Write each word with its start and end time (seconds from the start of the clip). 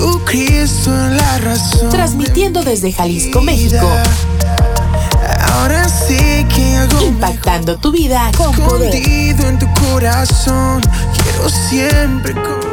Jesucristo 0.00 0.90
es 0.94 1.12
la 1.22 1.38
razón. 1.38 1.88
transmitiendo 1.88 2.62
desde 2.62 2.92
Jalisco. 2.92 3.40
México, 3.40 3.88
Ahora 5.54 5.88
sé 5.88 6.46
que 6.54 6.76
hago 6.76 7.00
impactando 7.02 7.76
tu 7.78 7.90
vida 7.92 8.30
con 8.36 8.54
poder. 8.54 8.94
escondido 8.94 9.48
en 9.48 9.58
tu 9.58 9.66
corazón. 9.90 10.82
Quiero 11.16 11.48
siempre 11.48 12.34
con- 12.34 12.66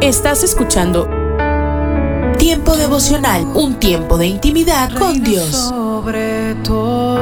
Estás 0.00 0.44
escuchando 0.44 1.08
Tiempo 2.38 2.76
devocional, 2.76 3.42
un 3.54 3.74
tiempo 3.80 4.16
de 4.16 4.28
intimidad 4.28 4.90
con 4.96 5.22
Dios. 5.24 5.50
sobre 5.50 6.54
todo. 6.62 7.18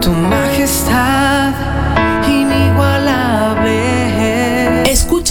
Tu 0.00 0.10
majestad 0.10 1.52
inigualable. 2.26 3.01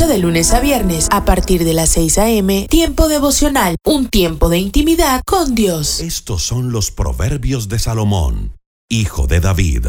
De 0.07 0.17
lunes 0.17 0.51
a 0.51 0.59
viernes 0.59 1.07
a 1.11 1.25
partir 1.25 1.63
de 1.63 1.73
las 1.73 1.89
6 1.89 2.17
a.m. 2.17 2.65
Tiempo 2.69 3.07
devocional, 3.07 3.75
un 3.85 4.09
tiempo 4.09 4.49
de 4.49 4.57
intimidad 4.57 5.21
con 5.25 5.53
Dios. 5.53 5.99
Estos 5.99 6.41
son 6.41 6.71
los 6.71 6.89
proverbios 6.89 7.69
de 7.69 7.77
Salomón, 7.77 8.57
hijo 8.89 9.27
de 9.27 9.39
David. 9.39 9.87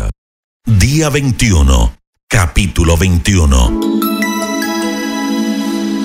Día 0.67 1.09
21, 1.09 1.97
capítulo 2.28 2.97
21. 2.98 3.81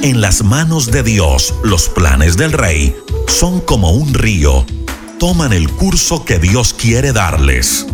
En 0.03 0.21
las 0.21 0.41
manos 0.41 0.89
de 0.89 1.03
Dios, 1.03 1.53
los 1.63 1.89
planes 1.89 2.37
del 2.37 2.53
rey 2.53 2.95
son 3.27 3.59
como 3.59 3.91
un 3.91 4.13
río. 4.13 4.65
Toman 5.19 5.51
el 5.51 5.69
curso 5.69 6.23
que 6.23 6.39
Dios 6.39 6.73
quiere 6.73 7.11
darles. 7.11 7.85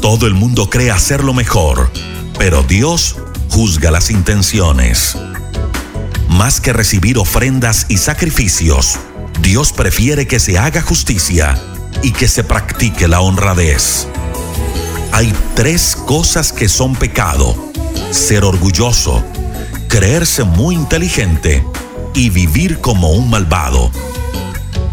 Todo 0.00 0.26
el 0.26 0.34
mundo 0.34 0.70
cree 0.70 0.92
hacerlo 0.92 1.34
mejor, 1.34 1.90
pero 2.38 2.62
Dios 2.62 3.16
juzga 3.54 3.92
las 3.92 4.10
intenciones. 4.10 5.16
Más 6.28 6.60
que 6.60 6.72
recibir 6.72 7.18
ofrendas 7.18 7.86
y 7.88 7.98
sacrificios, 7.98 8.98
Dios 9.42 9.72
prefiere 9.72 10.26
que 10.26 10.40
se 10.40 10.58
haga 10.58 10.82
justicia 10.82 11.56
y 12.02 12.10
que 12.10 12.26
se 12.26 12.42
practique 12.42 13.06
la 13.06 13.20
honradez. 13.20 14.08
Hay 15.12 15.32
tres 15.54 15.94
cosas 15.94 16.52
que 16.52 16.68
son 16.68 16.96
pecado. 16.96 17.54
Ser 18.10 18.42
orgulloso, 18.42 19.24
creerse 19.86 20.42
muy 20.42 20.74
inteligente 20.74 21.64
y 22.12 22.30
vivir 22.30 22.80
como 22.80 23.12
un 23.12 23.30
malvado. 23.30 23.92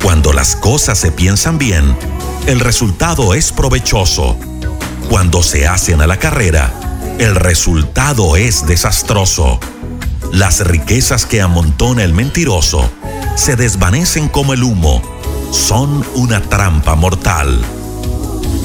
Cuando 0.04 0.34
las 0.34 0.56
cosas 0.56 1.00
se 1.00 1.12
piensan 1.12 1.58
bien, 1.58 1.98
el 2.46 2.60
resultado 2.60 3.34
es 3.34 3.52
provechoso. 3.52 4.38
Cuando 5.10 5.42
se 5.42 5.66
hacen 5.66 6.00
a 6.02 6.06
la 6.06 6.18
carrera, 6.18 6.91
el 7.20 7.36
resultado 7.36 8.36
es 8.36 8.66
desastroso. 8.66 9.60
Las 10.32 10.66
riquezas 10.66 11.26
que 11.26 11.42
amontona 11.42 12.04
el 12.04 12.14
mentiroso 12.14 12.90
se 13.36 13.56
desvanecen 13.56 14.28
como 14.28 14.54
el 14.54 14.64
humo. 14.64 15.02
Son 15.52 16.06
una 16.16 16.42
trampa 16.42 16.96
mortal. 16.96 17.62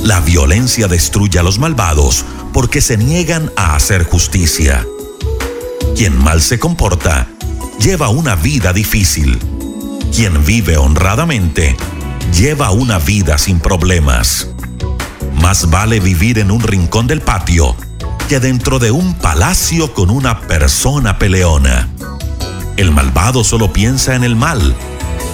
La 0.02 0.20
violencia 0.20 0.88
destruye 0.88 1.38
a 1.38 1.42
los 1.42 1.58
malvados 1.58 2.24
porque 2.52 2.80
se 2.80 2.96
niegan 2.96 3.50
a 3.56 3.74
hacer 3.74 4.04
justicia. 4.04 4.86
Quien 5.96 6.16
mal 6.16 6.40
se 6.40 6.58
comporta 6.58 7.28
lleva 7.80 8.08
una 8.08 8.36
vida 8.36 8.72
difícil. 8.72 9.38
Quien 10.14 10.44
vive 10.44 10.76
honradamente 10.76 11.76
lleva 12.32 12.70
una 12.70 12.98
vida 12.98 13.38
sin 13.38 13.60
problemas. 13.60 14.48
Más 15.40 15.68
vale 15.70 16.00
vivir 16.00 16.38
en 16.38 16.50
un 16.50 16.62
rincón 16.62 17.06
del 17.06 17.20
patio 17.20 17.76
que 18.26 18.41
dentro 18.41 18.78
de 18.78 18.91
un 18.91 19.14
palacio 19.14 19.94
con 19.94 20.10
una 20.10 20.41
persona 20.41 21.19
peleona. 21.19 21.88
El 22.76 22.91
malvado 22.91 23.44
solo 23.44 23.72
piensa 23.72 24.14
en 24.14 24.25
el 24.25 24.34
mal 24.34 24.75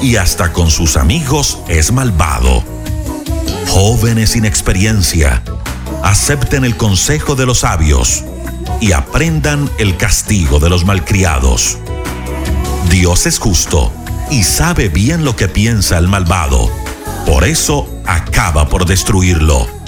y 0.02 0.16
hasta 0.16 0.52
con 0.52 0.70
sus 0.70 0.96
amigos 0.96 1.58
es 1.68 1.90
malvado. 1.90 2.62
Jóvenes 3.68 4.30
sin 4.30 4.44
experiencia, 4.44 5.42
acepten 6.02 6.64
el 6.64 6.76
consejo 6.76 7.34
de 7.34 7.46
los 7.46 7.60
sabios 7.60 8.24
y 8.80 8.92
aprendan 8.92 9.70
el 9.78 9.96
castigo 9.96 10.58
de 10.58 10.68
los 10.68 10.84
malcriados. 10.84 11.78
Dios 12.90 13.26
es 13.26 13.38
justo 13.38 13.90
y 14.30 14.42
sabe 14.42 14.88
bien 14.88 15.24
lo 15.24 15.34
que 15.34 15.48
piensa 15.48 15.96
el 15.96 16.08
malvado. 16.08 16.70
Por 17.26 17.44
eso 17.44 17.88
acaba 18.04 18.68
por 18.68 18.84
destruirlo. 18.84 19.81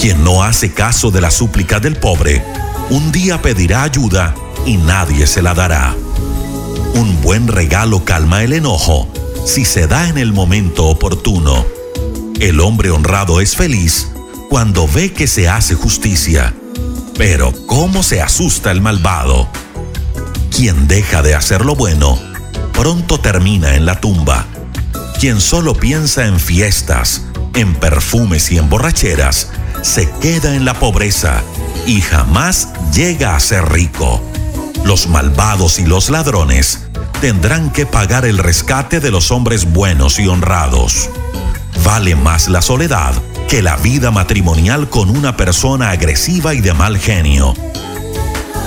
Quien 0.00 0.24
no 0.24 0.42
hace 0.42 0.72
caso 0.72 1.10
de 1.10 1.20
la 1.20 1.30
súplica 1.30 1.78
del 1.78 1.94
pobre, 1.96 2.42
un 2.88 3.12
día 3.12 3.42
pedirá 3.42 3.82
ayuda 3.82 4.34
y 4.64 4.78
nadie 4.78 5.26
se 5.26 5.42
la 5.42 5.52
dará. 5.52 5.94
Un 6.94 7.20
buen 7.20 7.46
regalo 7.46 8.02
calma 8.02 8.42
el 8.42 8.54
enojo 8.54 9.12
si 9.44 9.66
se 9.66 9.86
da 9.86 10.08
en 10.08 10.16
el 10.16 10.32
momento 10.32 10.86
oportuno. 10.86 11.66
El 12.40 12.60
hombre 12.60 12.90
honrado 12.90 13.42
es 13.42 13.54
feliz 13.56 14.08
cuando 14.48 14.88
ve 14.88 15.12
que 15.12 15.26
se 15.26 15.50
hace 15.50 15.74
justicia. 15.74 16.54
Pero 17.18 17.52
¿cómo 17.66 18.02
se 18.02 18.22
asusta 18.22 18.70
el 18.70 18.80
malvado? 18.80 19.48
Quien 20.50 20.88
deja 20.88 21.20
de 21.20 21.34
hacer 21.34 21.66
lo 21.66 21.74
bueno, 21.74 22.18
pronto 22.72 23.20
termina 23.20 23.74
en 23.74 23.84
la 23.84 24.00
tumba. 24.00 24.46
Quien 25.20 25.42
solo 25.42 25.74
piensa 25.74 26.24
en 26.24 26.40
fiestas, 26.40 27.26
en 27.54 27.74
perfumes 27.74 28.50
y 28.50 28.56
en 28.56 28.70
borracheras, 28.70 29.50
se 29.82 30.10
queda 30.20 30.54
en 30.54 30.64
la 30.64 30.74
pobreza 30.74 31.42
y 31.86 32.00
jamás 32.00 32.68
llega 32.92 33.34
a 33.34 33.40
ser 33.40 33.70
rico. 33.70 34.20
Los 34.84 35.08
malvados 35.08 35.78
y 35.78 35.86
los 35.86 36.10
ladrones 36.10 36.86
tendrán 37.20 37.70
que 37.70 37.86
pagar 37.86 38.24
el 38.24 38.38
rescate 38.38 39.00
de 39.00 39.10
los 39.10 39.30
hombres 39.30 39.72
buenos 39.72 40.18
y 40.18 40.26
honrados. 40.26 41.08
Vale 41.84 42.14
más 42.14 42.48
la 42.48 42.62
soledad 42.62 43.12
que 43.48 43.62
la 43.62 43.76
vida 43.76 44.10
matrimonial 44.10 44.88
con 44.88 45.10
una 45.10 45.36
persona 45.36 45.90
agresiva 45.90 46.54
y 46.54 46.60
de 46.60 46.74
mal 46.74 46.98
genio. 46.98 47.54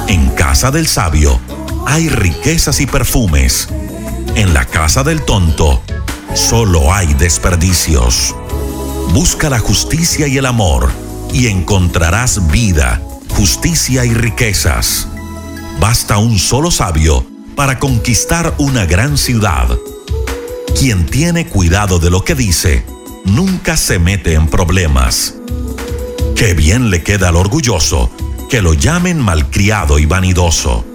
En 0.08 0.30
casa 0.32 0.72
del 0.72 0.88
sabio 0.88 1.40
hay 1.86 2.10
riquezas 2.10 2.80
y 2.80 2.86
perfumes. 2.86 3.70
En 4.36 4.54
la 4.54 4.66
casa 4.66 5.04
del 5.04 5.24
tonto 5.24 5.82
solo 6.34 6.94
hay 6.94 7.14
desperdicios. 7.14 8.36
Busca 9.14 9.50
la 9.50 9.60
justicia 9.60 10.28
y 10.28 10.38
el 10.38 10.46
amor 10.46 11.03
y 11.34 11.48
encontrarás 11.48 12.48
vida, 12.52 13.02
justicia 13.30 14.06
y 14.06 14.14
riquezas. 14.14 15.08
Basta 15.80 16.20
un 16.20 16.38
solo 16.40 16.72
sabio 16.72 17.26
para 17.56 17.80
conquistar 17.80 18.54
una 18.60 18.86
gran 18.86 19.18
ciudad. 19.18 19.68
Quien 20.80 21.06
tiene 21.08 21.48
cuidado 21.48 22.00
de 22.00 22.10
lo 22.10 22.24
que 22.24 22.36
dice, 22.36 22.86
nunca 23.26 23.76
se 23.76 24.00
mete 24.00 24.34
en 24.34 24.48
problemas. 24.48 25.36
Qué 26.36 26.54
bien 26.54 26.90
le 26.90 27.04
queda 27.04 27.30
al 27.30 27.36
orgulloso 27.36 28.10
que 28.50 28.62
lo 28.62 28.74
llamen 28.76 29.20
malcriado 29.20 29.98
y 29.98 30.06
vanidoso. 30.06 30.86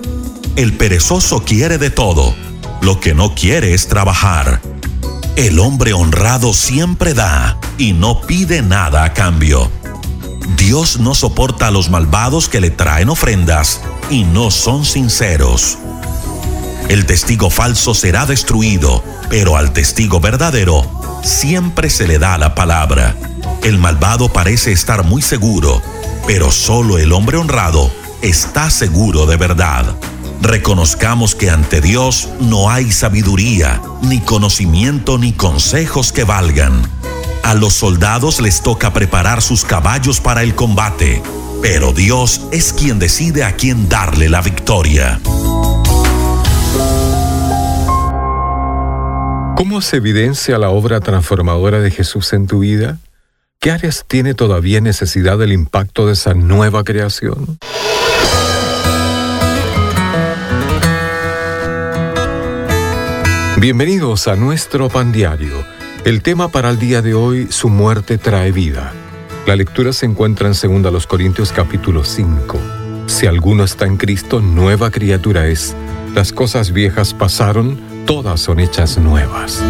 El 0.57 0.75
perezoso 0.75 1.45
quiere 1.45 1.79
de 1.79 1.91
todo, 1.91 2.35
lo 2.81 3.01
que 3.01 3.15
no 3.15 3.35
quiere 3.35 3.75
es 3.75 3.89
trabajar. 3.89 4.61
El 5.37 5.59
hombre 5.59 5.93
honrado 5.93 6.53
siempre 6.53 7.15
da 7.15 7.59
y 7.79 7.93
no 7.93 8.21
pide 8.23 8.63
nada 8.63 9.05
a 9.05 9.13
cambio. 9.13 9.71
Dios 10.57 10.99
no 10.99 11.15
soporta 11.15 11.67
a 11.67 11.71
los 11.71 11.91
malvados 11.91 12.49
que 12.49 12.61
le 12.61 12.71
traen 12.71 13.11
ofrendas 13.11 13.81
y 14.11 14.25
no 14.25 14.51
son 14.51 14.85
sinceros. 14.85 15.79
El 16.89 17.05
testigo 17.05 17.51
falso 17.51 17.95
será 17.95 18.25
destruido, 18.25 19.05
pero 19.29 19.57
al 19.57 19.73
testigo 19.73 20.21
verdadero 20.21 20.91
siempre 21.23 21.91
se 21.91 22.09
le 22.09 22.19
da 22.19 22.39
la 22.39 22.55
palabra. 22.55 23.15
El 23.63 23.77
malvado 23.79 24.31
parece 24.31 24.73
estar 24.73 25.05
muy 25.05 25.21
seguro, 25.21 25.83
pero 26.27 26.51
solo 26.51 26.97
el 26.97 27.13
hombre 27.13 27.37
honrado 27.37 27.91
está 28.23 28.71
seguro 28.71 29.27
de 29.27 29.37
verdad. 29.37 29.85
Reconozcamos 30.41 31.35
que 31.35 31.51
ante 31.51 31.81
Dios 31.81 32.29
no 32.41 32.71
hay 32.71 32.91
sabiduría, 32.91 33.83
ni 34.03 34.21
conocimiento, 34.21 35.19
ni 35.19 35.33
consejos 35.33 36.13
que 36.13 36.25
valgan. 36.25 36.81
A 37.43 37.55
los 37.55 37.75
soldados 37.75 38.41
les 38.41 38.63
toca 38.63 38.93
preparar 38.93 39.43
sus 39.43 39.65
caballos 39.65 40.21
para 40.21 40.43
el 40.43 40.55
combate, 40.55 41.23
pero 41.63 41.93
Dios 41.93 42.43
es 42.53 42.73
quien 42.73 42.99
decide 42.99 43.45
a 43.45 43.57
quién 43.57 43.89
darle 43.89 44.29
la 44.29 44.43
victoria. 44.43 45.21
¿Cómo 49.57 49.81
se 49.81 49.97
evidencia 49.97 50.59
la 50.59 50.69
obra 50.69 51.01
transformadora 51.01 51.81
de 51.81 51.91
Jesús 51.91 52.33
en 52.33 52.47
tu 52.47 52.61
vida? 52.61 52.99
¿Qué 53.61 53.73
áreas 53.73 54.05
tiene 54.07 54.35
todavía 54.35 54.81
necesidad 54.81 55.37
del 55.37 55.53
impacto 55.53 56.07
de 56.07 56.13
esa 56.13 56.35
nueva 56.35 56.85
creación? 56.85 57.59
Bienvenidos 63.57 64.29
a 64.29 64.37
nuestro 64.37 64.89
pan 64.89 65.11
diario. 65.11 65.78
El 66.09 66.23
tema 66.23 66.49
para 66.49 66.71
el 66.71 66.79
día 66.79 67.03
de 67.03 67.13
hoy, 67.13 67.49
su 67.51 67.69
muerte 67.69 68.17
trae 68.17 68.51
vida. 68.51 68.95
La 69.47 69.57
lectura 69.57 69.93
se 69.93 70.07
encuentra 70.07 70.51
en 70.51 70.83
2 70.83 71.07
Corintios 71.07 71.53
capítulo 71.53 72.03
5. 72.03 72.59
Si 73.05 73.27
alguno 73.27 73.63
está 73.63 73.85
en 73.85 73.99
Cristo, 73.99 74.41
nueva 74.41 74.91
criatura 74.91 75.49
es. 75.49 75.77
Las 76.15 76.33
cosas 76.33 76.73
viejas 76.73 77.13
pasaron, 77.13 77.79
todas 78.07 78.41
son 78.41 78.59
hechas 78.59 78.97
nuevas. 78.97 79.63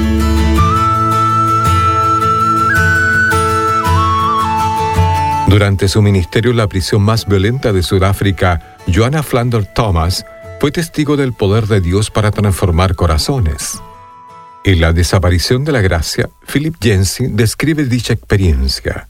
Durante 5.48 5.88
su 5.88 6.02
ministerio 6.02 6.52
en 6.52 6.58
la 6.58 6.68
prisión 6.68 7.02
más 7.02 7.26
violenta 7.26 7.72
de 7.72 7.82
Sudáfrica, 7.82 8.76
Joanna 8.86 9.24
Flander 9.24 9.66
Thomas 9.66 10.24
fue 10.60 10.70
testigo 10.70 11.16
del 11.16 11.32
poder 11.32 11.66
de 11.66 11.80
Dios 11.80 12.12
para 12.12 12.30
transformar 12.30 12.94
corazones. 12.94 13.80
En 14.68 14.82
la 14.82 14.92
desaparición 14.92 15.64
de 15.64 15.72
la 15.72 15.80
gracia, 15.80 16.28
Philip 16.46 16.74
Jensen 16.78 17.36
describe 17.36 17.84
dicha 17.84 18.12
experiencia. 18.12 19.08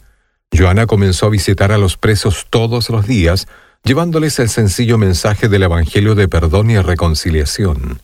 Joana 0.56 0.86
comenzó 0.86 1.26
a 1.26 1.30
visitar 1.30 1.72
a 1.72 1.78
los 1.78 1.96
presos 1.96 2.46
todos 2.48 2.90
los 2.90 3.08
días, 3.08 3.48
llevándoles 3.82 4.38
el 4.38 4.50
sencillo 4.50 4.98
mensaje 4.98 5.48
del 5.48 5.64
Evangelio 5.64 6.14
de 6.14 6.28
perdón 6.28 6.70
y 6.70 6.78
reconciliación. 6.78 8.00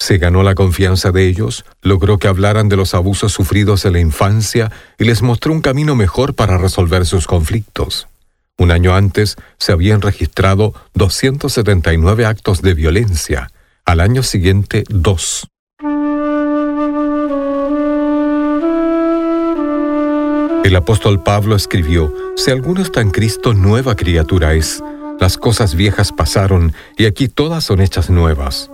Se 0.00 0.18
ganó 0.18 0.42
la 0.42 0.56
confianza 0.56 1.12
de 1.12 1.28
ellos, 1.28 1.64
logró 1.80 2.18
que 2.18 2.26
hablaran 2.26 2.68
de 2.68 2.74
los 2.74 2.92
abusos 2.92 3.30
sufridos 3.30 3.84
en 3.84 3.92
la 3.92 4.00
infancia 4.00 4.72
y 4.98 5.04
les 5.04 5.22
mostró 5.22 5.52
un 5.52 5.60
camino 5.60 5.94
mejor 5.94 6.34
para 6.34 6.58
resolver 6.58 7.06
sus 7.06 7.28
conflictos. 7.28 8.08
Un 8.58 8.72
año 8.72 8.96
antes 8.96 9.36
se 9.58 9.70
habían 9.70 10.02
registrado 10.02 10.74
279 10.94 12.26
actos 12.26 12.62
de 12.62 12.74
violencia, 12.74 13.52
al 13.84 14.00
año 14.00 14.24
siguiente 14.24 14.82
dos. 14.88 15.46
El 20.64 20.76
apóstol 20.76 21.22
Pablo 21.22 21.56
escribió, 21.56 22.14
Si 22.36 22.50
alguno 22.50 22.82
está 22.82 23.00
en 23.00 23.10
Cristo, 23.10 23.54
nueva 23.54 23.96
criatura 23.96 24.54
es. 24.54 24.82
Las 25.18 25.36
cosas 25.36 25.74
viejas 25.74 26.12
pasaron 26.12 26.72
y 26.96 27.06
aquí 27.06 27.28
todas 27.28 27.64
son 27.64 27.80
hechas 27.80 28.10
nuevas. 28.10 28.70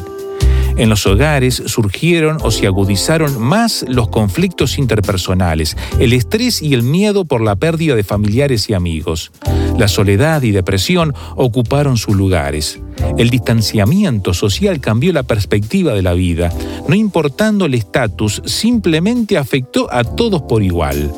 En 0.77 0.89
los 0.89 1.07
hogares 1.07 1.63
surgieron 1.65 2.37
o 2.43 2.51
se 2.51 2.67
agudizaron 2.67 3.41
más 3.41 3.83
los 3.87 4.09
conflictos 4.09 4.77
interpersonales, 4.77 5.77
el 5.99 6.13
estrés 6.13 6.61
y 6.61 6.75
el 6.75 6.83
miedo 6.83 7.25
por 7.25 7.41
la 7.41 7.55
pérdida 7.55 7.95
de 7.95 8.03
familiares 8.03 8.69
y 8.69 8.75
amigos. 8.75 9.31
La 9.79 9.87
soledad 9.87 10.43
y 10.43 10.51
depresión 10.51 11.15
ocuparon 11.35 11.97
sus 11.97 12.15
lugares. 12.15 12.79
El 13.17 13.31
distanciamiento 13.31 14.35
social 14.35 14.79
cambió 14.79 15.11
la 15.11 15.23
perspectiva 15.23 15.93
de 15.93 16.03
la 16.03 16.13
vida. 16.13 16.53
No 16.87 16.93
importando 16.93 17.65
el 17.65 17.73
estatus, 17.73 18.43
simplemente 18.45 19.39
afectó 19.39 19.91
a 19.91 20.03
todos 20.03 20.43
por 20.43 20.61
igual. 20.61 21.11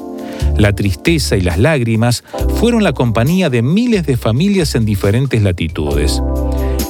La 0.58 0.74
tristeza 0.74 1.38
y 1.38 1.42
las 1.42 1.58
lágrimas 1.58 2.24
fueron 2.56 2.84
la 2.84 2.94
compañía 2.94 3.50
de 3.50 3.62
miles 3.62 4.06
de 4.06 4.18
familias 4.18 4.76
en 4.76 4.86
diferentes 4.86 5.42
latitudes. 5.42 6.22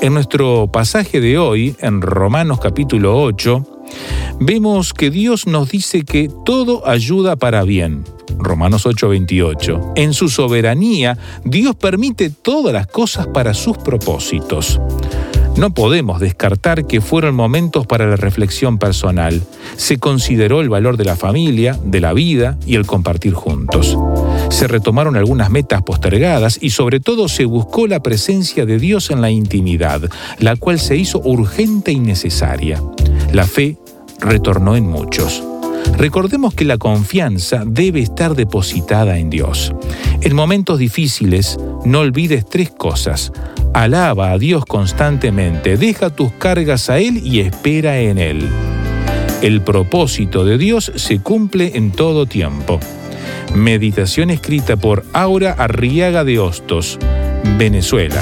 En 0.02 0.14
nuestro 0.14 0.68
pasaje 0.72 1.20
de 1.20 1.38
hoy, 1.38 1.76
en 1.80 2.02
Romanos 2.02 2.60
capítulo 2.62 3.22
8, 3.22 3.66
vemos 4.40 4.94
que 4.94 5.10
Dios 5.10 5.48
nos 5.48 5.70
dice 5.70 6.04
que 6.04 6.30
todo 6.46 6.88
ayuda 6.88 7.36
para 7.36 7.64
bien. 7.64 8.04
Romanos 8.38 8.86
8:28. 8.86 9.94
En 9.96 10.14
su 10.14 10.30
soberanía, 10.30 11.18
Dios 11.44 11.76
permite 11.76 12.30
todas 12.30 12.74
las 12.74 12.88
cosas 12.88 13.28
para 13.28 13.54
sus 13.54 13.78
propósitos. 13.78 14.80
No 15.58 15.72
podemos 15.72 16.20
descartar 16.20 16.86
que 16.86 17.02
fueron 17.02 17.34
momentos 17.34 17.88
para 17.88 18.06
la 18.06 18.16
reflexión 18.16 18.78
personal. 18.78 19.42
Se 19.76 19.98
consideró 19.98 20.62
el 20.62 20.70
valor 20.70 20.98
de 20.98 21.06
la 21.06 21.16
familia, 21.16 21.80
de 21.84 22.00
la 22.00 22.14
vida 22.14 22.60
y 22.68 22.76
el 22.76 22.86
compartir 22.86 23.34
juntos. 23.34 23.98
Se 24.50 24.68
retomaron 24.68 25.16
algunas 25.16 25.50
metas 25.50 25.82
postergadas 25.82 26.60
y 26.62 26.70
sobre 26.70 27.00
todo 27.00 27.28
se 27.28 27.46
buscó 27.46 27.88
la 27.88 28.02
presencia 28.02 28.68
de 28.68 28.78
Dios 28.78 29.10
en 29.10 29.20
la 29.20 29.32
intimidad, 29.32 30.02
la 30.38 30.56
cual 30.58 30.80
se 30.80 30.96
hizo 30.96 31.22
urgente 31.24 31.92
y 31.92 32.00
necesaria. 32.00 32.80
La 33.34 33.48
fe 33.48 33.78
retornó 34.20 34.76
en 34.76 34.86
muchos. 34.86 35.42
Recordemos 35.98 36.54
que 36.54 36.66
la 36.66 36.78
confianza 36.78 37.64
debe 37.66 38.02
estar 38.02 38.36
depositada 38.36 39.18
en 39.18 39.30
Dios. 39.30 39.74
En 40.22 40.36
momentos 40.36 40.80
difíciles, 40.80 41.58
no 41.86 42.00
olvides 42.00 42.46
tres 42.46 42.70
cosas. 42.70 43.32
Alaba 43.74 44.32
a 44.32 44.38
Dios 44.38 44.66
constantemente, 44.66 45.78
deja 45.78 46.10
tus 46.10 46.32
cargas 46.34 46.90
a 46.90 47.00
Él 47.00 47.22
y 47.24 47.40
espera 47.40 48.00
en 48.00 48.18
Él. 48.18 48.48
El 49.42 49.62
propósito 49.62 50.46
de 50.46 50.58
Dios 50.58 50.92
se 50.96 51.20
cumple 51.20 51.74
en 51.76 51.92
todo 51.92 52.26
tiempo. 52.26 52.80
Meditación 53.54 54.30
escrita 54.30 54.78
por 54.78 55.06
Aura 55.14 55.54
Arriaga 55.54 56.24
de 56.24 56.40
Hostos, 56.40 56.98
Venezuela. 57.58 58.22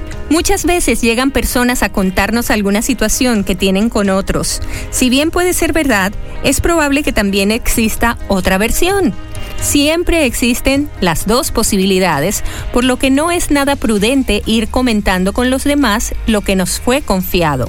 Muchas 0.31 0.63
veces 0.63 1.01
llegan 1.01 1.31
personas 1.31 1.83
a 1.83 1.89
contarnos 1.89 2.51
alguna 2.51 2.81
situación 2.81 3.43
que 3.43 3.53
tienen 3.53 3.89
con 3.89 4.09
otros. 4.09 4.61
Si 4.89 5.09
bien 5.09 5.29
puede 5.29 5.51
ser 5.51 5.73
verdad, 5.73 6.13
es 6.41 6.61
probable 6.61 7.03
que 7.03 7.11
también 7.11 7.51
exista 7.51 8.17
otra 8.29 8.57
versión. 8.57 9.13
Siempre 9.59 10.25
existen 10.25 10.89
las 11.01 11.27
dos 11.27 11.51
posibilidades, 11.51 12.45
por 12.71 12.85
lo 12.85 12.95
que 12.97 13.09
no 13.09 13.29
es 13.29 13.51
nada 13.51 13.75
prudente 13.75 14.41
ir 14.45 14.69
comentando 14.69 15.33
con 15.33 15.49
los 15.49 15.65
demás 15.65 16.15
lo 16.27 16.39
que 16.39 16.55
nos 16.55 16.79
fue 16.79 17.01
confiado. 17.01 17.67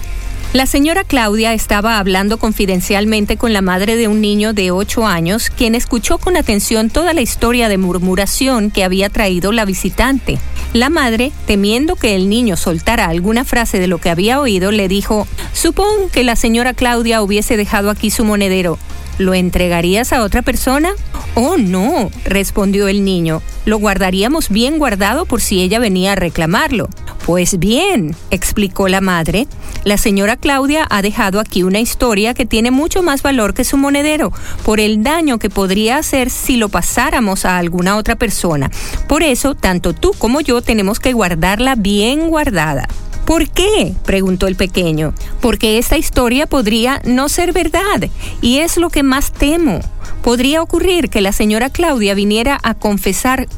La 0.53 0.67
señora 0.67 1.03
Claudia 1.03 1.55
estaba 1.55 1.99
hablando 1.99 2.39
confidencialmente 2.39 3.37
con 3.37 3.53
la 3.53 3.63
madre 3.63 3.97
de 3.97 4.07
un 4.07 4.21
niño 4.21 4.53
de 4.53 4.71
8 4.71 5.05
años, 5.05 5.51
quien 5.51 5.75
escuchó 5.75 6.19
con 6.19 6.37
atención 6.37 6.91
toda 6.91 7.13
la 7.13 7.23
historia 7.23 7.69
de 7.69 7.79
murmuración 7.79 8.71
que 8.71 8.85
había 8.85 9.09
traído 9.09 9.51
la 9.51 9.65
visitante. 9.65 10.39
La 10.73 10.89
madre, 10.89 11.33
temiendo 11.47 11.97
que 11.97 12.15
el 12.15 12.31
niño 12.31 12.57
soltara 12.57 13.07
alguna 13.09 13.45
frase 13.45 13.79
de 13.79 13.89
lo 13.89 13.99
que 13.99 14.09
había 14.09 14.41
oído, 14.41 14.71
le 14.71 14.89
dijo, 14.89 15.27
Supón 15.53 16.09
que 16.11 16.25
la 16.25 16.35
señora 16.35 16.73
Claudia 16.73 17.21
hubiese 17.23 17.59
dejado 17.59 17.91
aquí 17.91 18.11
su 18.11 18.25
monedero. 18.25 18.79
¿Lo 19.23 19.35
entregarías 19.35 20.13
a 20.13 20.25
otra 20.25 20.43
persona? 20.43 20.95
Oh, 21.37 21.57
no, 21.57 22.11
respondió 22.25 22.89
el 22.89 23.05
niño. 23.05 23.41
Lo 23.67 23.79
guardaríamos 23.79 24.49
bien 24.49 24.81
guardado 24.81 25.27
por 25.27 25.41
si 25.41 25.63
ella 25.63 25.79
venía 25.79 26.13
a 26.13 26.17
reclamarlo. 26.17 26.89
Pues 27.25 27.61
bien, 27.61 28.17
explicó 28.33 28.89
la 28.89 29.01
madre, 29.01 29.47
la 29.85 29.97
señora 29.97 30.37
Claudia 30.37 30.89
ha 30.91 31.03
dejado 31.03 31.39
aquí 31.39 31.63
una 31.63 31.79
historia 31.79 32.35
que 32.35 32.47
tiene 32.47 32.73
mucho 32.73 33.05
más 33.05 33.23
valor 33.23 33.55
que 33.55 33.63
su 33.63 33.77
monedero, 33.77 34.33
por 34.65 34.81
el 34.81 35.05
daño 35.05 35.39
que 35.39 35.51
podría 35.51 35.99
hacer 35.99 36.29
si 36.29 36.57
lo 36.57 36.69
pasáramos 36.69 37.45
a 37.45 37.59
alguna 37.59 37.99
otra 37.99 38.17
persona. 38.17 38.73
Por 39.07 39.23
eso, 39.23 39.55
tanto 39.55 39.93
tú 39.93 40.11
como 40.19 40.41
yo 40.41 40.63
tenemos 40.63 40.99
que 40.99 41.13
guardarla 41.13 41.77
bien 41.77 42.29
guardada. 42.29 42.89
¿Por 43.25 43.49
qué? 43.49 43.95
preguntó 44.05 44.47
el 44.47 44.57
pequeño. 44.57 45.15
Porque 45.41 45.79
esta 45.79 45.97
historia 45.97 46.47
podría 46.47 47.01
no 47.05 47.29
ser 47.29 47.53
verdad, 47.53 48.09
y 48.41 48.59
es 48.59 48.77
lo 48.77 48.91
que 48.91 49.03
más 49.03 49.33
temo. 49.33 49.81
Podría 50.23 50.63
ocurrir 50.63 51.09
que 51.09 51.21
la 51.21 51.33
señora 51.33 51.71
Claudia 51.71 52.15
viniera 52.15 52.59
a 52.63 52.75
confesar 52.75 53.49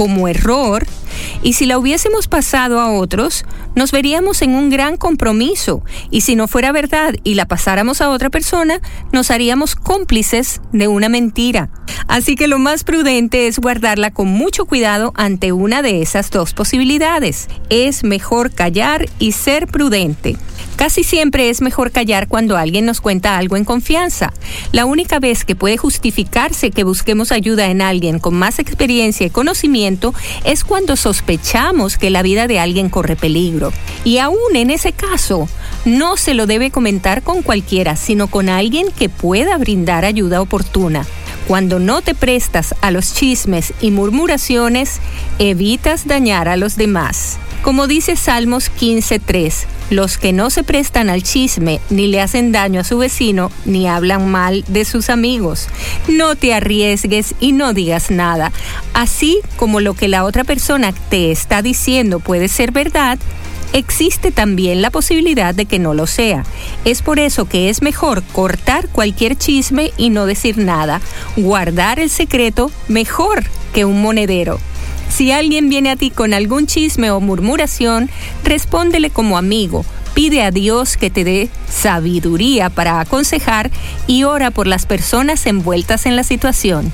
como 0.00 0.28
error 0.28 0.86
y 1.42 1.52
si 1.52 1.66
la 1.66 1.76
hubiésemos 1.76 2.26
pasado 2.26 2.80
a 2.80 2.90
otros, 2.90 3.44
nos 3.74 3.92
veríamos 3.92 4.40
en 4.40 4.54
un 4.54 4.70
gran 4.70 4.96
compromiso 4.96 5.82
y 6.10 6.22
si 6.22 6.36
no 6.36 6.48
fuera 6.48 6.72
verdad 6.72 7.14
y 7.22 7.34
la 7.34 7.44
pasáramos 7.44 8.00
a 8.00 8.08
otra 8.08 8.30
persona, 8.30 8.80
nos 9.12 9.30
haríamos 9.30 9.76
cómplices 9.76 10.62
de 10.72 10.88
una 10.88 11.10
mentira. 11.10 11.68
Así 12.08 12.34
que 12.34 12.48
lo 12.48 12.58
más 12.58 12.82
prudente 12.82 13.46
es 13.46 13.58
guardarla 13.58 14.10
con 14.10 14.28
mucho 14.28 14.64
cuidado 14.64 15.12
ante 15.16 15.52
una 15.52 15.82
de 15.82 16.00
esas 16.00 16.30
dos 16.30 16.54
posibilidades. 16.54 17.48
Es 17.68 18.02
mejor 18.02 18.52
callar 18.52 19.06
y 19.18 19.32
ser 19.32 19.66
prudente. 19.66 20.38
Casi 20.80 21.04
siempre 21.04 21.50
es 21.50 21.60
mejor 21.60 21.90
callar 21.90 22.26
cuando 22.26 22.56
alguien 22.56 22.86
nos 22.86 23.02
cuenta 23.02 23.36
algo 23.36 23.58
en 23.58 23.66
confianza. 23.66 24.32
La 24.72 24.86
única 24.86 25.20
vez 25.20 25.44
que 25.44 25.54
puede 25.54 25.76
justificarse 25.76 26.70
que 26.70 26.84
busquemos 26.84 27.32
ayuda 27.32 27.66
en 27.66 27.82
alguien 27.82 28.18
con 28.18 28.32
más 28.32 28.58
experiencia 28.58 29.26
y 29.26 29.30
conocimiento 29.30 30.14
es 30.44 30.64
cuando 30.64 30.96
sospechamos 30.96 31.98
que 31.98 32.08
la 32.08 32.22
vida 32.22 32.46
de 32.46 32.60
alguien 32.60 32.88
corre 32.88 33.14
peligro. 33.14 33.74
Y 34.04 34.16
aún 34.16 34.56
en 34.56 34.70
ese 34.70 34.92
caso, 34.94 35.50
no 35.84 36.16
se 36.16 36.32
lo 36.32 36.46
debe 36.46 36.70
comentar 36.70 37.22
con 37.22 37.42
cualquiera, 37.42 37.94
sino 37.94 38.28
con 38.28 38.48
alguien 38.48 38.86
que 38.90 39.10
pueda 39.10 39.58
brindar 39.58 40.06
ayuda 40.06 40.40
oportuna. 40.40 41.04
Cuando 41.46 41.78
no 41.78 42.02
te 42.02 42.14
prestas 42.14 42.74
a 42.80 42.90
los 42.90 43.14
chismes 43.14 43.72
y 43.80 43.90
murmuraciones, 43.90 45.00
evitas 45.38 46.06
dañar 46.06 46.48
a 46.48 46.56
los 46.56 46.76
demás. 46.76 47.38
Como 47.62 47.86
dice 47.86 48.16
Salmos 48.16 48.70
15.3, 48.70 49.66
los 49.90 50.16
que 50.16 50.32
no 50.32 50.48
se 50.50 50.62
prestan 50.62 51.10
al 51.10 51.22
chisme 51.22 51.80
ni 51.90 52.06
le 52.06 52.20
hacen 52.20 52.52
daño 52.52 52.80
a 52.80 52.84
su 52.84 52.96
vecino 52.96 53.50
ni 53.64 53.88
hablan 53.88 54.30
mal 54.30 54.64
de 54.68 54.84
sus 54.84 55.10
amigos. 55.10 55.68
No 56.08 56.36
te 56.36 56.54
arriesgues 56.54 57.34
y 57.40 57.52
no 57.52 57.74
digas 57.74 58.10
nada. 58.10 58.52
Así 58.94 59.40
como 59.56 59.80
lo 59.80 59.94
que 59.94 60.08
la 60.08 60.24
otra 60.24 60.44
persona 60.44 60.92
te 61.10 61.30
está 61.32 61.60
diciendo 61.60 62.20
puede 62.20 62.48
ser 62.48 62.70
verdad, 62.70 63.18
existe 63.72 64.30
también 64.30 64.82
la 64.82 64.90
posibilidad 64.90 65.54
de 65.54 65.66
que 65.66 65.78
no 65.78 65.94
lo 65.94 66.06
sea. 66.06 66.44
Es 66.84 67.02
por 67.02 67.18
eso 67.18 67.46
que 67.46 67.68
es 67.70 67.82
mejor 67.82 68.22
cortar 68.22 68.88
cualquier 68.88 69.36
chisme 69.36 69.92
y 69.96 70.10
no 70.10 70.26
decir 70.26 70.58
nada. 70.58 71.00
Guardar 71.36 72.00
el 72.00 72.10
secreto 72.10 72.70
mejor 72.88 73.44
que 73.72 73.84
un 73.84 74.02
monedero. 74.02 74.58
Si 75.08 75.32
alguien 75.32 75.68
viene 75.68 75.90
a 75.90 75.96
ti 75.96 76.10
con 76.10 76.32
algún 76.34 76.66
chisme 76.66 77.10
o 77.10 77.20
murmuración, 77.20 78.10
respóndele 78.44 79.10
como 79.10 79.36
amigo. 79.36 79.84
Pide 80.14 80.42
a 80.42 80.50
Dios 80.50 80.96
que 80.96 81.10
te 81.10 81.24
dé 81.24 81.48
sabiduría 81.68 82.70
para 82.70 83.00
aconsejar 83.00 83.70
y 84.06 84.24
ora 84.24 84.50
por 84.50 84.66
las 84.66 84.86
personas 84.86 85.46
envueltas 85.46 86.06
en 86.06 86.16
la 86.16 86.24
situación. 86.24 86.92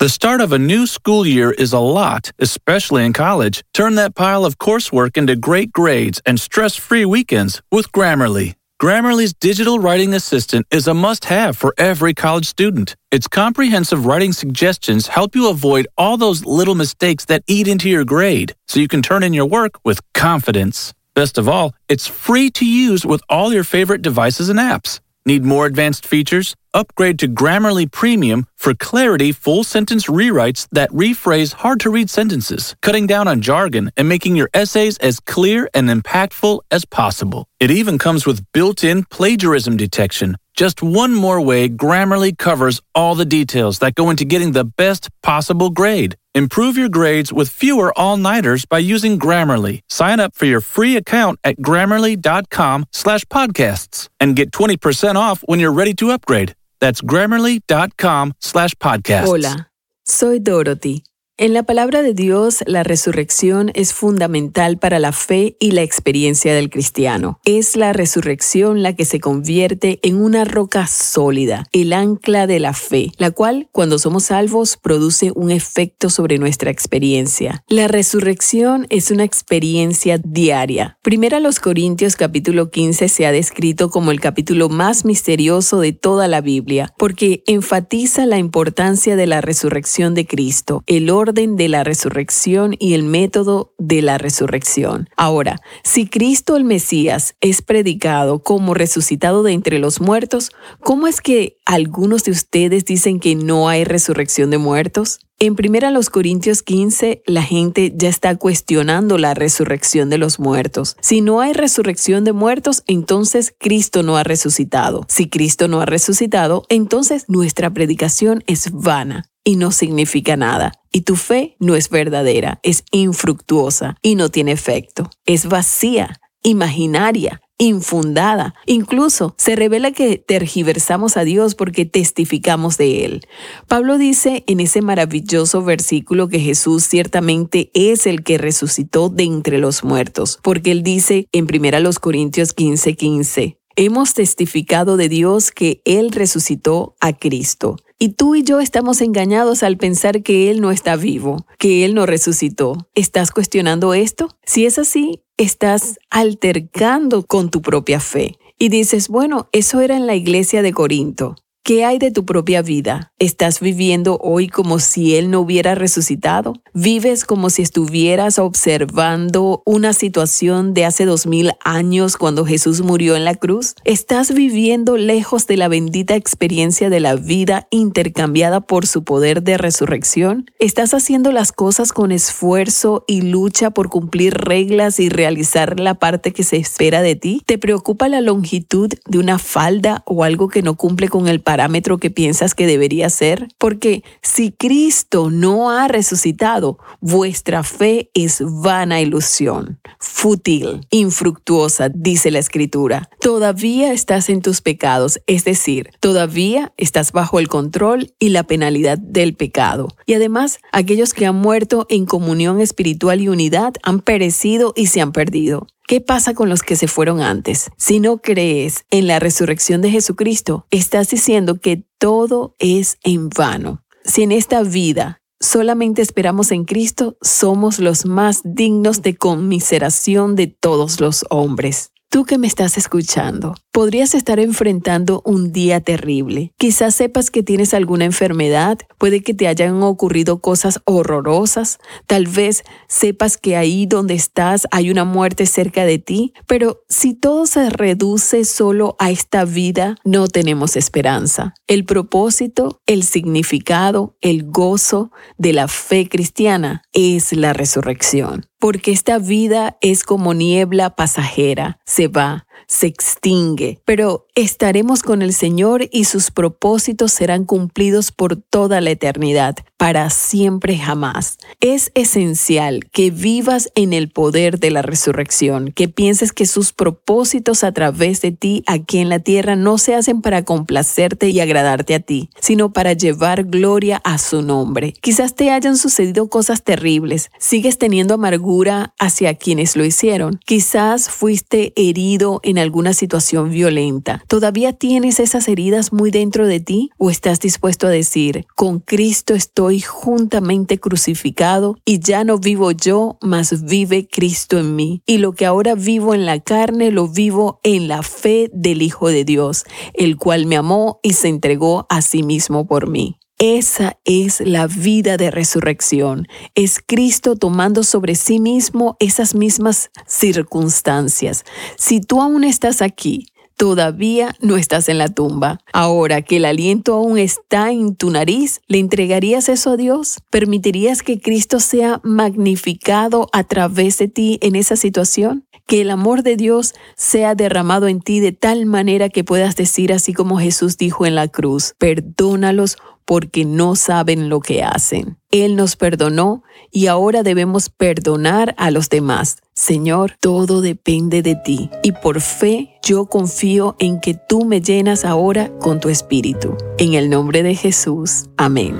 The 0.00 0.08
start 0.08 0.40
of 0.40 0.50
a 0.50 0.58
new 0.58 0.86
school 0.86 1.26
year 1.26 1.50
is 1.50 1.74
a 1.74 1.78
lot, 1.78 2.32
especially 2.38 3.04
in 3.04 3.12
college. 3.12 3.62
Turn 3.74 3.96
that 3.96 4.14
pile 4.14 4.46
of 4.46 4.56
coursework 4.56 5.18
into 5.18 5.36
great 5.36 5.74
grades 5.74 6.22
and 6.24 6.40
stress 6.40 6.74
free 6.74 7.04
weekends 7.04 7.60
with 7.70 7.92
Grammarly. 7.92 8.54
Grammarly's 8.80 9.34
digital 9.34 9.78
writing 9.78 10.14
assistant 10.14 10.66
is 10.70 10.88
a 10.88 10.94
must 10.94 11.26
have 11.26 11.54
for 11.54 11.74
every 11.76 12.14
college 12.14 12.46
student. 12.46 12.96
Its 13.10 13.28
comprehensive 13.28 14.06
writing 14.06 14.32
suggestions 14.32 15.08
help 15.08 15.34
you 15.34 15.50
avoid 15.50 15.86
all 15.98 16.16
those 16.16 16.46
little 16.46 16.74
mistakes 16.74 17.26
that 17.26 17.44
eat 17.46 17.68
into 17.68 17.90
your 17.90 18.06
grade 18.06 18.54
so 18.68 18.80
you 18.80 18.88
can 18.88 19.02
turn 19.02 19.22
in 19.22 19.34
your 19.34 19.44
work 19.44 19.72
with 19.84 20.00
confidence. 20.14 20.94
Best 21.14 21.36
of 21.36 21.46
all, 21.46 21.74
it's 21.90 22.06
free 22.06 22.48
to 22.52 22.64
use 22.64 23.04
with 23.04 23.20
all 23.28 23.52
your 23.52 23.64
favorite 23.64 24.00
devices 24.00 24.48
and 24.48 24.58
apps. 24.58 25.00
Need 25.30 25.44
more 25.44 25.66
advanced 25.66 26.08
features? 26.08 26.56
Upgrade 26.74 27.16
to 27.20 27.28
Grammarly 27.28 27.88
Premium 27.88 28.46
for 28.56 28.74
clarity 28.74 29.30
full 29.30 29.62
sentence 29.62 30.06
rewrites 30.06 30.66
that 30.72 30.90
rephrase 30.90 31.52
hard 31.52 31.78
to 31.80 31.90
read 31.90 32.10
sentences, 32.10 32.74
cutting 32.82 33.06
down 33.06 33.28
on 33.28 33.40
jargon 33.40 33.92
and 33.96 34.08
making 34.08 34.34
your 34.34 34.50
essays 34.52 34.98
as 34.98 35.20
clear 35.20 35.70
and 35.72 35.88
impactful 35.88 36.62
as 36.72 36.84
possible. 36.84 37.46
It 37.60 37.70
even 37.70 37.96
comes 37.96 38.26
with 38.26 38.44
built 38.50 38.82
in 38.82 39.04
plagiarism 39.04 39.76
detection. 39.76 40.36
Just 40.60 40.82
one 40.82 41.14
more 41.14 41.40
way 41.40 41.70
Grammarly 41.70 42.36
covers 42.36 42.82
all 42.94 43.14
the 43.14 43.24
details 43.24 43.78
that 43.78 43.94
go 43.94 44.10
into 44.10 44.26
getting 44.26 44.52
the 44.52 44.66
best 44.66 45.08
possible 45.22 45.70
grade. 45.70 46.16
Improve 46.34 46.76
your 46.76 46.90
grades 46.90 47.32
with 47.32 47.48
fewer 47.48 47.98
all-nighters 47.98 48.66
by 48.66 48.78
using 48.78 49.18
Grammarly. 49.18 49.80
Sign 49.88 50.20
up 50.20 50.34
for 50.34 50.44
your 50.44 50.60
free 50.60 50.96
account 50.98 51.38
at 51.44 51.56
grammarly.com 51.56 52.84
slash 52.92 53.24
podcasts 53.24 54.10
and 54.20 54.36
get 54.36 54.50
20% 54.50 55.14
off 55.14 55.40
when 55.46 55.60
you're 55.60 55.72
ready 55.72 55.94
to 55.94 56.10
upgrade. 56.10 56.54
That's 56.78 57.00
grammarly.com 57.00 58.34
slash 58.40 58.74
podcasts. 58.74 59.24
Hola, 59.24 59.66
soy 60.04 60.40
Dorothy. 60.40 61.04
En 61.42 61.54
la 61.54 61.62
palabra 61.62 62.02
de 62.02 62.12
Dios, 62.12 62.62
la 62.66 62.82
resurrección 62.82 63.70
es 63.72 63.94
fundamental 63.94 64.76
para 64.76 64.98
la 64.98 65.10
fe 65.10 65.56
y 65.58 65.70
la 65.70 65.80
experiencia 65.80 66.54
del 66.54 66.68
cristiano. 66.68 67.40
Es 67.46 67.76
la 67.76 67.94
resurrección 67.94 68.82
la 68.82 68.94
que 68.94 69.06
se 69.06 69.20
convierte 69.20 70.00
en 70.02 70.20
una 70.20 70.44
roca 70.44 70.86
sólida, 70.86 71.66
el 71.72 71.94
ancla 71.94 72.46
de 72.46 72.60
la 72.60 72.74
fe, 72.74 73.12
la 73.16 73.30
cual, 73.30 73.70
cuando 73.72 73.98
somos 73.98 74.24
salvos, 74.24 74.76
produce 74.76 75.32
un 75.34 75.50
efecto 75.50 76.10
sobre 76.10 76.36
nuestra 76.36 76.70
experiencia. 76.70 77.64
La 77.68 77.88
resurrección 77.88 78.86
es 78.90 79.10
una 79.10 79.24
experiencia 79.24 80.18
diaria. 80.22 80.98
Primera 81.00 81.40
los 81.40 81.58
Corintios 81.58 82.16
capítulo 82.16 82.70
15 82.70 83.08
se 83.08 83.24
ha 83.24 83.32
descrito 83.32 83.88
como 83.88 84.10
el 84.10 84.20
capítulo 84.20 84.68
más 84.68 85.06
misterioso 85.06 85.80
de 85.80 85.94
toda 85.94 86.28
la 86.28 86.42
Biblia, 86.42 86.92
porque 86.98 87.42
enfatiza 87.46 88.26
la 88.26 88.36
importancia 88.36 89.16
de 89.16 89.26
la 89.26 89.40
resurrección 89.40 90.12
de 90.12 90.26
Cristo, 90.26 90.84
el 90.86 91.08
orden 91.08 91.29
orden 91.30 91.54
de 91.54 91.68
la 91.68 91.84
resurrección 91.84 92.74
y 92.78 92.94
el 92.94 93.04
método 93.04 93.72
de 93.78 94.02
la 94.02 94.18
resurrección. 94.18 95.08
Ahora, 95.16 95.60
si 95.84 96.08
Cristo 96.08 96.56
el 96.56 96.64
Mesías 96.64 97.36
es 97.40 97.62
predicado 97.62 98.42
como 98.42 98.74
resucitado 98.74 99.44
de 99.44 99.52
entre 99.52 99.78
los 99.78 100.00
muertos, 100.00 100.50
¿cómo 100.80 101.06
es 101.06 101.20
que 101.20 101.58
algunos 101.66 102.24
de 102.24 102.32
ustedes 102.32 102.84
dicen 102.84 103.20
que 103.20 103.36
no 103.36 103.68
hay 103.68 103.84
resurrección 103.84 104.50
de 104.50 104.58
muertos? 104.58 105.20
En 105.38 105.54
1 105.54 106.00
Corintios 106.10 106.62
15, 106.62 107.22
la 107.26 107.42
gente 107.42 107.94
ya 107.96 108.10
está 108.10 108.36
cuestionando 108.36 109.16
la 109.16 109.32
resurrección 109.32 110.10
de 110.10 110.18
los 110.18 110.38
muertos. 110.38 110.96
Si 111.00 111.22
no 111.22 111.40
hay 111.40 111.54
resurrección 111.54 112.24
de 112.24 112.32
muertos, 112.32 112.82
entonces 112.86 113.54
Cristo 113.58 114.02
no 114.02 114.18
ha 114.18 114.24
resucitado. 114.24 115.06
Si 115.08 115.30
Cristo 115.30 115.68
no 115.68 115.80
ha 115.80 115.86
resucitado, 115.86 116.64
entonces 116.68 117.24
nuestra 117.28 117.70
predicación 117.70 118.42
es 118.46 118.70
vana 118.72 119.30
y 119.42 119.56
no 119.56 119.72
significa 119.72 120.36
nada. 120.36 120.79
Y 120.92 121.02
tu 121.02 121.16
fe 121.16 121.56
no 121.60 121.76
es 121.76 121.88
verdadera, 121.88 122.58
es 122.62 122.84
infructuosa 122.90 123.96
y 124.02 124.16
no 124.16 124.28
tiene 124.28 124.52
efecto. 124.52 125.08
Es 125.24 125.46
vacía, 125.46 126.20
imaginaria, 126.42 127.40
infundada. 127.60 128.54
Incluso 128.66 129.34
se 129.36 129.54
revela 129.54 129.92
que 129.92 130.16
tergiversamos 130.16 131.16
a 131.16 131.24
Dios 131.24 131.54
porque 131.54 131.84
testificamos 131.84 132.76
de 132.78 133.04
Él. 133.04 133.20
Pablo 133.68 133.98
dice 133.98 134.42
en 134.46 134.60
ese 134.60 134.80
maravilloso 134.80 135.62
versículo 135.62 136.28
que 136.28 136.40
Jesús 136.40 136.84
ciertamente 136.84 137.70
es 137.74 138.06
el 138.06 138.24
que 138.24 138.38
resucitó 138.38 139.10
de 139.10 139.24
entre 139.24 139.58
los 139.58 139.84
muertos, 139.84 140.40
porque 140.42 140.72
Él 140.72 140.82
dice 140.82 141.28
en 141.32 141.44
1 141.44 142.00
Corintios 142.00 142.56
15:15, 142.56 142.96
15, 142.96 143.58
hemos 143.76 144.14
testificado 144.14 144.96
de 144.96 145.08
Dios 145.08 145.52
que 145.52 145.82
Él 145.84 146.10
resucitó 146.12 146.96
a 147.00 147.12
Cristo. 147.12 147.76
Y 148.02 148.14
tú 148.14 148.34
y 148.34 148.42
yo 148.42 148.60
estamos 148.60 149.02
engañados 149.02 149.62
al 149.62 149.76
pensar 149.76 150.22
que 150.22 150.50
Él 150.50 150.62
no 150.62 150.70
está 150.70 150.96
vivo, 150.96 151.44
que 151.58 151.84
Él 151.84 151.94
no 151.94 152.06
resucitó. 152.06 152.88
¿Estás 152.94 153.30
cuestionando 153.30 153.92
esto? 153.92 154.30
Si 154.42 154.64
es 154.64 154.78
así, 154.78 155.20
estás 155.36 155.98
altercando 156.08 157.26
con 157.26 157.50
tu 157.50 157.60
propia 157.60 158.00
fe. 158.00 158.38
Y 158.58 158.70
dices, 158.70 159.08
bueno, 159.08 159.50
eso 159.52 159.80
era 159.80 159.98
en 159.98 160.06
la 160.06 160.14
iglesia 160.14 160.62
de 160.62 160.72
Corinto. 160.72 161.36
¿Qué 161.62 161.84
hay 161.84 161.98
de 161.98 162.10
tu 162.10 162.24
propia 162.24 162.62
vida? 162.62 163.12
¿Estás 163.18 163.60
viviendo 163.60 164.18
hoy 164.22 164.48
como 164.48 164.78
si 164.78 165.16
Él 165.16 165.30
no 165.30 165.40
hubiera 165.40 165.74
resucitado? 165.74 166.54
¿Vives 166.72 167.26
como 167.26 167.50
si 167.50 167.60
estuvieras 167.60 168.38
observando 168.38 169.62
una 169.66 169.92
situación 169.92 170.72
de 170.72 170.86
hace 170.86 171.04
dos 171.04 171.26
mil 171.26 171.52
años 171.62 172.16
cuando 172.16 172.46
Jesús 172.46 172.80
murió 172.80 173.14
en 173.14 173.26
la 173.26 173.34
cruz? 173.34 173.74
¿Estás 173.84 174.32
viviendo 174.32 174.96
lejos 174.96 175.46
de 175.46 175.58
la 175.58 175.68
bendita 175.68 176.16
experiencia 176.16 176.88
de 176.88 176.98
la 176.98 177.14
vida 177.14 177.68
intercambiada 177.70 178.62
por 178.62 178.86
su 178.86 179.04
poder 179.04 179.42
de 179.42 179.58
resurrección? 179.58 180.50
¿Estás 180.60 180.94
haciendo 180.94 181.30
las 181.30 181.52
cosas 181.52 181.92
con 181.92 182.10
esfuerzo 182.10 183.04
y 183.06 183.20
lucha 183.20 183.70
por 183.70 183.90
cumplir 183.90 184.32
reglas 184.32 184.98
y 184.98 185.10
realizar 185.10 185.78
la 185.78 185.96
parte 185.96 186.32
que 186.32 186.42
se 186.42 186.56
espera 186.56 187.02
de 187.02 187.16
ti? 187.16 187.42
¿Te 187.44 187.58
preocupa 187.58 188.08
la 188.08 188.22
longitud 188.22 188.90
de 189.06 189.18
una 189.18 189.38
falda 189.38 190.02
o 190.06 190.24
algo 190.24 190.48
que 190.48 190.62
no 190.62 190.76
cumple 190.76 191.08
con 191.08 191.28
el 191.28 191.42
parámetro 191.50 191.98
que 191.98 192.12
piensas 192.12 192.54
que 192.54 192.68
debería 192.68 193.10
ser? 193.10 193.48
Porque 193.58 194.04
si 194.22 194.52
Cristo 194.52 195.30
no 195.32 195.72
ha 195.72 195.88
resucitado, 195.88 196.78
vuestra 197.00 197.64
fe 197.64 198.08
es 198.14 198.40
vana 198.40 199.00
ilusión, 199.00 199.80
fútil, 199.98 200.86
infructuosa, 200.90 201.88
dice 201.88 202.30
la 202.30 202.38
Escritura. 202.38 203.10
Todavía 203.20 203.92
estás 203.92 204.28
en 204.28 204.42
tus 204.42 204.60
pecados, 204.60 205.20
es 205.26 205.42
decir, 205.42 205.90
todavía 205.98 206.72
estás 206.76 207.10
bajo 207.10 207.40
el 207.40 207.48
control 207.48 208.14
y 208.20 208.28
la 208.28 208.44
penalidad 208.44 208.98
del 208.98 209.34
pecado. 209.34 209.88
Y 210.06 210.14
además, 210.14 210.60
aquellos 210.70 211.14
que 211.14 211.26
han 211.26 211.34
muerto 211.34 211.84
en 211.90 212.06
comunión 212.06 212.60
espiritual 212.60 213.20
y 213.20 213.28
unidad 213.28 213.74
han 213.82 213.98
perecido 213.98 214.72
y 214.76 214.86
se 214.86 215.00
han 215.00 215.10
perdido. 215.10 215.66
¿Qué 215.90 216.00
pasa 216.00 216.34
con 216.34 216.48
los 216.48 216.62
que 216.62 216.76
se 216.76 216.86
fueron 216.86 217.20
antes? 217.20 217.68
Si 217.76 217.98
no 217.98 218.18
crees 218.18 218.84
en 218.92 219.08
la 219.08 219.18
resurrección 219.18 219.82
de 219.82 219.90
Jesucristo, 219.90 220.64
estás 220.70 221.10
diciendo 221.10 221.56
que 221.56 221.82
todo 221.98 222.54
es 222.60 222.98
en 223.02 223.28
vano. 223.28 223.82
Si 224.04 224.22
en 224.22 224.30
esta 224.30 224.62
vida 224.62 225.20
solamente 225.40 226.00
esperamos 226.00 226.52
en 226.52 226.64
Cristo, 226.64 227.16
somos 227.22 227.80
los 227.80 228.06
más 228.06 228.42
dignos 228.44 229.02
de 229.02 229.16
conmiseración 229.16 230.36
de 230.36 230.46
todos 230.46 231.00
los 231.00 231.24
hombres. 231.28 231.90
Tú 232.08 232.24
que 232.24 232.38
me 232.38 232.46
estás 232.46 232.78
escuchando, 232.78 233.56
podrías 233.72 234.14
estar 234.14 234.40
enfrentando 234.40 235.22
un 235.24 235.52
día 235.52 235.80
terrible. 235.80 236.52
Quizás 236.58 236.94
sepas 236.94 237.30
que 237.30 237.42
tienes 237.42 237.74
alguna 237.74 238.04
enfermedad, 238.04 238.78
puede 238.98 239.22
que 239.22 239.34
te 239.34 239.48
hayan 239.48 239.82
ocurrido 239.82 240.40
cosas 240.40 240.80
horrorosas, 240.84 241.78
tal 242.06 242.26
vez 242.26 242.64
sepas 242.88 243.36
que 243.36 243.56
ahí 243.56 243.86
donde 243.86 244.14
estás 244.14 244.66
hay 244.70 244.90
una 244.90 245.04
muerte 245.04 245.46
cerca 245.46 245.84
de 245.84 245.98
ti, 245.98 246.32
pero 246.46 246.82
si 246.88 247.14
todo 247.14 247.46
se 247.46 247.70
reduce 247.70 248.44
solo 248.44 248.96
a 248.98 249.10
esta 249.10 249.44
vida, 249.44 249.96
no 250.04 250.28
tenemos 250.28 250.76
esperanza. 250.76 251.54
El 251.66 251.84
propósito, 251.84 252.80
el 252.86 253.02
significado, 253.02 254.16
el 254.20 254.44
gozo 254.44 255.10
de 255.38 255.52
la 255.52 255.68
fe 255.68 256.08
cristiana 256.08 256.82
es 256.92 257.32
la 257.32 257.52
resurrección 257.52 258.46
porque 258.60 258.92
esta 258.92 259.18
vida 259.18 259.78
es 259.80 260.04
como 260.04 260.34
niebla 260.34 260.94
pasajera, 260.94 261.80
se 261.86 262.08
va, 262.08 262.46
se 262.70 262.86
extingue, 262.86 263.80
pero 263.84 264.28
estaremos 264.36 265.02
con 265.02 265.22
el 265.22 265.34
Señor 265.34 265.88
y 265.90 266.04
sus 266.04 266.30
propósitos 266.30 267.10
serán 267.10 267.44
cumplidos 267.44 268.12
por 268.12 268.36
toda 268.36 268.80
la 268.80 268.90
eternidad, 268.90 269.56
para 269.80 270.10
siempre 270.10 270.76
jamás. 270.76 271.38
Es 271.58 271.90
esencial 271.94 272.84
que 272.92 273.10
vivas 273.10 273.72
en 273.74 273.94
el 273.94 274.10
poder 274.10 274.58
de 274.58 274.70
la 274.70 274.82
resurrección, 274.82 275.72
que 275.72 275.88
pienses 275.88 276.34
que 276.34 276.44
sus 276.44 276.74
propósitos 276.74 277.64
a 277.64 277.72
través 277.72 278.20
de 278.20 278.30
ti 278.30 278.62
aquí 278.66 278.98
en 278.98 279.08
la 279.08 279.20
tierra 279.20 279.56
no 279.56 279.78
se 279.78 279.94
hacen 279.94 280.20
para 280.20 280.44
complacerte 280.44 281.30
y 281.30 281.40
agradarte 281.40 281.94
a 281.94 282.00
ti, 282.00 282.28
sino 282.40 282.74
para 282.74 282.92
llevar 282.92 283.44
gloria 283.44 284.02
a 284.04 284.18
su 284.18 284.42
nombre. 284.42 284.92
Quizás 285.00 285.34
te 285.34 285.50
hayan 285.50 285.78
sucedido 285.78 286.28
cosas 286.28 286.62
terribles, 286.62 287.30
sigues 287.38 287.78
teniendo 287.78 288.12
amargura 288.12 288.92
hacia 288.98 289.32
quienes 289.32 289.76
lo 289.76 289.86
hicieron, 289.86 290.40
quizás 290.44 291.08
fuiste 291.08 291.72
herido 291.74 292.40
en 292.42 292.58
alguna 292.58 292.92
situación 292.92 293.48
violenta. 293.48 294.22
¿Todavía 294.28 294.74
tienes 294.74 295.20
esas 295.20 295.48
heridas 295.48 295.90
muy 295.90 296.10
dentro 296.10 296.46
de 296.46 296.60
ti 296.60 296.90
o 296.98 297.08
estás 297.08 297.40
dispuesto 297.40 297.86
a 297.86 297.90
decir, 297.90 298.44
con 298.54 298.80
Cristo 298.80 299.32
estoy 299.32 299.69
juntamente 299.78 300.80
crucificado 300.80 301.76
y 301.84 302.00
ya 302.00 302.24
no 302.24 302.38
vivo 302.38 302.72
yo, 302.72 303.16
mas 303.22 303.64
vive 303.64 304.08
Cristo 304.10 304.58
en 304.58 304.74
mí? 304.74 305.02
Y 305.06 305.18
lo 305.18 305.30
que 305.32 305.46
ahora 305.46 305.76
vivo 305.76 306.12
en 306.12 306.26
la 306.26 306.40
carne 306.40 306.90
lo 306.90 307.06
vivo 307.06 307.60
en 307.62 307.86
la 307.86 308.02
fe 308.02 308.50
del 308.52 308.82
Hijo 308.82 309.08
de 309.08 309.24
Dios, 309.24 309.64
el 309.94 310.16
cual 310.16 310.46
me 310.46 310.56
amó 310.56 310.98
y 311.04 311.12
se 311.12 311.28
entregó 311.28 311.86
a 311.88 312.02
sí 312.02 312.24
mismo 312.24 312.66
por 312.66 312.88
mí. 312.88 313.20
Esa 313.38 313.98
es 314.04 314.40
la 314.40 314.66
vida 314.66 315.16
de 315.16 315.30
resurrección. 315.30 316.26
Es 316.54 316.78
Cristo 316.84 317.36
tomando 317.36 317.84
sobre 317.84 318.14
sí 318.14 318.38
mismo 318.38 318.96
esas 319.00 319.34
mismas 319.34 319.90
circunstancias. 320.06 321.44
Si 321.78 322.02
tú 322.02 322.20
aún 322.20 322.44
estás 322.44 322.82
aquí, 322.82 323.28
todavía 323.60 324.34
no 324.40 324.56
estás 324.56 324.88
en 324.88 324.96
la 324.96 325.08
tumba. 325.10 325.58
Ahora 325.74 326.22
que 326.22 326.38
el 326.38 326.46
aliento 326.46 326.94
aún 326.94 327.18
está 327.18 327.70
en 327.70 327.94
tu 327.94 328.08
nariz, 328.08 328.62
¿le 328.68 328.78
entregarías 328.78 329.50
eso 329.50 329.72
a 329.72 329.76
Dios? 329.76 330.16
¿Permitirías 330.30 331.02
que 331.02 331.20
Cristo 331.20 331.60
sea 331.60 332.00
magnificado 332.02 333.28
a 333.34 333.44
través 333.44 333.98
de 333.98 334.08
ti 334.08 334.38
en 334.40 334.56
esa 334.56 334.76
situación? 334.76 335.44
Que 335.66 335.82
el 335.82 335.90
amor 335.90 336.22
de 336.22 336.36
Dios 336.36 336.72
sea 336.96 337.34
derramado 337.34 337.86
en 337.86 338.00
ti 338.00 338.20
de 338.20 338.32
tal 338.32 338.64
manera 338.64 339.10
que 339.10 339.24
puedas 339.24 339.56
decir 339.56 339.92
así 339.92 340.14
como 340.14 340.38
Jesús 340.38 340.78
dijo 340.78 341.04
en 341.04 341.14
la 341.14 341.28
cruz, 341.28 341.74
perdónalos 341.76 342.78
porque 343.04 343.44
no 343.44 343.76
saben 343.76 344.28
lo 344.28 344.40
que 344.40 344.62
hacen. 344.62 345.18
Él 345.30 345.56
nos 345.56 345.76
perdonó 345.76 346.42
y 346.70 346.86
ahora 346.86 347.22
debemos 347.22 347.68
perdonar 347.68 348.54
a 348.58 348.70
los 348.70 348.88
demás. 348.88 349.38
Señor, 349.54 350.16
todo 350.20 350.60
depende 350.60 351.22
de 351.22 351.34
ti 351.36 351.70
y 351.82 351.92
por 351.92 352.20
fe 352.20 352.78
yo 352.82 353.06
confío 353.06 353.76
en 353.78 354.00
que 354.00 354.14
tú 354.14 354.44
me 354.44 354.60
llenas 354.60 355.04
ahora 355.04 355.50
con 355.60 355.80
tu 355.80 355.88
espíritu. 355.88 356.56
En 356.78 356.94
el 356.94 357.10
nombre 357.10 357.42
de 357.42 357.54
Jesús. 357.54 358.26
Amén. 358.36 358.78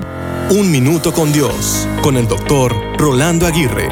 Un 0.49 0.71
minuto 0.71 1.13
con 1.13 1.31
Dios, 1.31 1.87
con 2.01 2.17
el 2.17 2.27
doctor 2.27 2.75
Rolando 2.97 3.45
Aguirre. 3.47 3.87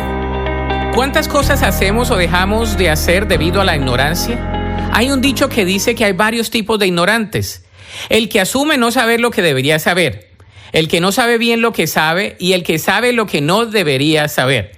¿Cuántas 0.95 1.27
cosas 1.27 1.63
hacemos 1.63 2.11
o 2.11 2.17
dejamos 2.17 2.77
de 2.77 2.89
hacer 2.89 3.27
debido 3.27 3.61
a 3.61 3.63
la 3.63 3.75
ignorancia? 3.77 4.89
Hay 4.91 5.11
un 5.11 5.21
dicho 5.21 5.47
que 5.47 5.63
dice 5.63 5.95
que 5.95 6.03
hay 6.03 6.13
varios 6.13 6.49
tipos 6.49 6.79
de 6.79 6.87
ignorantes. 6.87 7.63
El 8.09 8.29
que 8.29 8.41
asume 8.41 8.77
no 8.77 8.91
saber 8.91 9.19
lo 9.19 9.31
que 9.31 9.41
debería 9.41 9.79
saber 9.79 10.29
el 10.71 10.87
que 10.87 10.99
no 10.99 11.11
sabe 11.11 11.37
bien 11.37 11.61
lo 11.61 11.73
que 11.73 11.87
sabe 11.87 12.35
y 12.39 12.53
el 12.53 12.63
que 12.63 12.79
sabe 12.79 13.13
lo 13.13 13.25
que 13.25 13.41
no 13.41 13.65
debería 13.65 14.27
saber. 14.27 14.77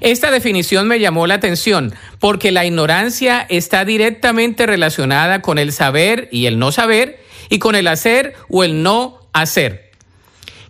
Esta 0.00 0.30
definición 0.30 0.88
me 0.88 0.98
llamó 0.98 1.26
la 1.26 1.34
atención 1.34 1.94
porque 2.18 2.52
la 2.52 2.64
ignorancia 2.64 3.46
está 3.48 3.84
directamente 3.84 4.66
relacionada 4.66 5.42
con 5.42 5.58
el 5.58 5.72
saber 5.72 6.28
y 6.32 6.46
el 6.46 6.58
no 6.58 6.72
saber 6.72 7.20
y 7.50 7.58
con 7.58 7.74
el 7.74 7.86
hacer 7.86 8.34
o 8.48 8.64
el 8.64 8.82
no 8.82 9.28
hacer. 9.32 9.90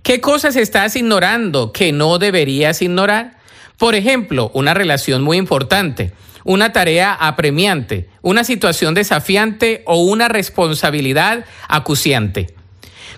¿Qué 0.03 0.21
cosas 0.21 0.57
estás 0.57 0.97
ignorando 0.97 1.73
que 1.73 1.93
no 1.93 2.19
deberías 2.19 2.83
ignorar? 2.83 3.39
Por 3.81 3.95
ejemplo, 3.95 4.51
una 4.53 4.75
relación 4.75 5.23
muy 5.23 5.39
importante, 5.39 6.13
una 6.45 6.71
tarea 6.71 7.15
apremiante, 7.15 8.11
una 8.21 8.45
situación 8.45 8.93
desafiante 8.93 9.85
o 9.87 10.03
una 10.03 10.29
responsabilidad 10.29 11.47
acuciante. 11.67 12.55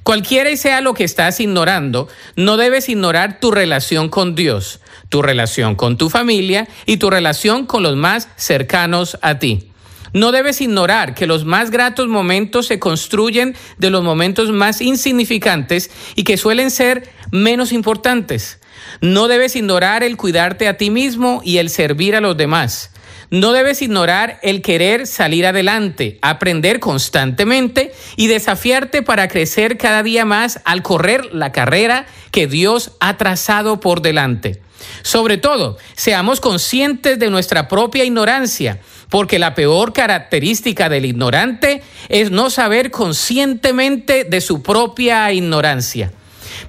Cualquiera 0.05 0.57
sea 0.57 0.81
lo 0.81 0.95
que 0.95 1.03
estás 1.03 1.41
ignorando, 1.41 2.07
no 2.37 2.57
debes 2.57 2.89
ignorar 2.89 3.41
tu 3.41 3.51
relación 3.51 4.09
con 4.09 4.37
Dios, 4.37 4.79
tu 5.09 5.21
relación 5.21 5.75
con 5.75 5.99
tu 5.99 6.09
familia 6.09 6.69
y 6.87 6.99
tu 6.99 7.11
relación 7.11 7.67
con 7.67 7.83
los 7.83 7.97
más 7.97 8.29
cercanos 8.37 9.19
a 9.21 9.41
ti. 9.41 9.73
No 10.13 10.31
debes 10.31 10.61
ignorar 10.61 11.17
que 11.17 11.27
los 11.27 11.45
más 11.45 11.73
gratos 11.73 12.07
momentos 12.07 12.67
se 12.67 12.79
construyen 12.79 13.57
de 13.79 13.91
los 13.91 14.05
momentos 14.05 14.53
más 14.53 14.81
insignificantes 14.81 15.91
y 16.15 16.23
que 16.23 16.37
suelen 16.37 16.71
ser 16.71 17.11
menos 17.33 17.73
importantes. 17.73 18.61
No 19.01 19.29
debes 19.29 19.57
ignorar 19.57 20.03
el 20.03 20.17
cuidarte 20.17 20.69
a 20.69 20.77
ti 20.77 20.91
mismo 20.91 21.41
y 21.45 21.59
el 21.59 21.71
servir 21.71 22.17
a 22.17 22.21
los 22.21 22.37
demás. 22.37 22.91
No 23.33 23.53
debes 23.53 23.81
ignorar 23.81 24.39
el 24.43 24.61
querer 24.61 25.07
salir 25.07 25.47
adelante, 25.47 26.19
aprender 26.21 26.81
constantemente 26.81 27.95
y 28.17 28.27
desafiarte 28.27 29.01
para 29.01 29.27
crecer 29.27 29.79
cada 29.79 30.03
día 30.03 30.27
más 30.27 30.61
al 30.67 30.83
correr 30.83 31.35
la 31.35 31.51
carrera 31.51 32.05
que 32.31 32.47
Dios 32.47 32.93
ha 33.01 33.17
trazado 33.17 33.81
por 33.81 34.03
delante. 34.03 34.61
Sobre 35.03 35.39
todo, 35.39 35.79
seamos 35.95 36.41
conscientes 36.41 37.19
de 37.19 37.31
nuestra 37.31 37.69
propia 37.69 38.05
ignorancia, 38.05 38.81
porque 39.09 39.39
la 39.39 39.55
peor 39.55 39.95
característica 39.95 40.91
del 40.91 41.07
ignorante 41.07 41.83
es 42.11 42.31
no 42.31 42.51
saber 42.51 42.91
conscientemente 42.91 44.25
de 44.25 44.41
su 44.43 44.63
propia 44.63 45.33
ignorancia. 45.33 46.13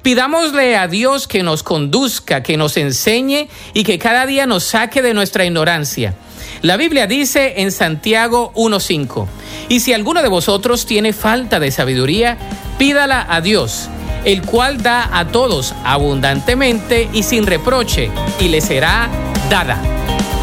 Pidámosle 0.02 0.78
a 0.78 0.88
Dios 0.88 1.28
que 1.28 1.44
nos 1.44 1.64
conduzca, 1.64 2.44
que 2.44 2.58
nos 2.58 2.78
enseñe 2.78 3.48
y 3.74 3.84
que 3.84 4.00
cada 4.00 4.26
día 4.26 4.46
nos 4.46 4.64
saque 4.64 5.02
de 5.02 5.14
nuestra 5.14 5.46
ignorancia. 5.46 6.16
La 6.62 6.78
Biblia 6.78 7.08
dice 7.08 7.56
en 7.58 7.72
Santiago 7.72 8.52
1.5, 8.56 9.28
y 9.70 9.82
si 9.82 9.94
alguno 9.94 10.22
de 10.22 10.30
vosotros 10.30 10.86
tiene 10.86 11.14
falta 11.14 11.60
de 11.60 11.72
sabiduría, 11.72 12.38
pídala 12.78 13.26
a 13.30 13.42
Dios, 13.42 13.90
el 14.24 14.44
cual 14.44 14.82
da 14.82 15.10
a 15.18 15.28
todos 15.28 15.74
abundantemente 15.84 17.10
y 17.12 17.24
sin 17.24 17.46
reproche, 17.46 18.10
y 18.40 18.48
le 18.48 18.62
será 18.62 19.10
dada. 19.50 19.82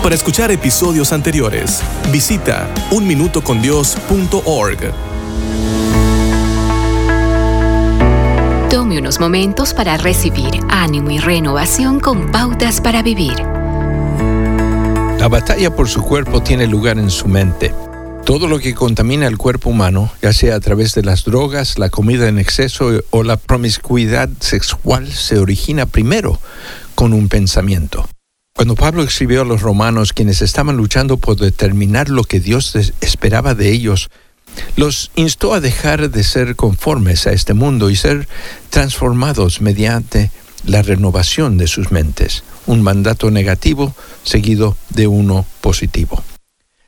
Para 0.03 0.15
escuchar 0.15 0.51
episodios 0.51 1.13
anteriores, 1.13 1.83
visita 2.11 2.69
unminutocondios.org. 2.91 4.93
unos 9.01 9.19
momentos 9.19 9.73
para 9.73 9.97
recibir 9.97 10.61
ánimo 10.69 11.11
y 11.11 11.19
renovación 11.19 12.01
con 12.01 12.31
pautas 12.31 12.83
para 12.83 13.03
vivir. 13.03 13.35
La 15.19 15.27
batalla 15.27 15.75
por 15.75 15.89
su 15.89 16.03
cuerpo 16.03 16.43
tiene 16.43 16.67
lugar 16.67 16.99
en 16.99 17.11
su 17.11 17.27
mente. 17.27 17.75
Todo 18.27 18.47
lo 18.47 18.59
que 18.59 18.75
contamina 18.75 19.27
el 19.27 19.39
cuerpo 19.39 19.71
humano, 19.71 20.13
ya 20.21 20.35
sea 20.35 20.57
a 20.57 20.61
través 20.61 20.95
de 20.95 21.03
las 21.03 21.25
drogas, 21.25 21.79
la 21.79 21.89
comida 21.89 22.29
en 22.29 22.39
exceso 22.39 23.01
o 23.09 23.23
la 23.23 23.39
promiscuidad 23.39 24.29
sexual, 24.41 25.11
se 25.11 25.39
origina 25.39 25.87
primero 25.87 26.39
con 26.95 27.15
un 27.15 27.29
pensamiento. 27.29 28.07
Cuando 28.55 28.75
Pablo 28.75 29.03
escribió 29.03 29.41
a 29.41 29.47
los 29.47 29.63
romanos, 29.63 30.13
quienes 30.13 30.43
estaban 30.43 30.77
luchando 30.77 31.17
por 31.17 31.37
determinar 31.37 32.11
lo 32.11 32.25
que 32.25 32.39
Dios 32.39 32.77
esperaba 33.01 33.55
de 33.55 33.73
ellos, 33.73 34.11
los 34.77 35.11
instó 35.15 35.55
a 35.55 35.61
dejar 35.61 36.11
de 36.11 36.25
ser 36.25 36.57
conformes 36.57 37.27
a 37.27 37.33
este 37.33 37.55
mundo 37.55 37.91
y 37.91 37.97
ser 37.97 38.29
transformados 38.71 39.61
mediante 39.61 40.31
la 40.65 40.83
renovación 40.83 41.57
de 41.59 41.67
sus 41.67 41.91
mentes, 41.91 42.45
un 42.67 42.83
mandato 42.83 43.31
negativo 43.31 43.95
seguido 44.23 44.77
de 44.91 45.07
uno 45.07 45.47
positivo. 45.61 46.23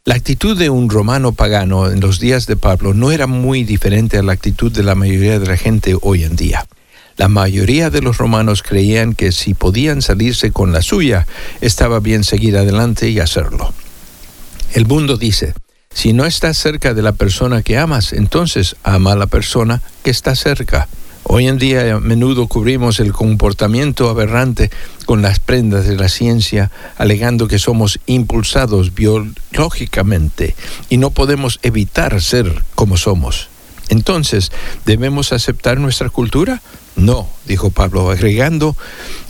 La 0.04 0.16
actitud 0.16 0.58
de 0.58 0.68
un 0.68 0.90
romano 0.90 1.32
pagano 1.32 1.88
en 1.88 2.00
los 2.00 2.18
días 2.18 2.46
de 2.46 2.56
Pablo 2.56 2.92
no 2.92 3.12
era 3.12 3.26
muy 3.26 3.62
diferente 3.62 4.18
a 4.18 4.22
la 4.22 4.32
actitud 4.32 4.72
de 4.72 4.82
la 4.82 4.96
mayoría 4.96 5.38
de 5.38 5.46
la 5.46 5.56
gente 5.56 5.96
hoy 6.00 6.24
en 6.24 6.34
día. 6.34 6.66
La 7.16 7.28
mayoría 7.28 7.88
de 7.88 8.02
los 8.02 8.18
romanos 8.18 8.62
creían 8.62 9.14
que 9.14 9.30
si 9.32 9.54
podían 9.54 10.02
salirse 10.02 10.50
con 10.50 10.72
la 10.72 10.82
suya, 10.82 11.26
estaba 11.60 12.00
bien 12.00 12.24
seguir 12.24 12.56
adelante 12.56 13.10
y 13.10 13.20
hacerlo. 13.20 13.72
El 14.72 14.86
mundo 14.86 15.16
dice, 15.16 15.54
si 15.94 16.12
no 16.12 16.24
estás 16.24 16.56
cerca 16.56 16.94
de 16.94 17.02
la 17.02 17.12
persona 17.12 17.62
que 17.62 17.78
amas, 17.78 18.12
entonces 18.12 18.76
ama 18.82 19.12
a 19.12 19.16
la 19.16 19.26
persona 19.26 19.82
que 20.02 20.10
está 20.10 20.34
cerca. 20.34 20.88
Hoy 21.24 21.46
en 21.46 21.58
día 21.58 21.94
a 21.94 22.00
menudo 22.00 22.48
cubrimos 22.48 22.98
el 22.98 23.12
comportamiento 23.12 24.10
aberrante 24.10 24.70
con 25.06 25.22
las 25.22 25.38
prendas 25.38 25.86
de 25.86 25.96
la 25.96 26.08
ciencia, 26.08 26.70
alegando 26.98 27.46
que 27.46 27.58
somos 27.58 28.00
impulsados 28.06 28.94
biológicamente 28.94 30.56
y 30.88 30.96
no 30.96 31.10
podemos 31.10 31.60
evitar 31.62 32.20
ser 32.20 32.64
como 32.74 32.96
somos. 32.96 33.48
Entonces, 33.88 34.50
¿debemos 34.84 35.32
aceptar 35.32 35.78
nuestra 35.78 36.10
cultura? 36.10 36.60
No, 36.96 37.28
dijo 37.46 37.70
Pablo, 37.70 38.10
agregando 38.10 38.76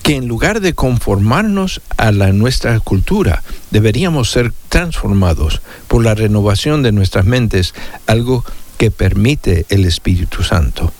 que 0.02 0.16
en 0.16 0.26
lugar 0.26 0.60
de 0.60 0.74
conformarnos 0.74 1.80
a 1.96 2.10
la 2.10 2.32
nuestra 2.32 2.78
cultura, 2.80 3.42
deberíamos 3.70 4.30
ser 4.30 4.52
transformados 4.68 5.62
por 5.86 6.02
la 6.02 6.14
renovación 6.14 6.82
de 6.82 6.92
nuestras 6.92 7.24
mentes, 7.24 7.74
algo 8.06 8.44
que 8.78 8.90
permite 8.90 9.64
el 9.68 9.84
Espíritu 9.84 10.42
Santo. 10.42 10.92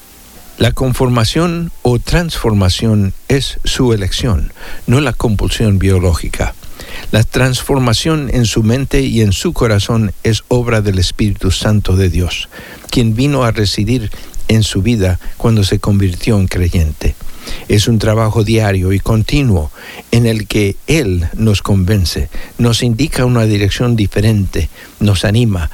La 0.59 0.70
conformación 0.70 1.72
o 1.83 1.98
transformación 1.98 3.14
es 3.29 3.59
su 3.64 3.92
elección, 3.92 4.53
no 4.87 5.01
la 5.01 5.12
compulsión 5.12 5.79
biológica. 5.79 6.55
La 7.11 7.25
transformación 7.25 8.31
en 8.33 8.46
su 8.46 8.62
mente 8.62 9.01
y 9.01 9.22
en 9.22 9.33
su 9.33 9.53
corazón 9.53 10.12
es 10.22 10.44
obra 10.48 10.81
del 10.81 10.98
Espíritu 10.98 11.51
Santo 11.51 11.96
de 11.96 12.11
Dios, 12.11 12.48
quien 12.90 13.14
vino 13.14 13.44
a 13.44 13.51
residir 13.51 14.11
en 14.55 14.62
su 14.62 14.83
vida 14.83 15.19
cuando 15.37 15.65
se 15.65 15.79
convirtió 15.79 16.38
en 16.38 16.49
creyente. 16.49 17.15
Es 17.69 17.88
un 17.88 17.99
trabajo 17.99 18.45
diario 18.45 18.93
y 18.93 19.01
continuo 19.01 19.71
en 20.11 20.27
el 20.27 20.47
que 20.47 20.77
Él 20.87 21.29
nos 21.35 21.62
convence, 21.62 22.29
nos 22.59 22.83
indica 22.83 23.25
una 23.25 23.45
dirección 23.45 23.97
diferente, 23.97 24.69
nos 25.01 25.25
anima 25.25 25.71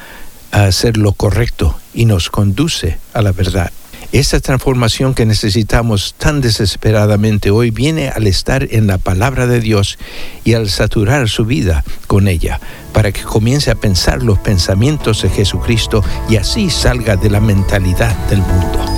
a 0.50 0.64
hacer 0.64 0.96
lo 0.96 1.12
correcto 1.12 1.78
y 1.92 2.06
nos 2.06 2.30
conduce 2.30 2.98
a 3.12 3.22
la 3.22 3.32
verdad. 3.32 3.70
Esta 4.10 4.40
transformación 4.40 5.12
que 5.12 5.26
necesitamos 5.26 6.14
tan 6.16 6.40
desesperadamente 6.40 7.50
hoy 7.50 7.70
viene 7.70 8.08
al 8.08 8.26
estar 8.26 8.66
en 8.70 8.86
la 8.86 8.96
palabra 8.96 9.46
de 9.46 9.60
Dios 9.60 9.98
y 10.44 10.54
al 10.54 10.70
saturar 10.70 11.28
su 11.28 11.44
vida 11.44 11.84
con 12.06 12.26
ella, 12.26 12.58
para 12.94 13.12
que 13.12 13.22
comience 13.22 13.70
a 13.70 13.74
pensar 13.74 14.22
los 14.22 14.38
pensamientos 14.38 15.20
de 15.22 15.28
Jesucristo 15.28 16.02
y 16.30 16.36
así 16.36 16.70
salga 16.70 17.16
de 17.16 17.28
la 17.28 17.40
mentalidad 17.40 18.16
del 18.28 18.40
mundo. 18.40 18.97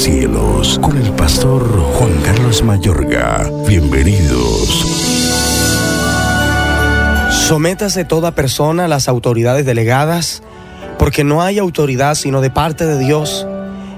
Cielos, 0.00 0.78
con 0.78 0.96
el 0.96 1.12
pastor 1.12 1.62
Juan 1.78 2.12
Carlos 2.24 2.62
Mayorga. 2.62 3.50
Bienvenidos. 3.68 4.86
Sométase 7.30 8.06
toda 8.06 8.34
persona 8.34 8.86
a 8.86 8.88
las 8.88 9.08
autoridades 9.08 9.66
delegadas, 9.66 10.42
porque 10.98 11.22
no 11.22 11.42
hay 11.42 11.58
autoridad 11.58 12.14
sino 12.14 12.40
de 12.40 12.48
parte 12.48 12.86
de 12.86 12.98
Dios, 12.98 13.46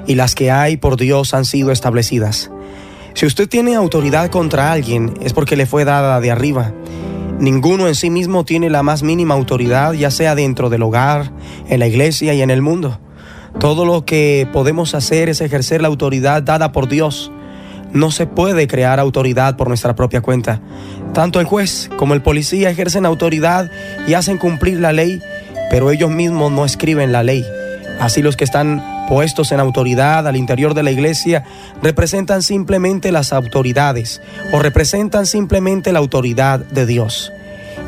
y 0.05 0.17
las 0.17 0.35
que 0.35 0.51
hay 0.51 0.77
por 0.77 0.97
Dios 0.97 1.35
han 1.35 1.45
sido 1.45 1.71
establecidas. 1.71 2.51
Si 3.15 3.25
usted 3.25 3.49
tiene 3.49 3.77
autoridad 3.77 4.29
contra 4.29 4.73
alguien, 4.73 5.15
es 5.23 5.33
porque 5.33 5.55
le 5.55 5.67
fue 5.67 5.85
dada 5.85 6.19
de 6.19 6.33
arriba. 6.33 6.73
Ninguno 7.39 7.87
en 7.87 7.95
sí 7.95 8.11
mismo 8.11 8.45
tiene 8.45 8.71
la 8.71 8.83
más 8.83 9.05
mínima 9.05 9.35
autoridad, 9.35 9.93
ya 9.93 10.11
sea 10.11 10.35
dentro 10.35 10.69
del 10.69 10.83
hogar, 10.83 11.31
en 11.69 11.79
la 11.79 11.87
iglesia 11.87 12.35
y 12.35 12.43
en 12.43 12.51
el 12.51 12.61
mundo. 12.61 12.99
Todo 13.59 13.85
lo 13.85 14.05
que 14.05 14.49
podemos 14.53 14.95
hacer 14.95 15.29
es 15.29 15.41
ejercer 15.41 15.83
la 15.83 15.89
autoridad 15.89 16.43
dada 16.43 16.73
por 16.73 16.89
Dios. 16.89 17.31
No 17.93 18.11
se 18.11 18.27
puede 18.27 18.67
crear 18.67 18.99
autoridad 18.99 19.57
por 19.57 19.69
nuestra 19.69 19.95
propia 19.95 20.21
cuenta. 20.21 20.61
Tanto 21.13 21.41
el 21.41 21.47
juez 21.47 21.91
como 21.97 22.15
el 22.15 22.23
policía 22.23 22.71
ejercen 22.71 23.07
autoridad 23.07 23.71
y 24.07 24.15
hacen 24.15 24.39
cumplir 24.39 24.81
la 24.81 24.93
ley, 24.93 25.21
pero 25.71 25.91
ellos 25.91 26.11
mismos 26.11 26.51
no 26.51 26.65
escriben 26.65 27.13
la 27.13 27.23
ley. 27.23 27.45
Así 28.01 28.23
los 28.23 28.37
que 28.37 28.45
están 28.45 28.83
puestos 29.09 29.53
en 29.53 29.61
autoridad 29.61 30.27
al 30.27 30.37
interior 30.37 30.75
de 30.75 30.83
la 30.83 30.91
iglesia 30.91 31.45
representan 31.83 32.43
simplemente 32.43 33.13
las 33.13 33.33
autoridades 33.33 34.23
o 34.53 34.59
representan 34.59 35.27
simplemente 35.27 35.93
la 35.93 35.99
autoridad 35.99 36.61
de 36.61 36.87
Dios. 36.87 37.33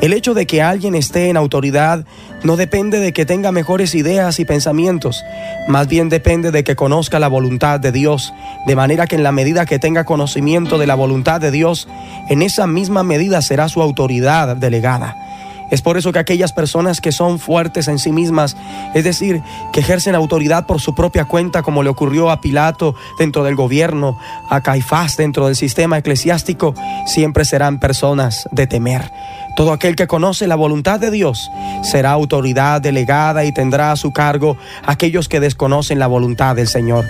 El 0.01 0.13
hecho 0.13 0.33
de 0.33 0.45
que 0.45 0.61
alguien 0.61 0.93
esté 0.93 1.29
en 1.29 1.37
autoridad 1.37 2.05
no 2.43 2.57
depende 2.57 2.99
de 2.99 3.11
que 3.11 3.25
tenga 3.25 3.51
mejores 3.51 3.95
ideas 3.95 4.39
y 4.39 4.45
pensamientos, 4.45 5.23
más 5.67 5.87
bien 5.87 6.09
depende 6.09 6.51
de 6.51 6.63
que 6.63 6.75
conozca 6.75 7.17
la 7.17 7.27
voluntad 7.27 7.79
de 7.79 7.91
Dios, 7.91 8.33
de 8.67 8.75
manera 8.75 9.07
que 9.07 9.15
en 9.15 9.23
la 9.23 9.31
medida 9.31 9.65
que 9.65 9.79
tenga 9.79 10.03
conocimiento 10.03 10.77
de 10.77 10.85
la 10.85 10.95
voluntad 10.95 11.41
de 11.41 11.49
Dios, 11.49 11.87
en 12.29 12.41
esa 12.41 12.67
misma 12.67 13.03
medida 13.03 13.41
será 13.41 13.67
su 13.67 13.81
autoridad 13.81 14.55
delegada. 14.57 15.24
Es 15.71 15.81
por 15.81 15.97
eso 15.97 16.11
que 16.11 16.19
aquellas 16.19 16.53
personas 16.53 17.01
que 17.01 17.11
son 17.11 17.39
fuertes 17.39 17.87
en 17.87 17.99
sí 17.99 18.11
mismas, 18.11 18.55
es 18.93 19.03
decir, 19.03 19.41
que 19.73 19.79
ejercen 19.79 20.15
autoridad 20.15 20.65
por 20.65 20.79
su 20.79 20.93
propia 20.93 21.25
cuenta, 21.25 21.63
como 21.63 21.83
le 21.83 21.89
ocurrió 21.89 22.29
a 22.29 22.41
Pilato 22.41 22.95
dentro 23.17 23.43
del 23.43 23.55
gobierno, 23.55 24.17
a 24.49 24.61
Caifás 24.61 25.17
dentro 25.17 25.47
del 25.47 25.55
sistema 25.55 25.97
eclesiástico, 25.97 26.75
siempre 27.05 27.45
serán 27.45 27.79
personas 27.79 28.47
de 28.51 28.67
temer. 28.67 29.11
Todo 29.55 29.71
aquel 29.71 29.95
que 29.95 30.07
conoce 30.07 30.47
la 30.47 30.55
voluntad 30.55 30.99
de 30.99 31.11
Dios 31.11 31.49
será 31.81 32.11
autoridad 32.11 32.81
delegada 32.81 33.45
y 33.45 33.53
tendrá 33.53 33.91
a 33.91 33.95
su 33.95 34.11
cargo 34.11 34.57
aquellos 34.85 35.29
que 35.29 35.39
desconocen 35.39 35.97
la 35.97 36.07
voluntad 36.07 36.55
del 36.55 36.67
Señor. 36.67 37.05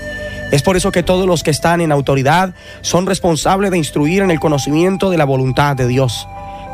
Es 0.52 0.62
por 0.62 0.78
eso 0.78 0.91
que 0.91 1.04
todos 1.04 1.26
los 1.26 1.44
que 1.44 1.50
están 1.50 1.82
en 1.82 1.91
autoridad 1.91 2.54
son 2.82 3.08
responsables 3.08 3.72
de 3.72 3.78
instruir 3.78 4.22
en 4.22 4.30
el 4.30 4.39
conocimiento 4.39 5.10
de 5.10 5.18
la 5.18 5.26
voluntad 5.26 5.76
de 5.76 5.88
Dios. 5.88 6.28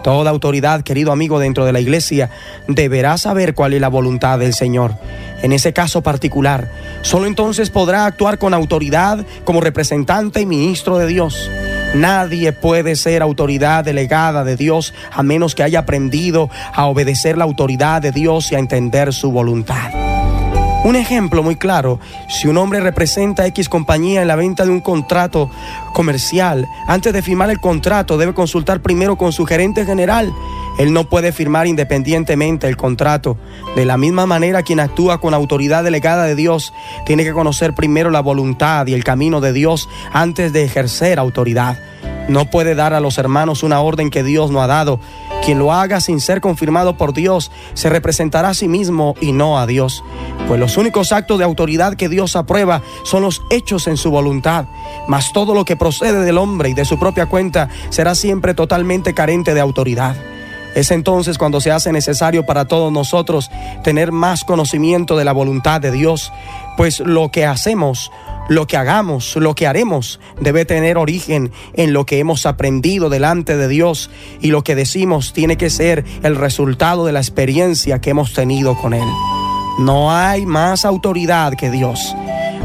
Toda 0.03 0.31
autoridad, 0.31 0.81
querido 0.81 1.11
amigo, 1.11 1.39
dentro 1.39 1.65
de 1.65 1.73
la 1.73 1.79
iglesia 1.79 2.29
deberá 2.67 3.17
saber 3.17 3.53
cuál 3.53 3.73
es 3.73 3.81
la 3.81 3.87
voluntad 3.87 4.39
del 4.39 4.53
Señor. 4.53 4.95
En 5.43 5.51
ese 5.51 5.73
caso 5.73 6.01
particular, 6.01 6.71
solo 7.01 7.27
entonces 7.27 7.69
podrá 7.69 8.05
actuar 8.05 8.37
con 8.37 8.53
autoridad 8.53 9.25
como 9.43 9.61
representante 9.61 10.41
y 10.41 10.45
ministro 10.45 10.97
de 10.97 11.07
Dios. 11.07 11.49
Nadie 11.93 12.53
puede 12.53 12.95
ser 12.95 13.21
autoridad 13.21 13.83
delegada 13.83 14.43
de 14.43 14.55
Dios 14.55 14.93
a 15.11 15.23
menos 15.23 15.55
que 15.55 15.63
haya 15.63 15.79
aprendido 15.79 16.49
a 16.73 16.85
obedecer 16.85 17.37
la 17.37 17.43
autoridad 17.43 18.01
de 18.01 18.11
Dios 18.11 18.51
y 18.51 18.55
a 18.55 18.59
entender 18.59 19.13
su 19.13 19.31
voluntad. 19.31 20.10
Un 20.83 20.95
ejemplo 20.95 21.43
muy 21.43 21.57
claro, 21.57 21.99
si 22.27 22.47
un 22.47 22.57
hombre 22.57 22.79
representa 22.79 23.43
a 23.43 23.47
X 23.47 23.69
compañía 23.69 24.23
en 24.23 24.27
la 24.27 24.35
venta 24.35 24.65
de 24.65 24.71
un 24.71 24.81
contrato 24.81 25.51
comercial, 25.93 26.67
antes 26.87 27.13
de 27.13 27.21
firmar 27.21 27.51
el 27.51 27.59
contrato 27.59 28.17
debe 28.17 28.33
consultar 28.33 28.81
primero 28.81 29.15
con 29.15 29.31
su 29.31 29.45
gerente 29.45 29.85
general. 29.85 30.33
Él 30.79 30.91
no 30.91 31.03
puede 31.03 31.33
firmar 31.33 31.67
independientemente 31.67 32.67
el 32.67 32.77
contrato. 32.77 33.37
De 33.75 33.85
la 33.85 33.97
misma 33.97 34.25
manera, 34.25 34.63
quien 34.63 34.79
actúa 34.79 35.19
con 35.19 35.35
autoridad 35.35 35.83
delegada 35.83 36.23
de 36.23 36.33
Dios 36.33 36.73
tiene 37.05 37.23
que 37.23 37.33
conocer 37.33 37.75
primero 37.75 38.09
la 38.09 38.21
voluntad 38.21 38.87
y 38.87 38.95
el 38.95 39.03
camino 39.03 39.39
de 39.39 39.53
Dios 39.53 39.87
antes 40.11 40.51
de 40.51 40.63
ejercer 40.63 41.19
autoridad. 41.19 41.77
No 42.27 42.45
puede 42.45 42.73
dar 42.73 42.95
a 42.95 43.01
los 43.01 43.19
hermanos 43.19 43.61
una 43.61 43.81
orden 43.81 44.09
que 44.09 44.23
Dios 44.23 44.49
no 44.49 44.63
ha 44.63 44.67
dado. 44.67 44.99
Quien 45.43 45.57
lo 45.57 45.73
haga 45.73 45.99
sin 46.01 46.19
ser 46.19 46.39
confirmado 46.39 46.97
por 46.97 47.13
Dios 47.13 47.51
se 47.73 47.89
representará 47.89 48.49
a 48.49 48.53
sí 48.53 48.67
mismo 48.67 49.15
y 49.21 49.31
no 49.31 49.57
a 49.57 49.65
Dios. 49.65 50.03
Pues 50.47 50.59
los 50.59 50.77
únicos 50.77 51.11
actos 51.11 51.39
de 51.39 51.45
autoridad 51.45 51.95
que 51.95 52.09
Dios 52.09 52.35
aprueba 52.35 52.81
son 53.03 53.23
los 53.23 53.41
hechos 53.49 53.87
en 53.87 53.97
su 53.97 54.11
voluntad. 54.11 54.65
Mas 55.07 55.33
todo 55.33 55.55
lo 55.55 55.65
que 55.65 55.75
procede 55.75 56.23
del 56.23 56.37
hombre 56.37 56.69
y 56.69 56.73
de 56.73 56.85
su 56.85 56.99
propia 56.99 57.25
cuenta 57.25 57.69
será 57.89 58.13
siempre 58.13 58.53
totalmente 58.53 59.15
carente 59.15 59.53
de 59.53 59.61
autoridad. 59.61 60.15
Es 60.75 60.91
entonces 60.91 61.37
cuando 61.37 61.59
se 61.59 61.71
hace 61.71 61.91
necesario 61.91 62.45
para 62.45 62.65
todos 62.65 62.91
nosotros 62.91 63.49
tener 63.83 64.11
más 64.11 64.43
conocimiento 64.43 65.17
de 65.17 65.25
la 65.25 65.33
voluntad 65.33 65.81
de 65.81 65.91
Dios, 65.91 66.31
pues 66.77 66.99
lo 67.01 67.29
que 67.29 67.45
hacemos 67.45 68.11
lo 68.49 68.67
que 68.67 68.77
hagamos, 68.77 69.35
lo 69.35 69.55
que 69.55 69.67
haremos, 69.67 70.19
debe 70.39 70.65
tener 70.65 70.97
origen 70.97 71.51
en 71.73 71.93
lo 71.93 72.05
que 72.05 72.19
hemos 72.19 72.45
aprendido 72.45 73.09
delante 73.09 73.57
de 73.57 73.67
Dios 73.67 74.09
y 74.41 74.51
lo 74.51 74.63
que 74.63 74.75
decimos 74.75 75.33
tiene 75.33 75.57
que 75.57 75.69
ser 75.69 76.03
el 76.23 76.35
resultado 76.35 77.05
de 77.05 77.11
la 77.11 77.19
experiencia 77.19 78.01
que 78.01 78.09
hemos 78.09 78.33
tenido 78.33 78.75
con 78.77 78.93
Él. 78.93 79.07
No 79.79 80.11
hay 80.11 80.45
más 80.45 80.85
autoridad 80.85 81.53
que 81.53 81.71
Dios. 81.71 82.15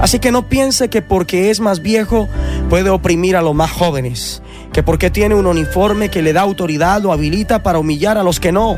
Así 0.01 0.19
que 0.19 0.33
no 0.33 0.49
piense 0.49 0.91
que 0.91 1.03
porque 1.03 1.51
es 1.51 1.61
más 1.61 1.81
viejo 1.81 2.29
puede 2.69 2.91
oprimir 2.91 3.37
a 3.37 3.43
los 3.43 3.55
más 3.55 3.71
jóvenes, 3.71 4.43
que 4.73 4.83
porque 4.83 5.11
tiene 5.11 5.35
un 5.35 5.47
uniforme 5.47 6.11
que 6.11 6.21
le 6.21 6.33
da 6.33 6.43
autoridad 6.43 7.01
lo 7.01 7.13
habilita 7.13 7.63
para 7.63 7.79
humillar 7.79 8.19
a 8.19 8.23
los 8.23 8.39
que 8.39 8.53
no, 8.53 8.77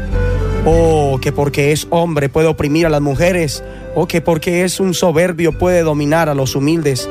o 0.70 1.18
que 1.18 1.32
porque 1.32 1.72
es 1.72 1.86
hombre 1.88 2.28
puede 2.28 2.46
oprimir 2.46 2.84
a 2.84 2.90
las 2.90 3.00
mujeres 3.00 3.64
o 3.94 4.06
que 4.06 4.20
porque 4.20 4.64
es 4.64 4.80
un 4.80 4.92
soberbio 4.92 5.56
puede 5.56 5.82
dominar 5.82 6.28
a 6.28 6.34
los 6.34 6.54
humildes. 6.54 7.08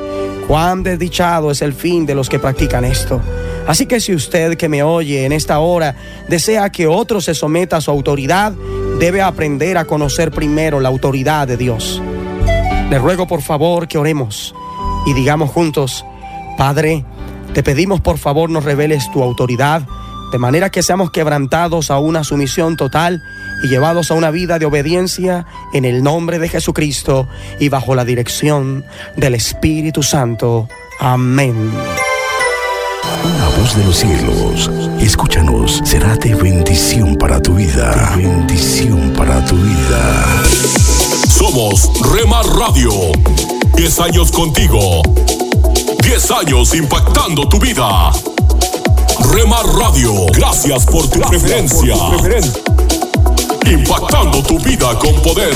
Cuán 0.48 0.84
desdichado 0.84 1.50
es 1.50 1.64
el 1.64 1.74
fin 1.74 2.06
de 2.06 2.14
los 2.14 2.30
que 2.30 2.38
practican 2.38 2.86
esto. 2.86 3.20
Así 3.66 3.88
que 3.88 4.00
si 4.00 4.14
usted 4.14 4.58
que 4.58 4.70
me 4.70 4.84
oye 4.84 5.26
en 5.26 5.32
esta 5.32 5.58
hora 5.60 5.96
desea 6.30 6.70
que 6.70 6.86
otro 6.86 7.20
se 7.20 7.34
someta 7.34 7.78
a 7.78 7.82
su 7.82 7.90
autoridad, 7.90 8.54
debe 9.00 9.24
aprender 9.24 9.78
a 9.78 9.86
conocer 9.86 10.30
primero 10.30 10.80
la 10.80 10.90
autoridad 10.90 11.48
de 11.48 11.58
Dios. 11.58 12.02
Le 12.92 13.00
ruego 13.00 13.26
por 13.26 13.42
favor 13.42 13.88
que 13.88 13.98
oremos 13.98 14.54
y 15.08 15.14
digamos 15.14 15.50
juntos, 15.50 16.06
Padre, 16.58 17.06
te 17.54 17.64
pedimos 17.64 18.02
por 18.02 18.20
favor 18.20 18.52
nos 18.52 18.66
reveles 18.66 19.12
tu 19.12 19.24
autoridad, 19.24 19.82
de 20.32 20.38
manera 20.38 20.70
que 20.70 20.84
seamos 20.84 21.12
quebrantados 21.12 21.92
a 21.92 22.00
una 22.00 22.24
sumisión 22.24 22.78
total 22.78 23.24
y 23.64 23.68
llevados 23.68 24.12
a 24.12 24.14
una 24.14 24.32
vida 24.32 24.60
de 24.60 24.66
obediencia 24.66 25.46
en 25.74 25.86
el 25.86 26.04
nombre 26.04 26.40
de 26.40 26.50
Jesucristo 26.50 27.28
y 27.60 27.70
bajo 27.70 27.96
la 27.96 28.06
dirección 28.06 28.86
del 29.16 29.36
Espíritu 29.36 30.04
Santo. 30.04 30.68
Amén. 31.00 31.72
Una 33.24 33.50
voz 33.58 33.76
de 33.76 33.84
los 33.86 33.98
cielos, 33.98 34.72
escúchanos, 35.00 35.82
será 35.84 36.16
de 36.18 36.36
bendición 36.36 37.16
para 37.16 37.42
tu 37.42 37.56
vida. 37.56 38.16
De 38.16 38.24
bendición 38.24 39.14
para 39.14 39.44
tu 39.46 39.56
vida. 39.56 40.44
Somos 41.28 41.90
Remar 42.14 42.46
Radio. 42.46 42.92
10 43.76 44.00
años 44.02 44.32
contigo. 44.32 45.02
10 46.04 46.32
años 46.32 46.76
impactando 46.76 47.48
tu 47.48 47.60
vida. 47.60 48.12
Remar 49.20 49.66
Radio, 49.66 50.28
gracias 50.32 50.86
por 50.86 51.08
tu 51.10 51.20
preferencia 51.22 51.96
impactando 53.66 54.42
tu 54.44 54.60
vida 54.60 54.98
con 55.00 55.14
poder. 55.22 55.56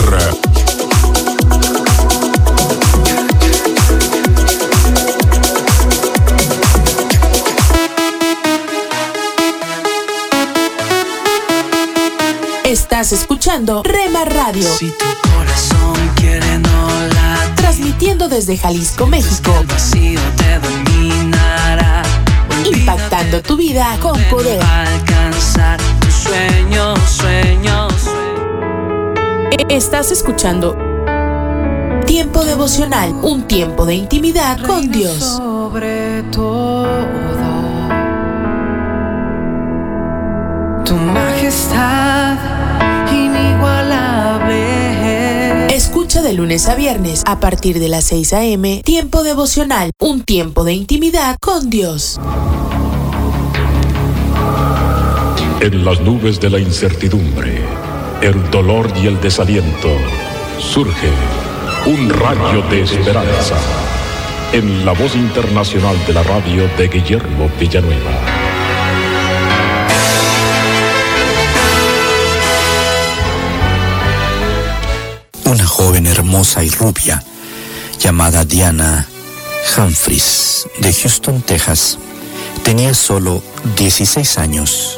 Estás 12.63 13.11
escuchando 13.11 13.83
Rema 13.83 14.25
Radio. 14.25 14.67
Si 14.75 14.89
tu 14.91 15.29
corazón 15.29 16.11
quiere 16.15 16.59
no 16.59 16.81
Transmitiendo 17.55 18.27
desde 18.27 18.57
Jalisco, 18.57 19.05
México. 19.07 19.53
Impactando 22.71 23.41
tu 23.41 23.57
vida 23.57 23.97
con 24.01 24.19
poder. 24.23 24.59
Alcanzar 24.63 25.79
tus 25.99 26.13
sueños, 26.13 26.99
sueños. 27.09 27.93
Estás 29.69 30.11
escuchando 30.11 30.75
Tiempo 32.05 32.43
devocional, 32.43 33.13
un 33.21 33.43
tiempo 33.47 33.85
de 33.85 33.95
intimidad 33.95 34.59
con 34.61 34.91
Dios. 34.91 35.17
Sobre 35.17 36.23
todo, 36.23 36.87
tu 40.83 40.93
majestad 40.95 42.37
inigualable. 43.11 44.80
De 46.21 46.33
lunes 46.33 46.67
a 46.67 46.75
viernes 46.75 47.23
a 47.25 47.39
partir 47.39 47.79
de 47.79 47.87
las 47.87 48.05
6 48.05 48.33
a.m. 48.33 48.81
Tiempo 48.85 49.23
devocional, 49.23 49.91
un 49.99 50.21
tiempo 50.21 50.63
de 50.63 50.73
intimidad 50.73 51.37
con 51.41 51.69
Dios. 51.69 52.19
En 55.61 55.83
las 55.83 55.99
nubes 56.01 56.39
de 56.39 56.49
la 56.49 56.59
incertidumbre 56.59 57.61
el 58.21 58.51
dolor 58.51 58.87
y 59.01 59.07
el 59.07 59.19
desaliento, 59.19 59.89
surge 60.59 61.09
un 61.87 62.07
rayo 62.09 62.61
de 62.69 62.83
esperanza 62.83 63.55
en 64.53 64.85
la 64.85 64.91
voz 64.91 65.15
internacional 65.15 65.95
de 66.05 66.13
la 66.13 66.21
radio 66.21 66.69
de 66.77 66.87
Guillermo 66.87 67.49
Villanueva. 67.59 68.40
Una 75.51 75.67
joven 75.67 76.07
hermosa 76.07 76.63
y 76.63 76.69
rubia 76.69 77.21
llamada 77.99 78.45
Diana 78.45 79.05
Humphries 79.75 80.65
de 80.79 80.93
Houston, 80.93 81.41
Texas, 81.41 81.97
tenía 82.63 82.93
solo 82.93 83.43
16 83.75 84.37
años 84.37 84.97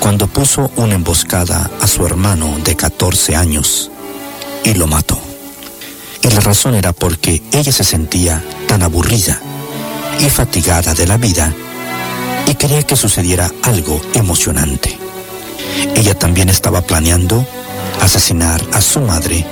cuando 0.00 0.26
puso 0.26 0.70
una 0.76 0.94
emboscada 0.94 1.70
a 1.82 1.86
su 1.86 2.06
hermano 2.06 2.56
de 2.64 2.74
14 2.74 3.36
años 3.36 3.90
y 4.64 4.72
lo 4.72 4.86
mató. 4.86 5.18
Y 6.22 6.28
la 6.28 6.40
razón 6.40 6.74
era 6.74 6.94
porque 6.94 7.42
ella 7.52 7.70
se 7.70 7.84
sentía 7.84 8.42
tan 8.66 8.82
aburrida 8.82 9.38
y 10.18 10.30
fatigada 10.30 10.94
de 10.94 11.06
la 11.06 11.18
vida 11.18 11.52
y 12.46 12.54
quería 12.54 12.82
que 12.84 12.96
sucediera 12.96 13.52
algo 13.62 14.00
emocionante. 14.14 14.96
Ella 15.94 16.18
también 16.18 16.48
estaba 16.48 16.80
planeando 16.80 17.46
asesinar 18.00 18.62
a 18.72 18.80
su 18.80 19.00
madre, 19.00 19.44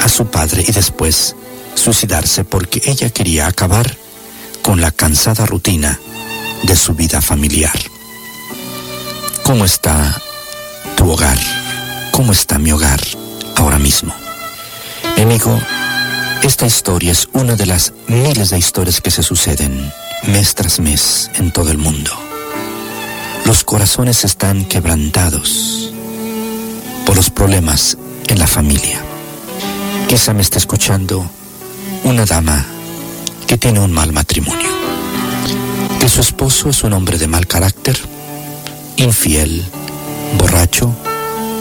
a 0.00 0.08
su 0.08 0.26
padre 0.26 0.64
y 0.66 0.72
después 0.72 1.36
suicidarse 1.74 2.44
porque 2.44 2.82
ella 2.84 3.10
quería 3.10 3.46
acabar 3.46 3.96
con 4.62 4.80
la 4.80 4.90
cansada 4.90 5.46
rutina 5.46 5.98
de 6.62 6.76
su 6.76 6.94
vida 6.94 7.20
familiar. 7.20 7.78
¿Cómo 9.42 9.64
está 9.64 10.20
tu 10.96 11.10
hogar? 11.10 11.38
¿Cómo 12.12 12.32
está 12.32 12.58
mi 12.58 12.72
hogar 12.72 13.00
ahora 13.56 13.78
mismo? 13.78 14.14
amigo, 15.20 15.58
esta 16.42 16.66
historia 16.66 17.12
es 17.12 17.28
una 17.32 17.56
de 17.56 17.66
las 17.66 17.92
miles 18.08 18.50
de 18.50 18.58
historias 18.58 19.00
que 19.00 19.10
se 19.10 19.22
suceden 19.22 19.90
mes 20.26 20.54
tras 20.54 20.80
mes 20.80 21.30
en 21.34 21.50
todo 21.50 21.70
el 21.70 21.78
mundo. 21.78 22.10
Los 23.46 23.64
corazones 23.64 24.24
están 24.24 24.64
quebrantados 24.64 25.92
por 27.06 27.16
los 27.16 27.30
problemas 27.30 27.96
en 28.28 28.38
la 28.38 28.46
familia. 28.46 29.02
Quizá 30.08 30.32
me 30.32 30.42
está 30.42 30.58
escuchando 30.58 31.28
una 32.04 32.24
dama 32.24 32.64
que 33.46 33.58
tiene 33.58 33.80
un 33.80 33.92
mal 33.92 34.12
matrimonio, 34.12 34.68
que 35.98 36.08
su 36.08 36.20
esposo 36.20 36.70
es 36.70 36.84
un 36.84 36.92
hombre 36.92 37.18
de 37.18 37.26
mal 37.26 37.46
carácter, 37.46 37.98
infiel, 38.96 39.64
borracho, 40.38 40.94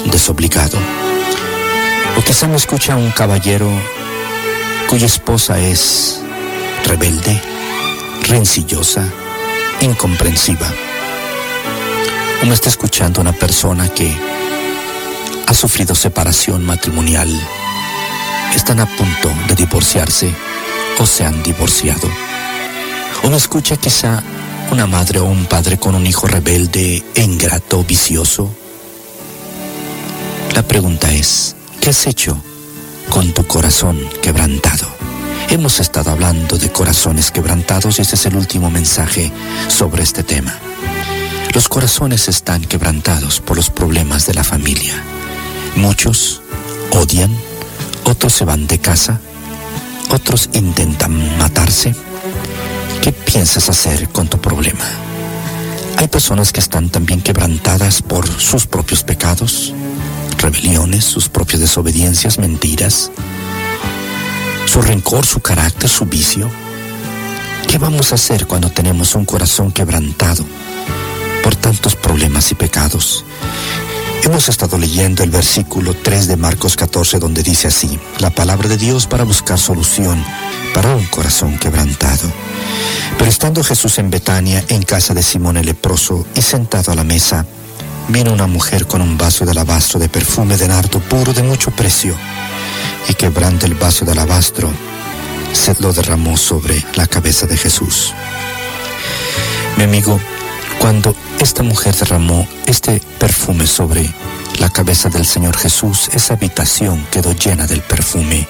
desobligado. 0.06 0.77
O 2.17 2.23
quizá 2.23 2.47
me 2.47 2.58
escucha 2.58 2.95
un 2.95 3.12
caballero 3.12 3.69
cuya 4.88 5.08
esposa 5.08 5.60
es 5.60 6.21
rebelde, 6.86 7.41
rencillosa, 8.27 9.03
incomprensiva. 9.82 10.71
O 12.41 12.45
me 12.45 12.53
está 12.53 12.69
escuchando 12.69 13.21
una 13.21 13.34
persona 13.34 13.89
que 13.89 14.15
ha 15.47 15.53
sufrido 15.53 15.95
separación 15.95 16.65
matrimonial, 16.65 17.29
están 18.56 18.80
a 18.80 18.86
punto 18.86 19.32
de 19.48 19.56
divorciarse 19.56 20.34
o 21.00 21.06
se 21.06 21.26
han 21.26 21.42
divorciado. 21.44 22.10
O 23.24 23.30
me 23.30 23.38
escucha 23.38 23.78
quizá 23.78 24.22
una 24.72 24.88
madre 24.88 25.20
o 25.20 25.26
un 25.26 25.46
padre 25.46 25.78
con 25.78 25.96
un 25.96 26.06
hijo 26.06 26.28
rebelde 26.28 27.04
e 27.16 27.22
ingrato, 27.22 27.84
vicioso. 27.84 28.54
La 30.54 30.63
pregunta 30.63 31.12
es, 31.12 31.56
¿qué 31.82 31.89
has 31.89 32.06
hecho 32.08 32.38
con 33.10 33.34
tu 33.34 33.46
corazón 33.46 34.00
quebrantado? 34.22 34.88
Hemos 35.50 35.80
estado 35.80 36.12
hablando 36.12 36.58
de 36.58 36.72
corazones 36.72 37.32
quebrantados 37.32 38.00
y 38.00 38.02
este 38.02 38.16
es 38.16 38.26
el 38.26 38.36
último 38.36 38.70
mensaje 38.72 39.32
sobre 39.68 40.04
este 40.04 40.24
tema. 40.24 40.54
Los 41.54 41.70
corazones 41.70 42.28
están 42.28 42.63
quebrantados 42.63 43.39
por 43.39 43.58
los 43.58 43.70
problemas 43.70 44.26
de 44.26 44.34
la 44.34 44.44
familia. 44.44 44.96
Muchos 45.76 46.42
odian, 46.92 47.36
otros 48.06 48.34
se 48.34 48.46
van 48.46 48.68
de 48.68 48.80
casa, 48.80 49.20
otros 50.10 50.50
intentan 50.54 51.38
matarse. 51.38 51.96
¿Qué 53.02 53.12
piensas 53.12 53.70
hacer 53.70 54.10
con 54.10 54.28
tu 54.28 54.39
problema? 54.39 54.86
Hay 55.98 56.08
personas 56.08 56.52
que 56.52 56.60
están 56.60 56.89
también 56.89 57.22
quebrantadas 57.22 58.02
por 58.02 58.28
sus 58.28 58.66
propios 58.66 59.04
pecados, 59.04 59.74
rebeliones, 60.39 61.06
sus 61.06 61.30
propias 61.30 61.62
desobediencias, 61.62 62.39
mentiras, 62.39 63.12
su 64.66 64.82
rencor, 64.82 65.26
su 65.26 65.39
carácter, 65.39 65.89
su 65.89 66.06
vicio. 66.06 66.50
¿Qué 67.68 67.78
vamos 67.78 68.12
a 68.12 68.16
hacer 68.16 68.48
cuando 68.48 68.70
tenemos 68.70 69.16
un 69.16 69.26
corazón 69.26 69.72
quebrantado 69.72 70.46
por 71.44 71.56
tantos 71.56 71.96
problemas 71.96 72.52
y 72.52 72.56
pecados? 72.56 73.24
Hemos 74.25 74.47
estado 74.47 74.77
leyendo 74.77 75.21
el 75.21 75.31
versículo 75.31 75.93
3 75.93 76.27
de 76.27 76.38
Marcos 76.38 76.77
14 76.77 77.19
donde 77.19 77.43
dice 77.43 77.67
así, 77.67 77.99
la 78.19 78.29
palabra 78.29 78.69
de 78.69 78.77
Dios 78.77 79.05
para 79.05 79.25
buscar 79.25 79.59
solución 79.59 80.23
para 80.73 80.95
un 80.95 81.05
corazón 81.07 81.57
quebrantado. 81.57 82.31
Pero 83.17 83.29
estando 83.29 83.62
Jesús 83.65 83.99
en 83.99 84.09
Betania, 84.09 84.63
en 84.69 84.83
casa 84.83 85.13
de 85.13 85.21
Simón 85.21 85.57
el 85.57 85.65
leproso, 85.65 86.25
y 86.36 86.41
sentado 86.41 86.93
a 86.93 86.95
la 86.95 87.03
mesa, 87.03 87.45
vino 88.07 88.31
una 88.31 88.47
mujer 88.47 88.88
con 88.88 89.01
un 89.01 89.17
vaso 89.17 89.43
de 89.43 89.51
alabastro 89.51 89.99
de 89.99 90.07
perfume 90.07 90.55
de 90.55 90.69
nardo 90.69 91.01
puro 91.01 91.33
de 91.33 91.43
mucho 91.43 91.71
precio, 91.71 92.15
y 93.09 93.15
quebrando 93.15 93.65
el 93.65 93.75
vaso 93.75 94.05
de 94.05 94.13
alabastro, 94.13 94.71
se 95.51 95.75
lo 95.81 95.91
derramó 95.91 96.38
sobre 96.38 96.81
la 96.95 97.07
cabeza 97.07 97.45
de 97.45 97.57
Jesús. 97.57 98.13
Mi 99.75 99.83
amigo, 99.83 100.17
cuando 100.79 101.13
esta 101.39 101.63
mujer 101.63 101.96
derramó 101.96 102.48
este 102.65 103.02
perfume 103.19 103.67
sobre 103.67 104.13
la 104.60 104.69
cabeza 104.69 105.10
del 105.10 105.26
Señor 105.26 105.58
Jesús, 105.58 106.10
esa 106.13 106.36
habitación 106.36 107.06
quedó 107.12 107.34
llena 107.34 107.67
del 107.67 107.82
perfume. 107.82 108.48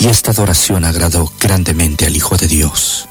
Y 0.00 0.08
esta 0.08 0.30
adoración 0.30 0.84
agradó 0.84 1.32
grandemente 1.40 2.06
al 2.06 2.16
Hijo 2.16 2.36
de 2.36 2.48
Dios. 2.48 3.08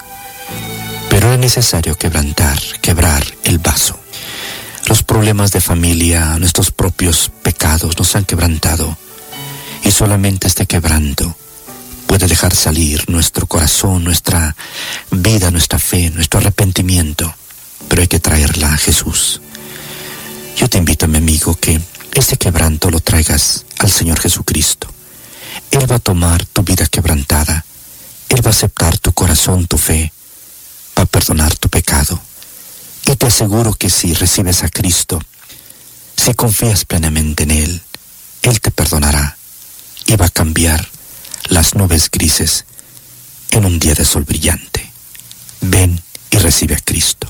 Pero 1.10 1.27
era 1.27 1.38
necesario 1.38 1.97
quebrantar, 1.97 2.60
quebrar 2.82 3.23
el 3.43 3.60
vaso. 3.60 3.97
Los 4.88 5.04
problemas 5.04 5.51
de 5.51 5.62
familia, 5.62 6.38
nuestros 6.39 6.71
propios 6.71 7.32
pecados 7.43 7.97
nos 7.97 8.15
han 8.15 8.25
quebrantado. 8.25 8.97
Y 9.84 9.91
solamente 9.91 10.47
este 10.47 10.65
quebranto 10.65 11.36
puede 12.08 12.27
dejar 12.27 12.54
salir 12.56 13.10
nuestro 13.10 13.45
corazón, 13.45 14.04
nuestra 14.04 14.56
vida, 15.12 15.51
nuestra 15.51 15.80
fe, 15.80 16.10
nuestro 16.10 16.39
arrepentimiento 16.39 17.34
pero 17.91 18.04
hay 18.04 18.08
que 18.08 18.21
traerla 18.21 18.73
a 18.73 18.77
Jesús. 18.77 19.41
Yo 20.56 20.69
te 20.69 20.77
invito, 20.77 21.10
mi 21.10 21.17
amigo, 21.17 21.56
que 21.56 21.82
este 22.13 22.38
quebranto 22.38 22.89
lo 22.89 23.01
traigas 23.01 23.65
al 23.80 23.91
Señor 23.91 24.17
Jesucristo. 24.17 24.88
Él 25.71 25.91
va 25.91 25.97
a 25.97 25.99
tomar 25.99 26.45
tu 26.45 26.63
vida 26.63 26.86
quebrantada. 26.86 27.65
Él 28.30 28.45
va 28.45 28.51
a 28.51 28.54
aceptar 28.54 28.97
tu 28.97 29.12
corazón, 29.12 29.67
tu 29.67 29.77
fe. 29.77 30.13
Va 30.97 31.04
a 31.04 31.06
perdonar 31.06 31.54
tu 31.58 31.67
pecado. 31.67 32.17
Y 33.08 33.15
te 33.17 33.25
aseguro 33.25 33.73
que 33.73 33.89
si 33.89 34.13
recibes 34.13 34.63
a 34.63 34.69
Cristo, 34.69 35.21
si 36.15 36.34
confías 36.34 36.86
plenamente 36.86 37.43
en 37.43 37.51
Él, 37.51 37.82
Él 38.43 38.62
te 38.62 38.71
perdonará 38.71 39.36
y 40.06 40.15
va 40.15 40.27
a 40.27 40.30
cambiar 40.30 40.88
las 41.49 41.75
nubes 41.75 42.10
grises 42.10 42.63
en 43.49 43.65
un 43.65 43.80
día 43.80 43.95
de 43.95 44.06
sol 44.06 44.23
brillante. 44.23 44.89
Ven 45.60 46.01
y 46.30 46.38
recibe 46.38 46.75
a 46.75 46.80
Cristo. 46.80 47.30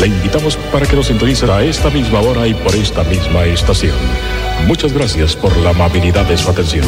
Le 0.00 0.08
invitamos 0.08 0.56
para 0.72 0.86
que 0.86 0.96
nos 0.96 1.06
sintonice 1.06 1.50
a 1.50 1.62
esta 1.62 1.88
misma 1.88 2.20
hora 2.20 2.46
y 2.46 2.54
por 2.54 2.74
esta 2.74 3.04
misma 3.04 3.44
estación. 3.44 3.94
Muchas 4.66 4.92
gracias 4.92 5.36
por 5.36 5.56
la 5.58 5.70
amabilidad 5.70 6.26
de 6.26 6.36
su 6.36 6.50
atención. 6.50 6.84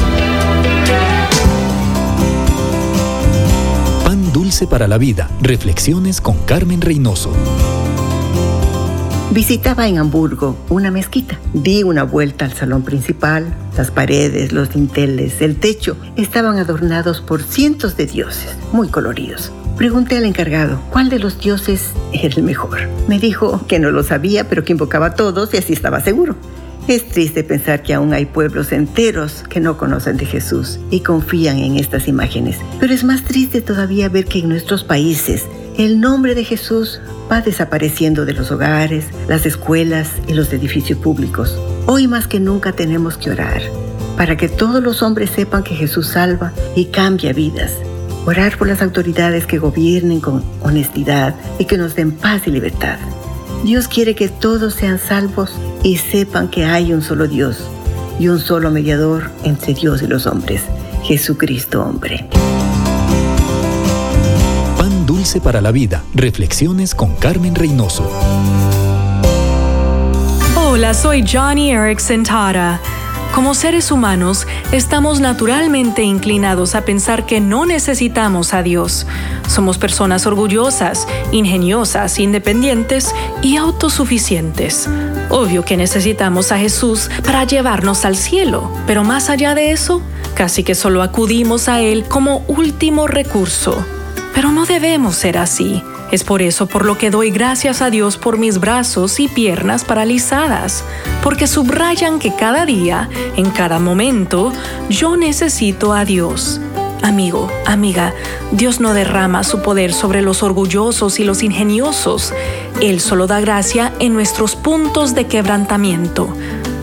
Pan 4.05 4.33
dulce 4.33 4.67
para 4.67 4.89
la 4.89 4.99
vida. 4.99 5.31
Reflexiones 5.41 6.21
con 6.21 6.37
Carmen 6.45 6.81
Reynoso. 6.81 7.33
Visitaba 9.31 9.87
en 9.87 9.99
Hamburgo 9.99 10.57
una 10.69 10.91
mezquita. 10.91 11.39
Di 11.53 11.83
una 11.83 12.05
vuelta 12.05 12.45
al 12.45 12.55
salón 12.55 12.83
principal. 12.83 13.55
Las 13.77 13.91
paredes, 13.91 14.53
los 14.53 14.71
dinteles, 14.71 15.43
el 15.43 15.57
techo 15.57 15.97
estaban 16.17 16.59
adornados 16.59 17.21
por 17.21 17.43
cientos 17.43 17.97
de 17.97 18.07
dioses, 18.07 18.57
muy 18.73 18.89
coloridos. 18.89 19.53
Pregunté 19.77 20.17
al 20.17 20.25
encargado 20.25 20.81
cuál 20.91 21.11
de 21.11 21.19
los 21.19 21.39
dioses 21.39 21.91
era 22.13 22.35
el 22.35 22.43
mejor. 22.43 22.89
Me 23.09 23.19
dijo 23.19 23.67
que 23.67 23.79
no 23.79 23.91
lo 23.91 24.03
sabía, 24.03 24.49
pero 24.49 24.65
que 24.65 24.73
invocaba 24.73 25.07
a 25.07 25.15
todos 25.15 25.53
y 25.53 25.59
así 25.59 25.75
estaba 25.75 26.01
seguro. 26.01 26.35
Es 26.89 27.09
triste 27.09 27.45
pensar 27.45 27.83
que 27.83 27.93
aún 27.93 28.15
hay 28.15 28.25
pueblos 28.25 28.73
enteros 28.73 29.45
que 29.51 29.61
no 29.61 29.77
conocen 29.77 30.17
de 30.17 30.25
Jesús 30.25 30.79
y 30.91 31.01
confían 31.01 31.59
en 31.59 31.77
estas 31.77 32.09
imágenes. 32.09 32.57
Pero 32.81 32.95
es 32.95 33.05
más 33.05 33.25
triste 33.25 33.61
todavía 33.61 34.09
ver 34.09 34.25
que 34.25 34.39
en 34.39 34.49
nuestros 34.49 34.83
países 34.83 35.45
el 35.77 36.01
nombre 36.01 36.35
de 36.35 36.45
Jesús 36.45 37.01
va 37.31 37.43
desapareciendo 37.43 38.25
de 38.25 38.33
los 38.33 38.51
hogares, 38.51 39.07
las 39.29 39.45
escuelas 39.45 40.09
y 40.27 40.33
los 40.33 40.51
edificios 40.55 40.99
públicos. 41.01 41.59
Hoy 41.87 42.09
más 42.09 42.27
que 42.27 42.41
nunca 42.41 42.73
tenemos 42.73 43.19
que 43.19 43.31
orar 43.31 43.61
para 44.17 44.39
que 44.39 44.49
todos 44.49 44.83
los 44.83 45.03
hombres 45.03 45.29
sepan 45.31 45.63
que 45.63 45.75
Jesús 45.75 46.07
salva 46.07 46.53
y 46.75 46.87
cambia 46.87 47.35
vidas. 47.35 47.73
Orar 48.27 48.59
por 48.59 48.67
las 48.67 48.83
autoridades 48.83 49.47
que 49.47 49.59
gobiernen 49.59 50.21
con 50.21 50.45
honestidad 50.61 51.37
y 51.61 51.65
que 51.65 51.79
nos 51.79 51.95
den 51.95 52.11
paz 52.11 52.43
y 52.47 52.51
libertad. 52.51 52.99
Dios 53.63 53.87
quiere 53.87 54.17
que 54.17 54.29
todos 54.29 54.75
sean 54.75 54.99
salvos 54.99 55.53
y 55.85 55.99
sepan 55.99 56.49
que 56.49 56.65
hay 56.65 56.93
un 56.93 57.03
solo 57.03 57.29
Dios 57.29 57.59
y 58.19 58.27
un 58.27 58.41
solo 58.41 58.73
mediador 58.73 59.31
entre 59.45 59.75
Dios 59.75 60.03
y 60.03 60.09
los 60.09 60.27
hombres, 60.27 60.63
Jesucristo 61.05 61.85
hombre. 61.85 62.29
Pan 64.77 65.07
dulce 65.07 65.41
para 65.41 65.61
la 65.61 65.71
vida. 65.71 66.03
Reflexiones 66.13 66.97
con 66.97 67.15
Carmen 67.15 67.55
Reynoso. 67.55 68.11
Hola, 70.57 70.95
soy 70.95 71.25
Johnny 71.25 71.71
Erickson 71.71 72.25
Tara. 72.25 72.81
Como 73.37 73.53
seres 73.53 73.91
humanos, 73.91 74.47
estamos 74.73 75.21
naturalmente 75.21 76.03
inclinados 76.03 76.75
a 76.75 76.87
pensar 76.87 77.27
que 77.27 77.39
no 77.39 77.67
necesitamos 77.67 78.55
a 78.55 78.63
Dios. 78.63 79.07
Somos 79.47 79.77
personas 79.77 80.25
orgullosas, 80.25 81.07
ingeniosas, 81.33 82.19
independientes 82.19 83.15
y 83.43 83.59
autosuficientes. 83.59 84.89
Obvio 85.29 85.67
que 85.67 85.77
necesitamos 85.77 86.51
a 86.51 86.57
Jesús 86.57 87.11
para 87.27 87.45
llevarnos 87.45 88.07
al 88.07 88.17
cielo, 88.17 88.73
pero 88.87 89.05
más 89.05 89.29
allá 89.29 89.55
de 89.55 89.71
eso, 89.71 90.01
casi 90.35 90.65
que 90.65 90.75
solo 90.75 91.03
acudimos 91.03 91.69
a 91.69 91.83
Él 91.83 92.07
como 92.09 92.39
último 92.49 93.07
recurso. 93.07 93.85
Pero 94.35 94.51
no 94.51 94.65
debemos 94.65 95.15
ser 95.15 95.37
así. 95.37 95.83
Es 96.13 96.23
por 96.23 96.41
eso 96.41 96.67
por 96.67 96.85
lo 96.85 96.97
que 96.97 97.11
doy 97.11 97.31
gracias 97.31 97.83
a 97.83 97.91
Dios 97.91 98.17
por 98.17 98.39
mis 98.39 98.61
brazos 98.61 99.19
y 99.19 99.29
piernas 99.29 99.85
paralizadas, 99.85 100.85
porque 101.23 101.47
subrayan 101.47 102.19
que 102.19 102.35
cada 102.35 102.65
día, 102.65 103.09
en 103.37 103.51
cada 103.51 103.81
momento, 103.81 104.53
yo 104.89 105.17
necesito 105.17 105.93
a 105.93 106.05
Dios. 106.05 106.61
Amigo, 107.03 107.51
amiga, 107.67 108.15
Dios 108.53 108.81
no 108.81 108.95
derrama 108.95 109.45
su 109.45 109.63
poder 109.63 109.93
sobre 109.93 110.23
los 110.23 110.43
orgullosos 110.43 111.21
y 111.21 111.25
los 111.25 111.43
ingeniosos. 111.43 112.33
Él 112.81 113.01
solo 113.01 113.27
da 113.27 113.41
gracia 113.41 113.93
en 113.99 114.15
nuestros 114.15 114.57
puntos 114.57 115.15
de 115.15 115.27
quebrantamiento. 115.27 116.29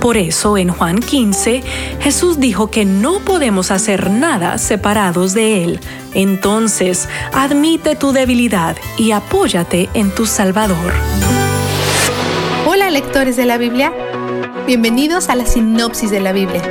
Por 0.03 0.17
eso 0.17 0.57
en 0.57 0.67
Juan 0.67 0.99
15 0.99 1.63
Jesús 2.01 2.37
dijo 2.37 2.69
que 2.69 2.83
no 2.83 3.19
podemos 3.19 3.71
hacer 3.71 4.09
nada 4.09 4.57
separados 4.57 5.33
de 5.33 5.63
Él. 5.63 5.79
Entonces, 6.13 7.07
admite 7.31 7.95
tu 7.95 8.11
debilidad 8.11 8.75
y 8.97 9.11
apóyate 9.11 9.87
en 9.93 10.13
tu 10.13 10.25
Salvador. 10.25 10.91
Hola 12.67 12.89
lectores 12.89 13.37
de 13.37 13.45
la 13.45 13.57
Biblia, 13.57 13.93
bienvenidos 14.67 15.29
a 15.29 15.35
la 15.35 15.45
sinopsis 15.45 16.11
de 16.11 16.19
la 16.19 16.33
Biblia. 16.33 16.61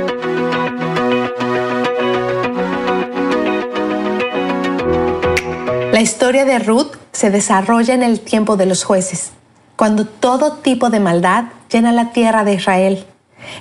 La 5.91 6.01
historia 6.01 6.45
de 6.45 6.59
Ruth 6.59 6.97
se 7.13 7.31
desarrolla 7.31 7.95
en 7.95 8.03
el 8.03 8.19
tiempo 8.19 8.57
de 8.57 8.67
los 8.67 8.83
jueces, 8.83 9.31
cuando 9.75 10.05
todo 10.05 10.57
tipo 10.57 10.91
de 10.91 10.99
maldad 10.99 11.45
llena 11.71 11.91
la 11.91 12.11
tierra 12.11 12.43
de 12.43 12.53
Israel. 12.53 13.07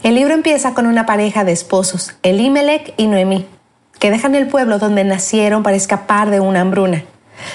El 0.02 0.14
libro 0.14 0.34
empieza 0.34 0.74
con 0.74 0.86
una 0.86 1.06
pareja 1.06 1.44
de 1.44 1.52
esposos, 1.52 2.14
Elimelech 2.22 2.94
y 2.96 3.06
Noemí, 3.06 3.46
que 3.98 4.10
dejan 4.10 4.34
el 4.34 4.48
pueblo 4.48 4.78
donde 4.78 5.04
nacieron 5.04 5.62
para 5.62 5.76
escapar 5.76 6.30
de 6.30 6.40
una 6.40 6.60
hambruna. 6.60 7.04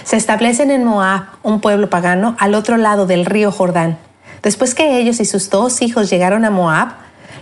Se 0.03 0.15
establecen 0.15 0.71
en 0.71 0.84
Moab, 0.84 1.23
un 1.43 1.61
pueblo 1.61 1.89
pagano, 1.89 2.36
al 2.39 2.55
otro 2.55 2.78
lado 2.78 3.05
del 3.05 3.25
río 3.25 3.51
Jordán. 3.51 3.97
Después 4.43 4.75
que 4.75 4.99
ellos 4.99 5.19
y 5.19 5.25
sus 5.25 5.49
dos 5.49 5.82
hijos 5.82 6.09
llegaron 6.09 6.45
a 6.45 6.49
Moab, 6.49 6.89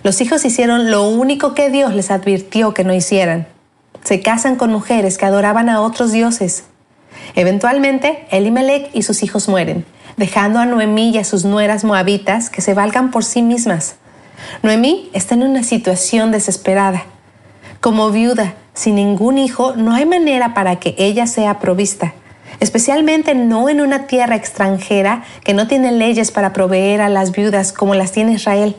los 0.04 0.22
hijos 0.22 0.46
hicieron 0.46 0.92
lo 0.92 1.08
único 1.08 1.54
que 1.54 1.70
Dios 1.70 1.94
les 1.94 2.12
advirtió 2.12 2.74
que 2.74 2.84
no 2.84 2.94
hicieran. 2.94 3.48
Se 4.04 4.22
casan 4.22 4.56
con 4.56 4.72
mujeres 4.72 5.18
que 5.18 5.26
adoraban 5.26 5.68
a 5.70 5.82
otros 5.82 6.12
dioses. 6.12 6.66
Eventualmente, 7.36 8.28
Elimelech 8.30 8.90
y 8.94 9.02
sus 9.02 9.24
hijos 9.24 9.50
mueren, 9.50 9.86
dejando 10.18 10.60
a 10.60 10.66
Noemí 10.66 11.10
y 11.10 11.18
a 11.18 11.24
sus 11.24 11.44
nueras 11.44 11.84
moabitas 11.84 12.50
que 12.50 12.62
se 12.62 12.74
valgan 12.74 13.12
por 13.12 13.24
sí 13.24 13.42
mismas. 13.42 13.96
Noemí 14.64 15.10
está 15.14 15.36
en 15.36 15.44
una 15.44 15.64
situación 15.64 16.32
desesperada. 16.32 17.04
Como 17.82 18.12
viuda, 18.12 18.56
sin 18.74 18.96
ningún 18.96 19.38
hijo, 19.38 19.76
no 19.76 19.94
hay 19.94 20.06
manera 20.06 20.54
para 20.54 20.78
que 20.78 20.96
ella 20.98 21.28
sea 21.28 21.60
provista, 21.60 22.14
especialmente 22.60 23.36
no 23.36 23.70
en 23.70 23.82
una 23.82 24.08
tierra 24.08 24.36
extranjera 24.36 25.24
que 25.44 25.54
no 25.54 25.68
tiene 25.68 25.92
leyes 25.92 26.32
para 26.32 26.54
proveer 26.54 27.02
a 27.02 27.10
las 27.10 27.32
viudas 27.32 27.72
como 27.72 27.96
las 27.96 28.12
tiene 28.12 28.34
Israel. 28.34 28.76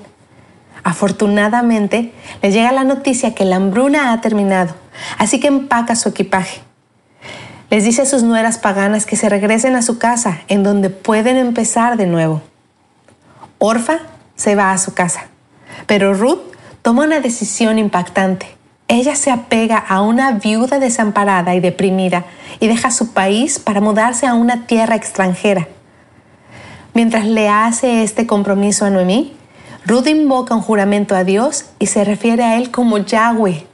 Afortunadamente, 0.85 2.13
le 2.43 2.53
llega 2.53 2.71
la 2.73 2.85
noticia 2.85 3.35
que 3.35 3.45
la 3.45 3.57
hambruna 3.57 4.13
ha 4.13 4.21
terminado, 4.21 4.75
así 5.19 5.41
que 5.41 5.49
empaca 5.49 5.97
su 5.97 6.11
equipaje. 6.11 6.61
Les 7.71 7.83
dice 7.83 8.03
a 8.03 8.07
sus 8.07 8.23
nueras 8.23 8.59
paganas 8.59 9.07
que 9.07 9.17
se 9.17 9.29
regresen 9.29 9.75
a 9.75 9.83
su 9.83 9.99
casa, 9.99 10.43
en 10.47 10.63
donde 10.63 10.91
pueden 10.91 11.37
empezar 11.37 11.97
de 11.97 12.07
nuevo. 12.07 12.43
Orfa 13.59 13.99
se 14.37 14.55
va 14.55 14.71
a 14.71 14.79
su 14.79 14.95
casa. 14.95 15.27
Pero 15.87 16.15
Ruth 16.15 16.41
toma 16.83 17.05
una 17.05 17.21
decisión 17.21 17.79
impactante. 17.79 18.47
Ella 18.89 19.17
se 19.17 19.31
apega 19.31 19.79
a 19.79 20.01
una 20.03 20.33
viuda 20.33 20.79
desamparada 20.79 21.55
y 21.55 21.61
deprimida 21.61 22.25
y 22.61 22.69
deja 22.69 22.91
su 22.91 23.13
país 23.13 23.59
para 23.59 23.81
mudarse 23.81 24.27
a 24.27 24.35
una 24.35 24.67
tierra 24.67 24.95
extranjera. 24.95 25.67
Mientras 26.95 27.27
le 27.27 27.49
hace 27.49 28.03
este 28.03 28.27
compromiso 28.27 28.85
a 28.85 28.91
Noemí, 28.91 29.37
Ruth 29.85 30.07
invoca 30.07 30.55
un 30.55 30.63
juramento 30.63 31.15
a 31.15 31.25
Dios 31.25 31.67
y 31.79 31.87
se 31.87 32.05
refiere 32.05 32.43
a 32.43 32.57
él 32.57 32.71
como 32.71 32.99
Yahweh. 32.99 33.67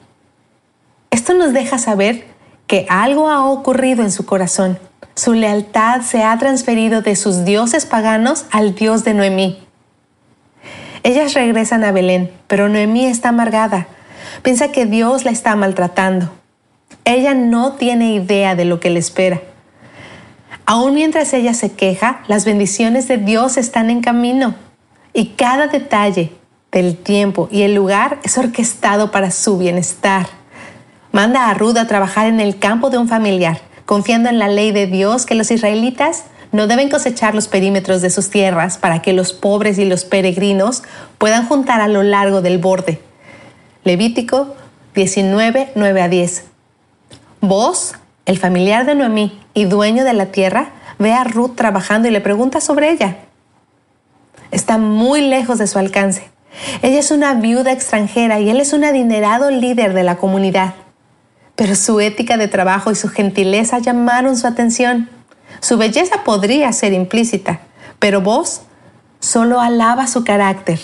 Esto 1.11 1.35
nos 1.35 1.53
deja 1.53 1.79
saber 1.79 2.27
que 2.67 2.87
algo 2.89 3.29
ha 3.29 3.47
ocurrido 3.47 4.03
en 4.03 4.11
su 4.11 4.27
corazón. 4.27 4.79
Su 5.15 5.35
lealtad 5.35 6.01
se 6.01 6.23
ha 6.25 6.37
transferido 6.39 7.03
de 7.03 7.17
sus 7.17 7.45
dioses 7.45 7.87
paganos 7.87 8.47
al 8.51 8.75
Dios 8.75 9.05
de 9.05 9.15
Noemí. 9.15 9.62
Ellas 11.03 11.35
regresan 11.35 11.85
a 11.85 11.93
Belén, 11.93 12.31
pero 12.47 12.69
Noemí 12.69 13.07
está 13.07 13.31
amargada. 13.31 13.89
Piensa 14.43 14.71
que 14.71 14.87
Dios 14.87 15.25
la 15.25 15.31
está 15.31 15.57
maltratando. 15.57 16.31
Ella 17.05 17.35
no 17.35 17.73
tiene 17.73 18.15
idea 18.15 18.55
de 18.55 18.65
lo 18.65 18.79
que 18.79 18.91
le 18.91 19.01
espera. 19.01 19.41
Aún 20.65 20.95
mientras 20.95 21.33
ella 21.35 21.55
se 21.55 21.73
queja, 21.73 22.23
las 22.29 22.45
bendiciones 22.45 23.09
de 23.09 23.19
Dios 23.19 23.57
están 23.57 23.91
en 23.91 24.01
camino 24.01 24.55
y 25.13 25.31
cada 25.31 25.67
detalle 25.67 26.33
del 26.71 26.97
tiempo 26.97 27.49
y 27.51 27.63
el 27.63 27.75
lugar 27.75 28.21
es 28.23 28.39
orquestado 28.39 29.11
para 29.11 29.33
su 29.33 29.59
bienestar. 29.59 30.29
Manda 31.11 31.51
a 31.51 31.55
Ruth 31.55 31.77
a 31.77 31.89
trabajar 31.89 32.27
en 32.27 32.41
el 32.41 32.59
campo 32.59 32.91
de 32.91 32.99
un 32.99 33.09
familiar, 33.09 33.61
confiando 33.85 34.29
en 34.29 34.39
la 34.39 34.49
ley 34.49 34.71
de 34.71 34.87
Dios 34.87 35.27
que 35.27 35.35
los 35.35 35.51
israelitas 35.51 36.25
no 36.53 36.67
deben 36.67 36.91
cosechar 36.91 37.35
los 37.35 37.49
perímetros 37.49 38.03
de 38.03 38.11
sus 38.11 38.31
tierras 38.31 38.79
para 38.79 39.03
que 39.03 39.13
los 39.13 39.33
pobres 39.33 39.79
y 39.79 39.85
los 39.85 40.05
peregrinos 40.05 40.83
puedan 41.19 41.47
juntar 41.47 41.81
a 41.81 41.89
lo 41.89 42.03
largo 42.03 42.43
del 42.43 42.59
borde. 42.59 43.01
Levítico 43.85 44.55
19, 44.95 45.73
9 45.75 46.03
a 46.03 46.09
10. 46.09 46.45
Vos, 47.41 47.95
el 48.27 48.39
familiar 48.39 48.85
de 48.85 48.95
Noemí 48.95 49.41
y 49.55 49.65
dueño 49.65 50.05
de 50.05 50.13
la 50.13 50.27
tierra, 50.27 50.71
ve 50.99 51.13
a 51.13 51.25
Ruth 51.25 51.57
trabajando 51.57 52.07
y 52.09 52.11
le 52.11 52.21
pregunta 52.21 52.61
sobre 52.61 52.91
ella. 52.91 53.17
Está 54.51 54.77
muy 54.77 55.23
lejos 55.23 55.59
de 55.59 55.67
su 55.67 55.79
alcance. 55.79 56.31
Ella 56.83 56.99
es 56.99 57.11
una 57.11 57.33
viuda 57.35 57.73
extranjera 57.73 58.39
y 58.39 58.51
él 58.51 58.61
es 58.61 58.75
un 58.75 58.85
adinerado 58.85 59.51
líder 59.51 59.95
de 59.95 60.03
la 60.03 60.17
comunidad. 60.17 60.75
Pero 61.57 61.75
su 61.75 62.01
ética 62.01 62.37
de 62.37 62.49
trabajo 62.49 62.91
y 62.91 62.95
su 62.95 63.09
gentileza 63.09 63.79
llamaron 63.79 64.37
su 64.37 64.47
atención. 64.47 65.09
Su 65.63 65.79
belleza 65.79 66.25
podría 66.25 66.73
ser 66.73 66.93
implícita, 66.93 67.61
pero 68.01 68.21
vos 68.21 68.63
solo 69.21 69.61
alaba 69.61 70.09
su 70.09 70.25
carácter. 70.25 70.81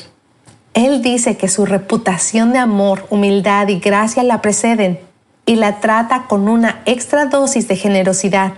Él 0.72 1.02
dice 1.02 1.36
que 1.36 1.48
su 1.48 1.66
reputación 1.66 2.52
de 2.52 2.60
amor, 2.60 3.04
humildad 3.10 3.66
y 3.66 3.80
gracia 3.80 4.22
la 4.22 4.40
preceden 4.40 5.00
y 5.46 5.56
la 5.56 5.80
trata 5.80 6.26
con 6.28 6.48
una 6.48 6.80
extra 6.86 7.26
dosis 7.26 7.66
de 7.66 7.74
generosidad, 7.74 8.52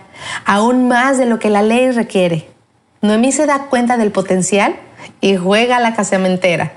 aún 0.45 0.89
más 0.89 1.17
de 1.17 1.25
lo 1.25 1.39
que 1.39 1.49
la 1.49 1.63
ley 1.63 1.91
requiere. 1.91 2.51
Noemí 3.01 3.33
se 3.33 3.47
da 3.47 3.69
cuenta 3.71 3.97
del 3.97 4.13
potencial 4.13 4.77
y 5.23 5.37
juega 5.37 5.79
a 5.79 5.81
la 5.81 5.95
casamentera. 5.95 6.75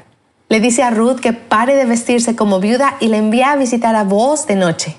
Le 0.47 0.61
dice 0.61 0.83
a 0.83 0.89
Ruth 0.89 1.19
que 1.19 1.33
pare 1.33 1.75
de 1.75 1.83
vestirse 1.83 2.37
como 2.37 2.61
viuda 2.61 2.95
y 3.01 3.09
la 3.09 3.17
envía 3.17 3.51
a 3.51 3.57
visitar 3.57 3.97
a 3.97 4.05
vos 4.05 4.47
de 4.47 4.55
noche. 4.55 4.95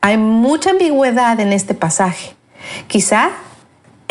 Hay 0.00 0.16
mucha 0.16 0.70
ambigüedad 0.70 1.38
en 1.38 1.52
este 1.52 1.74
pasaje. 1.74 2.34
Quizá 2.88 3.30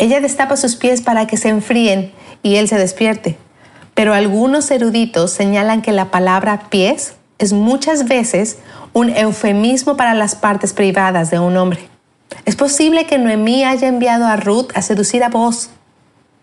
ella 0.02 0.20
destapa 0.20 0.56
sus 0.56 0.74
pies 0.74 1.00
para 1.00 1.28
que 1.28 1.36
se 1.36 1.48
enfríen 1.48 2.12
y 2.42 2.56
él 2.56 2.66
se 2.66 2.76
despierte. 2.76 3.38
Pero 3.94 4.14
algunos 4.14 4.68
eruditos 4.72 5.30
señalan 5.30 5.80
que 5.80 5.92
la 5.92 6.10
palabra 6.10 6.64
pies 6.70 7.14
es 7.38 7.52
muchas 7.52 8.08
veces 8.08 8.58
un 8.92 9.10
eufemismo 9.10 9.96
para 9.96 10.14
las 10.14 10.34
partes 10.34 10.72
privadas 10.72 11.30
de 11.30 11.38
un 11.38 11.56
hombre. 11.56 11.88
Es 12.46 12.56
posible 12.56 13.06
que 13.06 13.16
Noemí 13.16 13.62
haya 13.62 13.86
enviado 13.86 14.26
a 14.26 14.34
Ruth 14.34 14.72
a 14.74 14.82
seducir 14.82 15.22
a 15.22 15.28
vos, 15.28 15.70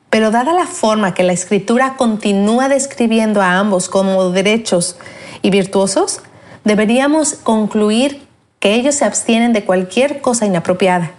pero 0.09 0.31
dada 0.31 0.53
la 0.53 0.65
forma 0.65 1.13
que 1.13 1.23
la 1.23 1.33
escritura 1.33 1.95
continúa 1.97 2.69
describiendo 2.69 3.41
a 3.41 3.57
ambos 3.57 3.89
como 3.89 4.29
derechos 4.29 4.95
y 5.41 5.49
virtuosos, 5.49 6.21
deberíamos 6.63 7.33
concluir 7.33 8.25
que 8.61 8.75
ellos 8.75 8.95
se 8.95 9.03
abstienen 9.03 9.51
de 9.51 9.65
cualquier 9.65 10.21
cosa 10.21 10.45
inapropiada. 10.45 11.11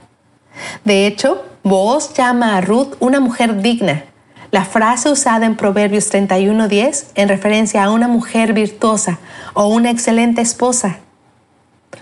De 0.86 1.06
hecho, 1.06 1.44
Boaz 1.62 2.14
llama 2.14 2.56
a 2.56 2.62
Ruth 2.62 2.94
una 3.00 3.20
mujer 3.20 3.60
digna, 3.60 4.04
la 4.50 4.64
frase 4.64 5.10
usada 5.10 5.44
en 5.44 5.56
Proverbios 5.56 6.10
31:10 6.10 7.08
en 7.14 7.28
referencia 7.28 7.84
a 7.84 7.90
una 7.90 8.08
mujer 8.08 8.54
virtuosa 8.54 9.18
o 9.52 9.66
una 9.66 9.90
excelente 9.90 10.40
esposa. 10.40 11.00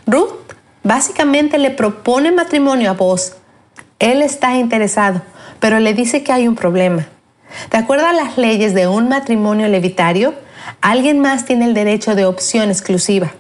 Ruth 0.07 0.55
básicamente 0.85 1.59
le 1.59 1.73
propone 1.73 2.31
matrimonio 2.31 2.89
a 2.89 2.95
Boaz. 2.95 3.37
Él 3.99 4.23
está 4.23 4.57
interesado, 4.57 5.23
pero 5.59 5.81
le 5.81 5.93
dice 5.93 6.23
que 6.23 6.33
hay 6.33 6.47
un 6.47 6.55
problema. 6.55 7.09
De 7.73 7.79
acuerdo 7.79 8.07
a 8.07 8.13
las 8.13 8.39
leyes 8.39 8.75
de 8.75 8.87
un 8.87 9.09
matrimonio 9.09 9.67
levitario, 9.67 10.35
alguien 10.81 11.19
más 11.19 11.47
tiene 11.47 11.65
el 11.65 11.75
derecho 11.75 12.15
de 12.15 12.27
opción 12.27 12.69
exclusiva. 12.71 13.33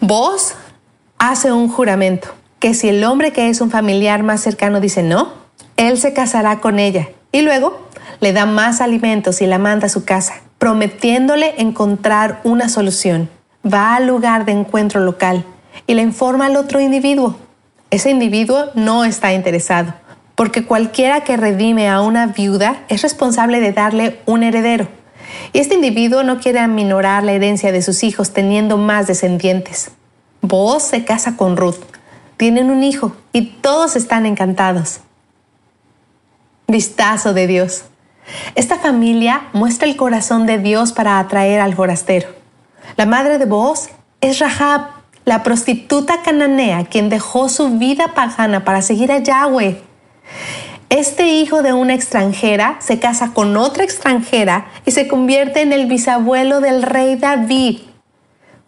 Vos 0.00 0.54
hace 1.16 1.50
un 1.50 1.68
juramento 1.68 2.28
que 2.58 2.74
si 2.74 2.90
el 2.90 3.02
hombre 3.04 3.32
que 3.32 3.48
es 3.48 3.62
un 3.62 3.70
familiar 3.70 4.22
más 4.22 4.42
cercano 4.42 4.80
dice 4.80 5.02
no, 5.02 5.45
él 5.76 5.98
se 5.98 6.12
casará 6.12 6.60
con 6.60 6.78
ella 6.78 7.08
y 7.32 7.42
luego 7.42 7.86
le 8.20 8.32
da 8.32 8.46
más 8.46 8.80
alimentos 8.80 9.42
y 9.42 9.46
la 9.46 9.58
manda 9.58 9.86
a 9.86 9.90
su 9.90 10.04
casa, 10.04 10.34
prometiéndole 10.58 11.54
encontrar 11.58 12.40
una 12.44 12.68
solución. 12.68 13.28
Va 13.64 13.96
al 13.96 14.06
lugar 14.06 14.44
de 14.44 14.52
encuentro 14.52 15.00
local 15.00 15.44
y 15.86 15.94
le 15.94 16.02
informa 16.02 16.46
al 16.46 16.56
otro 16.56 16.80
individuo. 16.80 17.36
Ese 17.90 18.10
individuo 18.10 18.70
no 18.74 19.04
está 19.04 19.32
interesado, 19.32 19.94
porque 20.34 20.64
cualquiera 20.64 21.22
que 21.22 21.36
redime 21.36 21.88
a 21.88 22.00
una 22.00 22.28
viuda 22.28 22.84
es 22.88 23.02
responsable 23.02 23.60
de 23.60 23.72
darle 23.72 24.20
un 24.26 24.42
heredero. 24.42 24.88
Y 25.52 25.58
este 25.58 25.74
individuo 25.74 26.22
no 26.22 26.40
quiere 26.40 26.60
aminorar 26.60 27.22
la 27.22 27.32
herencia 27.32 27.72
de 27.72 27.82
sus 27.82 28.02
hijos 28.02 28.32
teniendo 28.32 28.78
más 28.78 29.06
descendientes. 29.06 29.90
Boaz 30.40 30.84
se 30.84 31.04
casa 31.04 31.36
con 31.36 31.56
Ruth, 31.56 31.80
tienen 32.36 32.70
un 32.70 32.82
hijo 32.82 33.12
y 33.32 33.46
todos 33.60 33.96
están 33.96 34.26
encantados. 34.26 35.00
Vistazo 36.68 37.32
de 37.32 37.46
Dios. 37.46 37.84
Esta 38.56 38.76
familia 38.76 39.48
muestra 39.52 39.86
el 39.86 39.96
corazón 39.96 40.46
de 40.46 40.58
Dios 40.58 40.92
para 40.92 41.20
atraer 41.20 41.60
al 41.60 41.76
forastero. 41.76 42.28
La 42.96 43.06
madre 43.06 43.38
de 43.38 43.44
Boaz 43.44 43.90
es 44.20 44.40
Rahab, 44.40 44.88
la 45.24 45.44
prostituta 45.44 46.22
cananea 46.22 46.86
quien 46.86 47.08
dejó 47.08 47.48
su 47.48 47.78
vida 47.78 48.14
pagana 48.14 48.64
para 48.64 48.82
seguir 48.82 49.12
a 49.12 49.18
Yahweh. 49.18 49.80
Este 50.88 51.28
hijo 51.28 51.62
de 51.62 51.72
una 51.72 51.94
extranjera 51.94 52.78
se 52.80 52.98
casa 52.98 53.32
con 53.32 53.56
otra 53.56 53.84
extranjera 53.84 54.66
y 54.84 54.90
se 54.90 55.06
convierte 55.06 55.62
en 55.62 55.72
el 55.72 55.86
bisabuelo 55.86 56.60
del 56.60 56.82
rey 56.82 57.14
David. 57.14 57.78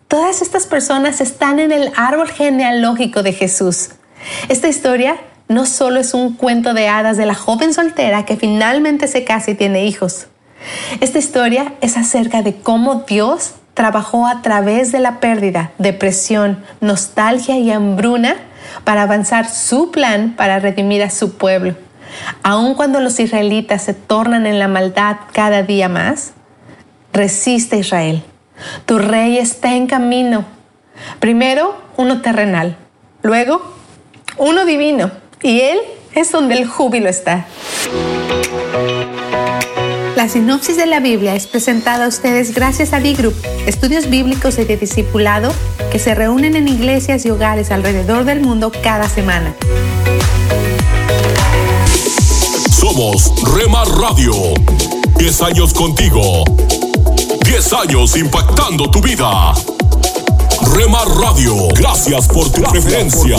Todas 0.07 0.41
estas 0.41 0.67
personas 0.67 1.21
están 1.21 1.59
en 1.59 1.73
el 1.73 1.93
árbol 1.97 2.29
genealógico 2.29 3.25
de 3.25 3.33
Jesús. 3.33 3.91
Esta 4.49 4.69
historia 4.69 5.17
no 5.49 5.67
solo 5.67 5.99
es 5.99 6.15
un 6.15 6.35
cuento 6.35 6.75
de 6.75 6.89
hadas 6.89 7.17
de 7.17 7.27
la 7.27 7.35
joven 7.35 7.73
soltera 7.73 8.25
que 8.25 8.37
finalmente 8.37 9.09
se 9.09 9.25
casa 9.25 9.51
y 9.51 9.55
tiene 9.55 9.87
hijos. 9.87 10.27
Esta 11.01 11.19
historia 11.19 11.75
es 11.81 11.97
acerca 11.97 12.43
de 12.43 12.57
cómo 12.57 13.05
Dios 13.07 13.53
trabajó 13.75 14.27
a 14.27 14.43
través 14.43 14.93
de 14.93 14.99
la 14.99 15.21
pérdida, 15.21 15.71
depresión, 15.79 16.65
nostalgia 16.81 17.57
y 17.59 17.71
hambruna 17.71 18.37
para 18.85 19.03
avanzar 19.03 19.49
su 19.49 19.91
plan 19.91 20.35
para 20.37 20.59
redimir 20.59 21.03
a 21.03 21.11
su 21.11 21.37
pueblo. 21.37 21.77
Aun 22.43 22.75
cuando 22.75 23.01
los 23.01 23.21
israelitas 23.21 23.83
se 23.83 23.95
tornan 23.95 24.47
en 24.47 24.59
la 24.59 24.69
maldad 24.69 25.17
cada 25.33 25.63
día 25.63 25.89
más, 25.89 26.33
resiste 27.13 27.79
Israel. 27.79 28.23
Tu 28.87 28.99
rey 28.99 29.39
está 29.39 29.75
en 29.75 29.87
camino. 29.87 30.45
Primero 31.21 31.81
uno 31.97 32.21
terrenal, 32.21 32.77
luego 33.23 33.63
uno 34.37 34.65
divino, 34.65 35.13
y 35.43 35.61
él 35.61 35.79
es 36.15 36.33
donde 36.33 36.57
el 36.57 36.67
júbilo 36.67 37.09
está. 37.09 37.47
La 40.17 40.29
sinopsis 40.29 40.77
de 40.77 40.87
la 40.87 40.99
Biblia 40.99 41.37
es 41.37 41.47
presentada 41.47 42.07
a 42.07 42.09
ustedes 42.09 42.53
gracias 42.53 42.93
a 42.93 42.99
B-Group, 42.99 43.35
estudios 43.67 44.11
bíblicos 44.11 44.59
y 44.59 44.65
de 44.65 44.77
discipulado 44.77 45.53
que 45.93 46.01
se 46.01 46.15
reúnen 46.15 46.57
en 46.57 46.67
iglesias 46.67 47.25
y 47.25 47.31
hogares 47.31 47.71
alrededor 47.71 48.25
del 48.25 48.41
mundo 48.41 48.73
cada 48.83 49.09
semana. 49.09 49.55
Somos 52.73 53.33
Rema 53.55 53.85
Radio. 53.85 54.33
10 55.19 55.43
años 55.43 55.73
contigo. 55.73 56.45
10 57.45 57.73
años 57.75 58.17
impactando 58.17 58.91
tu 58.91 59.01
vida. 59.01 59.55
Rema 60.75 61.05
Radio, 61.21 61.69
gracias 61.77 62.27
por 62.27 62.51
tu 62.51 62.63
preferencia. 62.63 63.37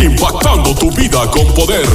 Impactando 0.00 0.74
tu 0.76 0.92
vida 0.92 1.28
con 1.30 1.46
poder. 1.54 1.88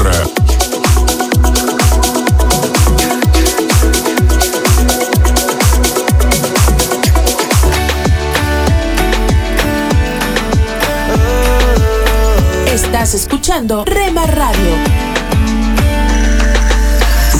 Estás 12.73 13.13
escuchando 13.13 13.85
Rema 13.85 14.25
Radio. 14.25 15.02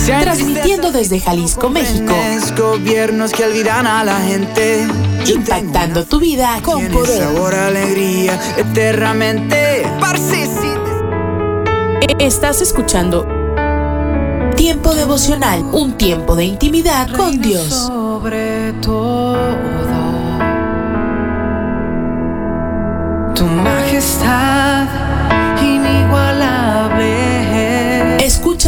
Transmitiendo 0.04 0.92
desde 0.92 1.20
Jalisco, 1.20 1.70
México. 1.70 2.14
Gobiernos 2.56 3.32
que 3.32 3.44
olvidan 3.44 3.86
a 3.86 4.04
la 4.04 4.20
gente. 4.20 4.86
Impactando 5.26 6.04
tu 6.04 6.20
vida 6.20 6.60
con 6.62 6.86
poder. 6.88 7.22
sabor 7.22 7.54
a 7.54 7.68
alegría 7.68 8.38
eternamente. 8.56 9.84
Estás 12.18 12.60
escuchando 12.60 13.26
Tiempo 14.56 14.94
devocional, 14.94 15.62
un 15.72 15.92
tiempo 15.98 16.36
de 16.36 16.44
intimidad 16.44 17.08
con 17.14 17.40
Dios. 17.40 17.68
Sobre 17.68 18.72
todo, 18.80 19.36
tu 23.34 23.44
majestad 23.44 24.53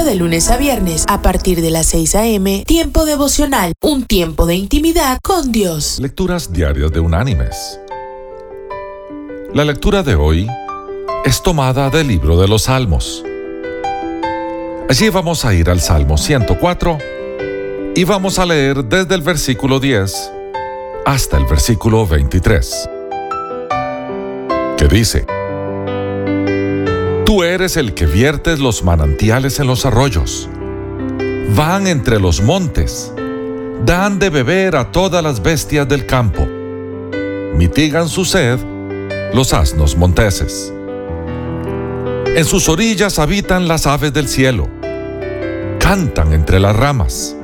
de 0.06 0.14
lunes 0.14 0.50
a 0.50 0.56
viernes 0.56 1.04
a 1.08 1.20
partir 1.20 1.60
de 1.60 1.70
las 1.70 1.86
6 1.86 2.14
a.m. 2.14 2.64
Tiempo 2.64 3.04
devocional, 3.04 3.72
un 3.82 4.06
tiempo 4.06 4.46
de 4.46 4.54
intimidad 4.54 5.18
con 5.20 5.50
Dios. 5.50 5.98
Lecturas 6.00 6.52
diarias 6.52 6.92
de 6.92 7.00
Unánimes. 7.00 7.80
La 9.52 9.64
lectura 9.64 10.04
de 10.04 10.14
hoy 10.14 10.48
es 11.24 11.42
tomada 11.42 11.90
del 11.90 12.06
libro 12.06 12.40
de 12.40 12.46
los 12.46 12.62
Salmos. 12.62 13.24
Allí 14.88 15.08
vamos 15.08 15.44
a 15.44 15.52
ir 15.52 15.68
al 15.68 15.80
Salmo 15.80 16.16
104 16.16 16.98
y 17.96 18.04
vamos 18.04 18.38
a 18.38 18.46
leer 18.46 18.84
desde 18.84 19.16
el 19.16 19.22
versículo 19.22 19.80
10 19.80 20.30
hasta 21.04 21.36
el 21.36 21.46
versículo 21.46 22.06
23, 22.06 22.88
que 24.78 24.86
dice, 24.86 25.26
Tú 27.26 27.42
eres 27.42 27.76
el 27.76 27.92
que 27.92 28.06
viertes 28.06 28.60
los 28.60 28.84
manantiales 28.84 29.58
en 29.58 29.66
los 29.66 29.84
arroyos, 29.84 30.48
van 31.56 31.88
entre 31.88 32.20
los 32.20 32.40
montes, 32.40 33.12
dan 33.84 34.20
de 34.20 34.30
beber 34.30 34.76
a 34.76 34.92
todas 34.92 35.24
las 35.24 35.42
bestias 35.42 35.88
del 35.88 36.06
campo, 36.06 36.46
mitigan 37.56 38.08
su 38.08 38.24
sed 38.24 38.60
los 39.34 39.52
asnos 39.52 39.96
monteses. 39.96 40.72
En 42.36 42.44
sus 42.44 42.68
orillas 42.68 43.18
habitan 43.18 43.66
las 43.66 43.88
aves 43.88 44.12
del 44.12 44.28
cielo, 44.28 44.68
cantan 45.80 46.32
entre 46.32 46.60
las 46.60 46.76
ramas. 46.76 47.36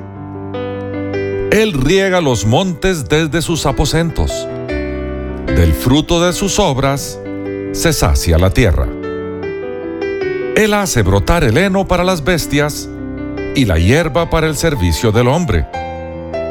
Él 1.51 1.72
riega 1.72 2.20
los 2.20 2.47
montes 2.47 3.09
desde 3.09 3.43
sus 3.43 3.66
aposentos, 3.66 4.47
del 5.49 5.72
fruto 5.72 6.24
de 6.24 6.33
sus 6.33 6.61
obras 6.61 7.18
se 7.72 7.93
sacia 7.93 8.39
la 8.39 8.51
tierra. 8.51 9.01
Él 10.57 10.74
hace 10.74 11.00
brotar 11.00 11.44
el 11.44 11.57
heno 11.57 11.88
para 11.88 12.05
las 12.05 12.24
bestias 12.24 12.86
y 13.55 13.64
la 13.64 13.78
hierba 13.78 14.28
para 14.28 14.46
el 14.46 14.55
servicio 14.55 15.11
del 15.11 15.28
hombre, 15.28 15.66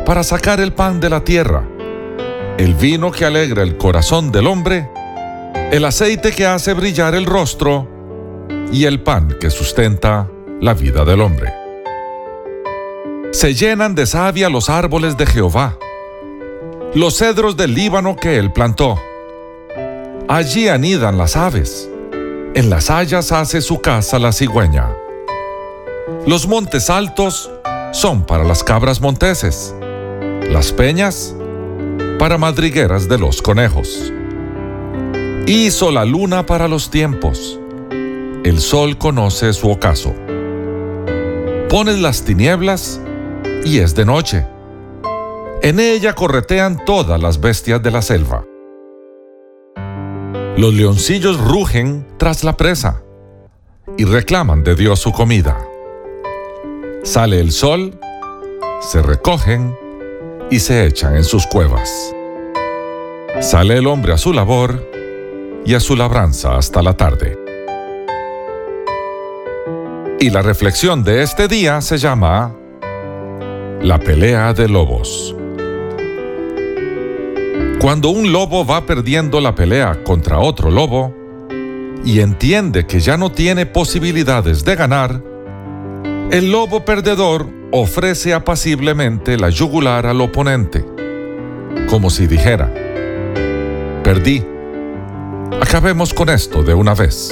para 0.08 0.24
sacar 0.24 0.60
el 0.60 0.74
pan 0.74 1.00
de 1.00 1.10
la 1.12 1.24
tierra, 1.24 1.64
el 2.58 2.74
vino 2.74 3.12
que 3.12 3.26
alegra 3.26 3.62
el 3.62 3.78
corazón 3.78 4.32
del 4.32 4.48
hombre, 4.48 4.90
el 5.72 5.86
aceite 5.86 6.32
que 6.32 6.48
hace 6.48 6.74
brillar 6.74 7.14
el 7.14 7.28
rostro 7.28 7.88
y 8.72 8.86
el 8.86 9.02
pan 9.02 9.36
que 9.40 9.52
sustenta 9.52 10.28
la 10.60 10.74
vida 10.74 11.06
del 11.06 11.22
hombre. 11.22 11.54
Se 13.32 13.54
llenan 13.54 13.94
de 13.94 14.08
savia 14.08 14.50
los 14.50 14.72
árboles 14.72 15.16
de 15.16 15.28
Jehová, 15.28 15.78
los 16.96 17.18
cedros 17.18 17.56
del 17.56 17.76
Líbano 17.76 18.16
que 18.16 18.40
él 18.40 18.52
plantó. 18.52 19.00
Allí 20.28 20.70
anidan 20.70 21.20
las 21.20 21.38
aves, 21.38 21.91
en 22.54 22.70
las 22.70 22.90
hayas 22.90 23.32
hace 23.32 23.62
su 23.62 23.80
casa 23.80 24.20
la 24.20 24.34
cigüeña. 24.34 24.90
Los 26.28 26.48
montes 26.48 26.90
altos 26.90 27.50
son 27.94 28.24
para 28.26 28.44
las 28.44 28.64
cabras 28.64 29.00
monteses, 29.00 29.74
las 30.50 30.72
peñas 30.74 31.34
para 32.20 32.38
madrigueras 32.38 33.08
de 33.08 33.18
los 33.18 33.42
conejos. 33.42 34.12
Hizo 35.48 35.92
la 35.92 36.06
luna 36.06 36.46
para 36.46 36.68
los 36.68 36.92
tiempos. 36.92 37.60
El 38.44 38.60
sol 38.60 38.98
conoce 38.98 39.54
su 39.54 39.70
ocaso. 39.70 40.14
Pones 41.70 42.00
las 42.00 42.24
tinieblas 42.24 43.00
y 43.64 43.80
es 43.80 43.96
de 43.96 44.06
noche. 44.06 44.46
En 45.62 45.80
ella 45.80 46.14
corretean 46.14 46.84
todas 46.86 47.22
las 47.22 47.40
bestias 47.40 47.82
de 47.82 47.92
la 47.92 48.02
selva. 48.02 48.44
Los 50.58 50.74
leoncillos 50.74 51.40
rugen 51.40 52.06
tras 52.18 52.44
la 52.44 52.58
presa 52.58 53.02
y 53.98 54.04
reclaman 54.04 54.64
de 54.64 54.76
Dios 54.76 55.00
su 55.00 55.14
comida. 55.14 55.58
Sale 57.04 57.40
el 57.40 57.52
sol, 57.52 57.98
se 58.82 59.02
recogen 59.02 59.76
y 60.52 60.60
se 60.60 60.86
echan 60.86 61.16
en 61.16 61.24
sus 61.24 61.48
cuevas. 61.48 62.14
Sale 63.40 63.78
el 63.78 63.88
hombre 63.88 64.14
a 64.14 64.18
su 64.18 64.34
labor 64.34 64.92
y 65.66 65.74
a 65.74 65.80
su 65.80 65.96
labranza 65.96 66.58
hasta 66.58 66.82
la 66.82 66.98
tarde. 66.98 67.40
Y 70.20 70.30
la 70.30 70.42
reflexión 70.42 71.04
de 71.04 71.24
este 71.24 71.48
día 71.48 71.80
se 71.80 71.98
llama 71.98 72.54
La 73.82 73.98
pelea 74.00 74.54
de 74.54 74.68
lobos. 74.68 75.36
Cuando 77.82 78.10
un 78.10 78.32
lobo 78.32 78.64
va 78.64 78.86
perdiendo 78.86 79.42
la 79.42 79.56
pelea 79.56 80.04
contra 80.04 80.38
otro 80.38 80.70
lobo 80.70 81.16
y 82.06 82.20
entiende 82.20 82.86
que 82.86 83.00
ya 83.00 83.18
no 83.18 83.32
tiene 83.32 83.66
posibilidades 83.66 84.64
de 84.64 84.76
ganar, 84.76 85.24
el 86.30 86.52
lobo 86.52 86.86
perdedor 86.86 87.48
ofrece 87.72 88.36
apaciblemente 88.36 89.36
la 89.36 89.50
yugular 89.50 90.06
al 90.06 90.22
oponente, 90.22 90.86
como 91.90 92.12
si 92.12 92.28
dijera, 92.28 92.72
perdí, 94.04 94.46
acabemos 95.60 96.14
con 96.14 96.30
esto 96.30 96.62
de 96.62 96.76
una 96.76 96.94
vez. 96.94 97.30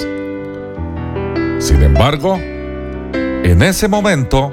Sin 1.60 1.84
embargo, 1.84 2.40
en 2.40 3.62
ese 3.62 3.88
momento, 3.88 4.52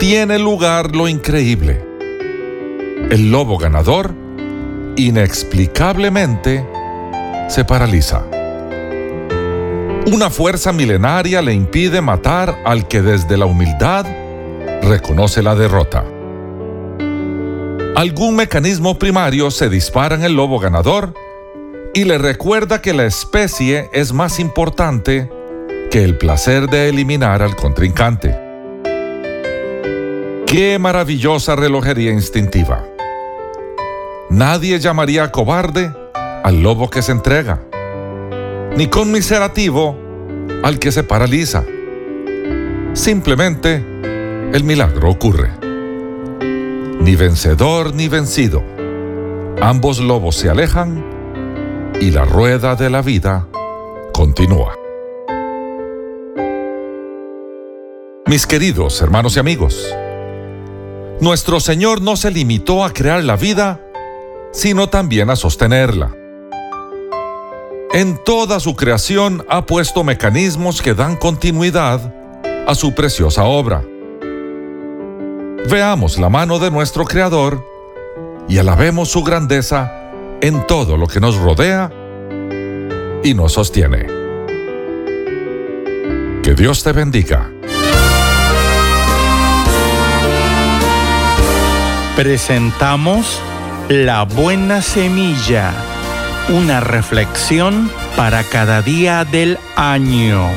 tiene 0.00 0.40
lugar 0.40 0.96
lo 0.96 1.06
increíble. 1.06 1.80
El 3.12 3.30
lobo 3.30 3.58
ganador 3.58 4.21
inexplicablemente 4.96 6.66
se 7.48 7.64
paraliza. 7.64 8.24
Una 10.12 10.30
fuerza 10.30 10.72
milenaria 10.72 11.40
le 11.42 11.54
impide 11.54 12.00
matar 12.00 12.58
al 12.64 12.88
que 12.88 13.02
desde 13.02 13.36
la 13.36 13.46
humildad 13.46 14.04
reconoce 14.82 15.42
la 15.42 15.54
derrota. 15.54 16.04
Algún 17.94 18.36
mecanismo 18.36 18.98
primario 18.98 19.50
se 19.50 19.68
dispara 19.68 20.14
en 20.16 20.24
el 20.24 20.34
lobo 20.34 20.58
ganador 20.58 21.14
y 21.94 22.04
le 22.04 22.18
recuerda 22.18 22.82
que 22.82 22.94
la 22.94 23.04
especie 23.04 23.90
es 23.92 24.12
más 24.12 24.40
importante 24.40 25.30
que 25.90 26.02
el 26.02 26.16
placer 26.16 26.68
de 26.68 26.88
eliminar 26.88 27.42
al 27.42 27.54
contrincante. 27.54 28.36
Qué 30.46 30.78
maravillosa 30.80 31.54
relojería 31.54 32.10
instintiva. 32.10 32.91
Nadie 34.32 34.78
llamaría 34.78 35.30
cobarde 35.30 35.92
al 36.42 36.62
lobo 36.62 36.88
que 36.88 37.02
se 37.02 37.12
entrega, 37.12 37.60
ni 38.74 38.86
conmiserativo 38.86 39.94
al 40.64 40.78
que 40.78 40.90
se 40.90 41.04
paraliza. 41.04 41.64
Simplemente 42.94 43.84
el 44.54 44.64
milagro 44.64 45.10
ocurre. 45.10 45.50
Ni 46.98 47.14
vencedor 47.14 47.94
ni 47.94 48.08
vencido. 48.08 48.62
Ambos 49.60 50.00
lobos 50.00 50.36
se 50.36 50.48
alejan 50.48 51.04
y 52.00 52.10
la 52.10 52.24
rueda 52.24 52.74
de 52.74 52.88
la 52.88 53.02
vida 53.02 53.48
continúa. 54.14 54.72
Mis 58.24 58.46
queridos 58.46 59.02
hermanos 59.02 59.36
y 59.36 59.40
amigos, 59.40 59.94
nuestro 61.20 61.60
Señor 61.60 62.00
no 62.00 62.16
se 62.16 62.30
limitó 62.30 62.82
a 62.82 62.94
crear 62.94 63.22
la 63.24 63.36
vida 63.36 63.78
sino 64.52 64.88
también 64.88 65.30
a 65.30 65.36
sostenerla. 65.36 66.14
En 67.92 68.16
toda 68.24 68.60
su 68.60 68.74
creación 68.74 69.44
ha 69.48 69.66
puesto 69.66 70.04
mecanismos 70.04 70.80
que 70.80 70.94
dan 70.94 71.16
continuidad 71.16 72.14
a 72.66 72.74
su 72.74 72.94
preciosa 72.94 73.44
obra. 73.44 73.82
Veamos 75.68 76.18
la 76.18 76.28
mano 76.28 76.58
de 76.58 76.70
nuestro 76.70 77.04
Creador 77.04 77.64
y 78.48 78.58
alabemos 78.58 79.10
su 79.10 79.22
grandeza 79.22 80.10
en 80.40 80.66
todo 80.66 80.96
lo 80.96 81.06
que 81.06 81.20
nos 81.20 81.36
rodea 81.36 81.90
y 83.22 83.34
nos 83.34 83.52
sostiene. 83.52 84.06
Que 86.42 86.54
Dios 86.54 86.82
te 86.82 86.92
bendiga. 86.92 87.50
Presentamos 92.16 93.40
la 93.92 94.22
buena 94.22 94.80
semilla, 94.80 95.74
una 96.48 96.80
reflexión 96.80 97.90
para 98.16 98.42
cada 98.42 98.80
día 98.80 99.26
del 99.26 99.58
año. 99.76 100.48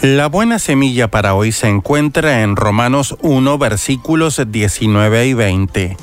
La 0.00 0.28
buena 0.28 0.60
semilla 0.60 1.10
para 1.10 1.34
hoy 1.34 1.50
se 1.50 1.66
encuentra 1.66 2.42
en 2.42 2.54
Romanos 2.54 3.16
1 3.20 3.58
versículos 3.58 4.40
19 4.46 5.26
y 5.26 5.34
20. 5.34 5.96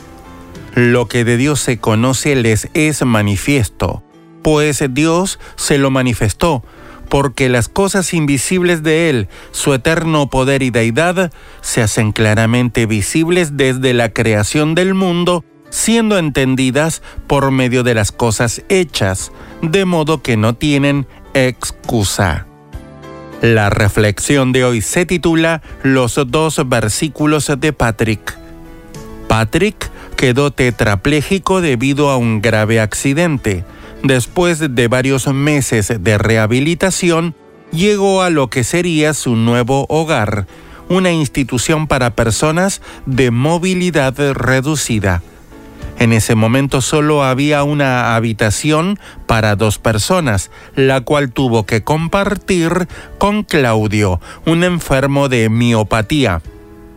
Lo 0.73 1.07
que 1.07 1.23
de 1.23 1.38
Dios 1.38 1.61
se 1.61 1.80
conoce 1.80 2.36
les 2.36 2.67
es 2.73 3.05
manifiesto, 3.05 4.03
pues 4.43 4.84
Dios 4.89 5.39
se 5.55 5.78
lo 5.78 5.91
manifestó 5.91 6.61
porque 7.10 7.49
las 7.49 7.70
cosas 7.70 8.14
invisibles 8.14 8.84
de 8.84 9.10
Él, 9.10 9.28
su 9.51 9.74
eterno 9.74 10.30
poder 10.30 10.64
y 10.64 10.70
deidad, 10.70 11.32
se 11.62 11.82
hacen 11.82 12.12
claramente 12.12 12.86
visibles 12.86 13.58
desde 13.58 13.93
la 13.93 14.10
creación 14.10 14.76
del 14.76 14.93
mundo, 14.93 15.43
siendo 15.70 16.18
entendidas 16.18 17.01
por 17.28 17.51
medio 17.51 17.84
de 17.84 17.93
las 17.93 18.12
cosas 18.12 18.64
hechas, 18.70 19.32
de 19.62 19.86
modo 19.86 20.22
que 20.22 20.38
no 20.38 20.56
tienen 20.56 21.08
excusa. 21.34 22.47
La 23.41 23.70
reflexión 23.70 24.51
de 24.51 24.64
hoy 24.64 24.82
se 24.82 25.06
titula 25.06 25.62
Los 25.84 26.20
dos 26.28 26.62
versículos 26.68 27.51
de 27.58 27.74
Patrick. 27.74 28.38
Patrick 29.28 29.91
quedó 30.16 30.51
tetrapléjico 30.51 31.62
debido 31.62 32.10
a 32.10 32.18
un 32.18 32.41
grave 32.41 32.80
accidente 32.80 33.66
Después 34.06 34.60
de 34.60 34.88
varios 34.88 35.26
meses 35.26 35.91
de 35.99 36.20
rehabilitación, 36.20 37.34
llegó 37.72 38.22
a 38.22 38.30
lo 38.30 38.51
que 38.51 38.64
sería 38.64 39.16
su 39.16 39.36
nuevo 39.36 39.88
hogar, 39.89 40.45
una 40.89 41.12
institución 41.12 41.88
para 41.88 42.12
personas 42.12 42.84
de 43.08 43.32
movilidad 43.32 44.14
reducida. 44.34 45.24
En 45.97 46.14
ese 46.14 46.36
momento 46.36 46.82
solo 46.82 47.24
había 47.24 47.64
una 47.64 48.16
habitación 48.16 48.99
para 49.26 49.56
dos 49.56 49.80
personas, 49.80 50.51
la 50.76 51.01
cual 51.01 51.32
tuvo 51.32 51.66
que 51.66 51.82
compartir 51.82 52.88
con 53.18 53.41
Claudio, 53.41 54.22
un 54.45 54.64
enfermo 54.64 55.30
de 55.30 55.49
miopatía. 55.49 56.43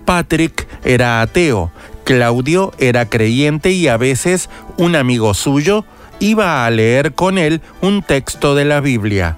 Patrick 0.05 0.69
era 0.85 1.23
ateo, 1.23 1.73
Claudio 2.05 2.75
era 2.79 3.09
creyente 3.09 3.71
y 3.71 3.89
a 3.89 3.97
veces 3.97 4.51
un 4.77 4.95
amigo 4.95 5.33
suyo 5.33 5.87
iba 6.21 6.64
a 6.64 6.71
leer 6.71 7.14
con 7.14 7.39
él 7.39 7.61
un 7.81 8.03
texto 8.03 8.55
de 8.55 8.64
la 8.64 8.81
Biblia. 8.81 9.37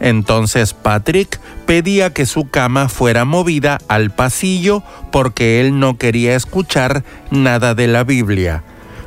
Entonces 0.00 0.74
Patrick 0.74 1.40
pedía 1.64 2.12
que 2.12 2.26
su 2.26 2.50
cama 2.50 2.88
fuera 2.88 3.24
movida 3.24 3.78
al 3.86 4.10
pasillo 4.10 4.82
porque 5.12 5.60
él 5.60 5.78
no 5.78 5.96
quería 5.96 6.34
escuchar 6.34 7.04
nada 7.30 7.74
de 7.74 7.86
la 7.86 8.02
Biblia. 8.02 8.64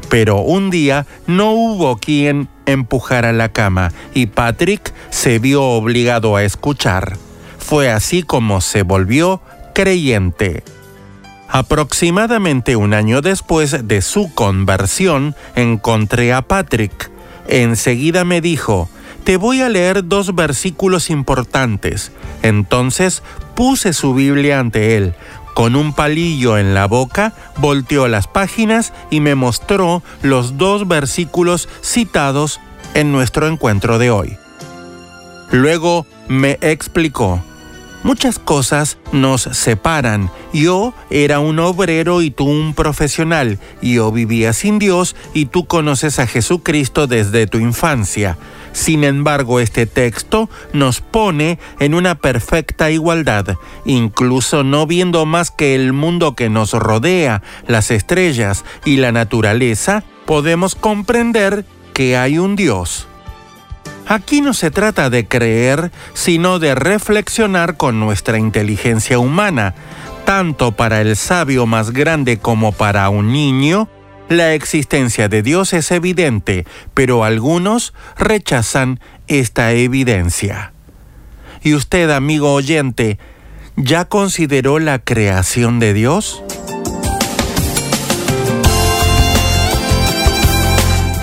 Pero 0.09 0.37
un 0.37 0.69
día 0.69 1.05
no 1.27 1.51
hubo 1.51 1.97
quien 1.97 2.47
empujara 2.65 3.33
la 3.33 3.49
cama 3.49 3.91
y 4.13 4.27
Patrick 4.27 4.93
se 5.09 5.39
vio 5.39 5.63
obligado 5.63 6.37
a 6.37 6.43
escuchar. 6.43 7.17
Fue 7.57 7.91
así 7.91 8.23
como 8.23 8.61
se 8.61 8.83
volvió 8.83 9.41
creyente. 9.73 10.63
Aproximadamente 11.49 12.75
un 12.75 12.93
año 12.93 13.21
después 13.21 13.87
de 13.87 14.01
su 14.01 14.33
conversión, 14.33 15.35
encontré 15.55 16.31
a 16.33 16.41
Patrick 16.41 17.11
Enseguida 17.47 18.25
me 18.25 18.41
dijo, 18.41 18.89
te 19.23 19.37
voy 19.37 19.61
a 19.61 19.69
leer 19.69 20.07
dos 20.07 20.35
versículos 20.35 21.09
importantes. 21.09 22.11
Entonces 22.41 23.23
puse 23.55 23.93
su 23.93 24.13
Biblia 24.13 24.59
ante 24.59 24.97
él. 24.97 25.15
Con 25.55 25.75
un 25.75 25.93
palillo 25.93 26.57
en 26.57 26.73
la 26.73 26.85
boca, 26.85 27.33
volteó 27.57 28.07
las 28.07 28.27
páginas 28.27 28.93
y 29.09 29.21
me 29.21 29.35
mostró 29.35 30.03
los 30.21 30.57
dos 30.57 30.87
versículos 30.87 31.69
citados 31.81 32.59
en 32.93 33.11
nuestro 33.11 33.47
encuentro 33.47 33.97
de 33.97 34.11
hoy. 34.11 34.37
Luego 35.51 36.05
me 36.27 36.57
explicó, 36.61 37.41
Muchas 38.05 38.37
cosas 38.37 38.99
nos 39.13 39.41
separan. 39.41 40.29
Yo 40.53 40.93
era 41.09 41.39
un 41.39 41.57
obrero 41.57 42.21
y 42.21 42.29
tú 42.29 42.45
un 42.45 42.75
profesional. 42.75 43.57
Yo 43.81 44.11
vivía 44.11 44.53
sin 44.53 44.77
Dios 44.77 45.15
y 45.33 45.47
tú 45.47 45.65
conoces 45.65 46.19
a 46.19 46.27
Jesucristo 46.27 47.07
desde 47.07 47.47
tu 47.47 47.57
infancia. 47.57 48.37
Sin 48.73 49.03
embargo, 49.03 49.59
este 49.59 49.87
texto 49.87 50.51
nos 50.71 51.01
pone 51.01 51.57
en 51.79 51.95
una 51.95 52.13
perfecta 52.13 52.91
igualdad, 52.91 53.57
incluso 53.85 54.63
no 54.63 54.85
viendo 54.85 55.25
más 55.25 55.49
que 55.49 55.73
el 55.73 55.91
mundo 55.91 56.35
que 56.35 56.47
nos 56.47 56.73
rodea, 56.73 57.41
las 57.65 57.89
estrellas 57.89 58.65
y 58.85 58.97
la 58.97 59.13
naturaleza, 59.13 60.03
podemos 60.27 60.75
comprender 60.75 61.65
que 61.95 62.17
hay 62.17 62.37
un 62.37 62.55
Dios. 62.55 63.07
Aquí 64.07 64.41
no 64.41 64.53
se 64.53 64.69
trata 64.69 65.09
de 65.09 65.27
creer, 65.27 65.91
sino 66.13 66.59
de 66.59 66.75
reflexionar 66.75 67.75
con 67.75 67.99
nuestra 67.99 68.37
inteligencia 68.37 69.17
humana. 69.17 69.73
Tanto 70.25 70.73
para 70.73 71.01
el 71.01 71.15
sabio 71.15 71.65
más 71.65 71.91
grande 71.91 72.37
como 72.37 72.71
para 72.71 73.09
un 73.09 73.31
niño, 73.31 73.89
la 74.29 74.53
existencia 74.53 75.27
de 75.27 75.41
Dios 75.41 75.73
es 75.73 75.91
evidente, 75.91 76.65
pero 76.93 77.23
algunos 77.23 77.93
rechazan 78.17 78.99
esta 79.27 79.71
evidencia. 79.73 80.73
¿Y 81.63 81.73
usted, 81.73 82.11
amigo 82.11 82.53
oyente, 82.53 83.17
ya 83.75 84.05
consideró 84.05 84.79
la 84.79 84.99
creación 84.99 85.79
de 85.79 85.93
Dios? 85.93 86.43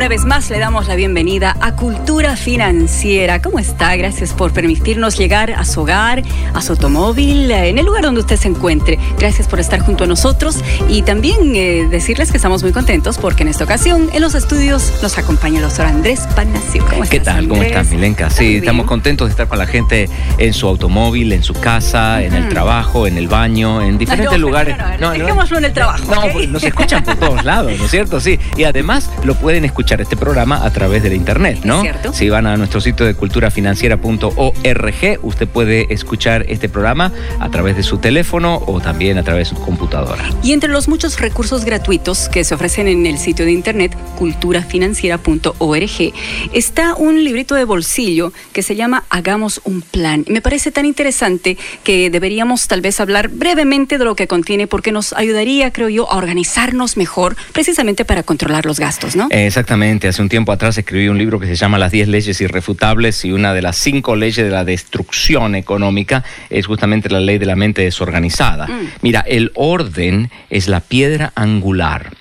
Una 0.00 0.08
vez 0.08 0.24
más 0.24 0.48
le 0.48 0.58
damos 0.58 0.88
la 0.88 0.94
bienvenida 0.94 1.54
a 1.60 1.76
Cultura 1.76 2.34
Financiera. 2.34 3.42
¿Cómo 3.42 3.58
está? 3.58 3.94
Gracias 3.96 4.32
por 4.32 4.50
permitirnos 4.50 5.18
llegar 5.18 5.50
a 5.50 5.66
su 5.66 5.82
hogar, 5.82 6.22
a 6.54 6.62
su 6.62 6.72
automóvil, 6.72 7.50
en 7.50 7.76
el 7.76 7.84
lugar 7.84 8.04
donde 8.04 8.20
usted 8.20 8.36
se 8.36 8.48
encuentre. 8.48 8.98
Gracias 9.18 9.46
por 9.46 9.60
estar 9.60 9.80
junto 9.80 10.04
a 10.04 10.06
nosotros 10.06 10.64
y 10.88 11.02
también 11.02 11.54
eh, 11.54 11.86
decirles 11.90 12.30
que 12.30 12.38
estamos 12.38 12.62
muy 12.62 12.72
contentos 12.72 13.18
porque 13.18 13.42
en 13.42 13.50
esta 13.50 13.64
ocasión 13.64 14.08
en 14.14 14.22
los 14.22 14.34
estudios 14.34 14.90
nos 15.02 15.18
acompaña 15.18 15.56
el 15.56 15.64
doctor 15.64 15.84
Andrés 15.84 16.20
Palacio. 16.34 16.82
¿Cómo 16.88 17.02
¿Qué 17.02 17.20
tal? 17.20 17.46
¿Cómo 17.46 17.62
estás, 17.62 17.90
Milenka? 17.90 18.30
Sí, 18.30 18.56
estamos 18.56 18.86
contentos 18.86 19.28
de 19.28 19.32
estar 19.32 19.48
con 19.48 19.58
la 19.58 19.66
gente 19.66 20.08
en 20.38 20.54
su 20.54 20.66
automóvil, 20.66 21.30
en 21.34 21.42
su 21.42 21.52
casa, 21.52 22.22
en 22.22 22.32
el 22.32 22.48
trabajo, 22.48 23.06
en 23.06 23.18
el 23.18 23.28
baño, 23.28 23.82
en 23.82 23.98
diferentes 23.98 24.38
lugares. 24.38 24.78
no, 24.98 25.10
dejémoslo 25.10 25.58
en 25.58 25.66
el 25.66 25.74
trabajo. 25.74 26.14
No, 26.14 26.22
pues, 26.32 26.48
nos 26.48 26.64
escuchan 26.64 27.04
por 27.04 27.16
todos 27.16 27.44
lados, 27.44 27.70
¿no 27.76 27.84
es 27.84 27.90
cierto? 27.90 28.18
Sí, 28.18 28.40
y 28.56 28.64
además 28.64 29.10
lo 29.24 29.34
pueden 29.34 29.66
escuchar 29.66 29.89
este 29.98 30.16
programa 30.16 30.64
a 30.64 30.72
través 30.72 31.02
de 31.02 31.08
la 31.08 31.16
internet, 31.16 31.60
¿no? 31.64 31.80
cierto. 31.80 32.12
Si 32.12 32.28
van 32.28 32.46
a 32.46 32.56
nuestro 32.56 32.80
sitio 32.80 33.06
de 33.06 33.14
culturafinanciera.org, 33.14 35.18
usted 35.22 35.48
puede 35.48 35.92
escuchar 35.92 36.44
este 36.48 36.68
programa 36.68 37.12
a 37.38 37.50
través 37.50 37.76
de 37.76 37.82
su 37.82 37.98
teléfono 37.98 38.62
o 38.66 38.80
también 38.80 39.18
a 39.18 39.22
través 39.22 39.50
de 39.50 39.56
su 39.56 39.62
computadora. 39.62 40.22
Y 40.42 40.52
entre 40.52 40.70
los 40.70 40.86
muchos 40.86 41.18
recursos 41.18 41.64
gratuitos 41.64 42.28
que 42.28 42.44
se 42.44 42.54
ofrecen 42.54 42.88
en 42.88 43.06
el 43.06 43.18
sitio 43.18 43.44
de 43.44 43.52
internet 43.52 43.96
culturafinanciera.org 44.18 46.12
está 46.52 46.94
un 46.94 47.24
librito 47.24 47.54
de 47.54 47.64
bolsillo 47.64 48.32
que 48.52 48.62
se 48.62 48.76
llama 48.76 49.04
Hagamos 49.10 49.60
un 49.64 49.82
plan. 49.82 50.24
Me 50.28 50.40
parece 50.40 50.70
tan 50.70 50.84
interesante 50.84 51.56
que 51.84 52.10
deberíamos 52.10 52.68
tal 52.68 52.80
vez 52.80 53.00
hablar 53.00 53.28
brevemente 53.28 53.98
de 53.98 54.04
lo 54.04 54.14
que 54.14 54.26
contiene 54.26 54.66
porque 54.66 54.92
nos 54.92 55.12
ayudaría, 55.12 55.72
creo 55.72 55.88
yo, 55.88 56.10
a 56.10 56.16
organizarnos 56.16 56.96
mejor 56.96 57.36
precisamente 57.52 58.04
para 58.04 58.22
controlar 58.22 58.66
los 58.66 58.78
gastos, 58.78 59.16
¿no? 59.16 59.28
Eh, 59.30 59.50
Exactamente, 59.80 60.08
hace 60.08 60.20
un 60.20 60.28
tiempo 60.28 60.52
atrás 60.52 60.76
escribí 60.76 61.08
un 61.08 61.16
libro 61.16 61.40
que 61.40 61.46
se 61.46 61.54
llama 61.54 61.78
Las 61.78 61.90
10 61.90 62.08
leyes 62.08 62.38
irrefutables 62.42 63.24
y 63.24 63.32
una 63.32 63.54
de 63.54 63.62
las 63.62 63.78
cinco 63.78 64.14
leyes 64.14 64.44
de 64.44 64.50
la 64.50 64.62
destrucción 64.62 65.54
económica 65.54 66.22
es 66.50 66.66
justamente 66.66 67.08
la 67.08 67.18
ley 67.18 67.38
de 67.38 67.46
la 67.46 67.56
mente 67.56 67.80
desorganizada. 67.80 68.68
Mira, 69.00 69.20
el 69.26 69.52
orden 69.54 70.30
es 70.50 70.68
la 70.68 70.80
piedra 70.80 71.32
angular 71.34 72.12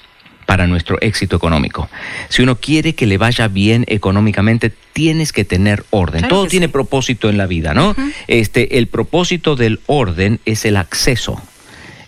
para 0.46 0.68
nuestro 0.68 1.00
éxito 1.02 1.36
económico. 1.36 1.90
Si 2.30 2.44
uno 2.44 2.56
quiere 2.56 2.96
que 2.96 3.06
le 3.06 3.18
vaya 3.18 3.50
bien 3.50 3.84
económicamente, 3.90 4.72
tienes 4.94 5.34
que 5.34 5.44
tener 5.44 5.84
orden. 5.90 6.22
Claro 6.22 6.36
Todo 6.36 6.48
tiene 6.48 6.68
sí. 6.68 6.72
propósito 6.72 7.30
en 7.30 7.38
la 7.38 7.46
vida, 7.46 7.74
¿no? 7.74 7.94
Este, 8.28 8.78
el 8.78 8.88
propósito 8.88 9.58
del 9.58 9.82
orden 9.86 10.40
es 10.46 10.64
el 10.64 10.78
acceso. 10.78 11.42